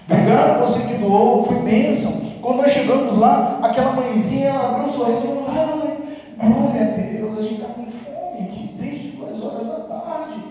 Obrigado 0.06 0.60
você 0.60 0.80
que 0.86 0.94
doou, 0.98 1.44
foi 1.44 1.56
bênção. 1.60 2.20
Quando 2.42 2.58
nós 2.58 2.70
chegamos 2.70 3.16
lá, 3.16 3.60
aquela 3.62 3.92
mãezinha, 3.92 4.50
ela 4.50 4.68
abriu 4.68 4.88
um 4.88 4.90
sorriso 4.90 5.20
e 5.20 5.26
falou, 5.26 5.44
ai, 5.48 5.96
glória 6.38 6.82
a 6.82 6.84
Deus, 6.84 7.38
a 7.38 7.42
gente 7.42 7.54
está 7.54 7.68
com 7.68 7.86
fome 7.86 8.44
aqui 8.44 8.76
desde 8.78 9.08
duas 9.12 9.42
horas 9.42 9.66
da 9.66 9.84
tarde. 9.84 10.44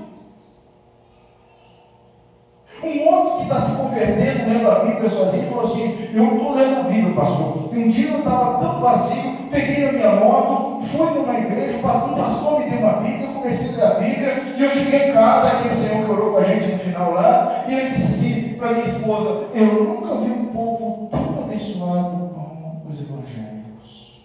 Um 2.84 3.08
outro 3.08 3.38
que 3.38 3.44
está 3.44 3.62
se 3.62 3.76
convertendo, 3.76 4.50
lendo 4.50 4.72
a 4.72 4.80
Bíblia 4.80 5.10
sozinho, 5.10 5.50
falou 5.50 5.66
assim: 5.66 6.10
Eu 6.14 6.38
estou 6.38 6.54
lendo 6.54 6.80
a 6.80 6.84
Bíblia, 6.84 7.14
pastor. 7.14 7.70
Um 7.74 7.88
dia 7.90 8.10
eu 8.10 8.20
estava 8.20 8.60
tão 8.60 8.80
vazio, 8.80 9.38
peguei 9.52 9.90
a 9.90 9.92
minha 9.92 10.16
moto, 10.16 10.82
fui 10.86 11.10
numa 11.12 11.38
igreja, 11.38 11.78
um 11.78 11.82
pastor 11.82 12.60
me 12.60 12.70
deu 12.70 12.80
uma 12.80 12.94
Bíblia, 12.94 13.29
eu 13.72 13.76
comecei 13.76 13.84
a 13.84 13.88
ler 13.88 13.96
a 13.96 14.00
Bíblia, 14.00 14.56
e 14.58 14.64
eu 14.64 14.70
cheguei 14.70 15.10
em 15.10 15.14
casa, 15.14 15.48
aquele 15.48 15.76
senhor 15.76 16.06
que 16.06 16.12
orou 16.12 16.32
com 16.32 16.38
a 16.38 16.44
gente 16.44 16.72
no 16.72 16.80
final 16.80 17.14
lá, 17.14 17.66
e 17.68 17.74
ele 17.74 17.90
disse 17.90 18.04
assim 18.04 18.54
para 18.58 18.74
minha 18.74 18.86
esposa: 18.86 19.48
Eu 19.54 19.84
nunca 19.84 20.16
vi 20.16 20.32
um 20.32 20.46
povo 20.48 21.08
tão 21.10 21.44
abençoado 21.44 22.30
como 22.34 22.82
os 22.88 23.02
evangélicos. 23.02 24.22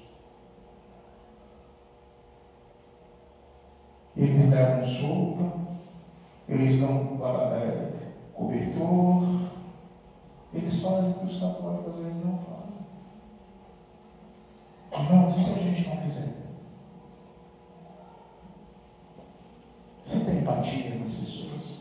Eles 4.16 4.50
levam 4.50 4.84
sopa, 4.84 5.52
eles 6.48 6.80
dão. 6.80 7.14
É, 7.24 7.94
cobertor. 8.34 9.44
Eles 10.52 10.82
fazem 10.82 11.10
o 11.10 11.14
que 11.14 11.26
os 11.26 11.40
católicos 11.40 11.94
às 11.94 12.04
vezes 12.04 12.24
não 12.24 12.38
fazem. 12.38 12.64
Irmãos, 15.06 15.36
e 15.36 15.44
se 15.44 15.50
a 15.50 15.54
gente 15.54 15.88
não 15.88 15.96
fizer? 16.02 16.28
Você 20.02 20.20
tem 20.20 20.38
empatia 20.38 20.94
nas 20.96 21.14
pessoas? 21.14 21.78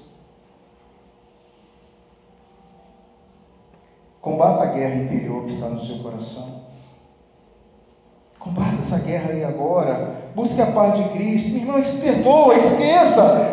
Combata 4.21 4.63
a 4.63 4.73
guerra 4.73 5.03
interior 5.03 5.43
que 5.45 5.51
está 5.51 5.67
no 5.67 5.79
seu 5.79 5.99
coração. 5.99 6.63
Combata 8.39 8.79
essa 8.79 8.99
guerra 8.99 9.31
aí 9.31 9.43
agora. 9.43 10.31
Busque 10.33 10.61
a 10.61 10.62
paz 10.73 10.95
de 10.95 11.03
Cristo. 11.09 11.49
Meu 11.51 11.61
irmão, 11.61 11.81
perdoa, 12.01 12.55
esqueça. 12.55 13.52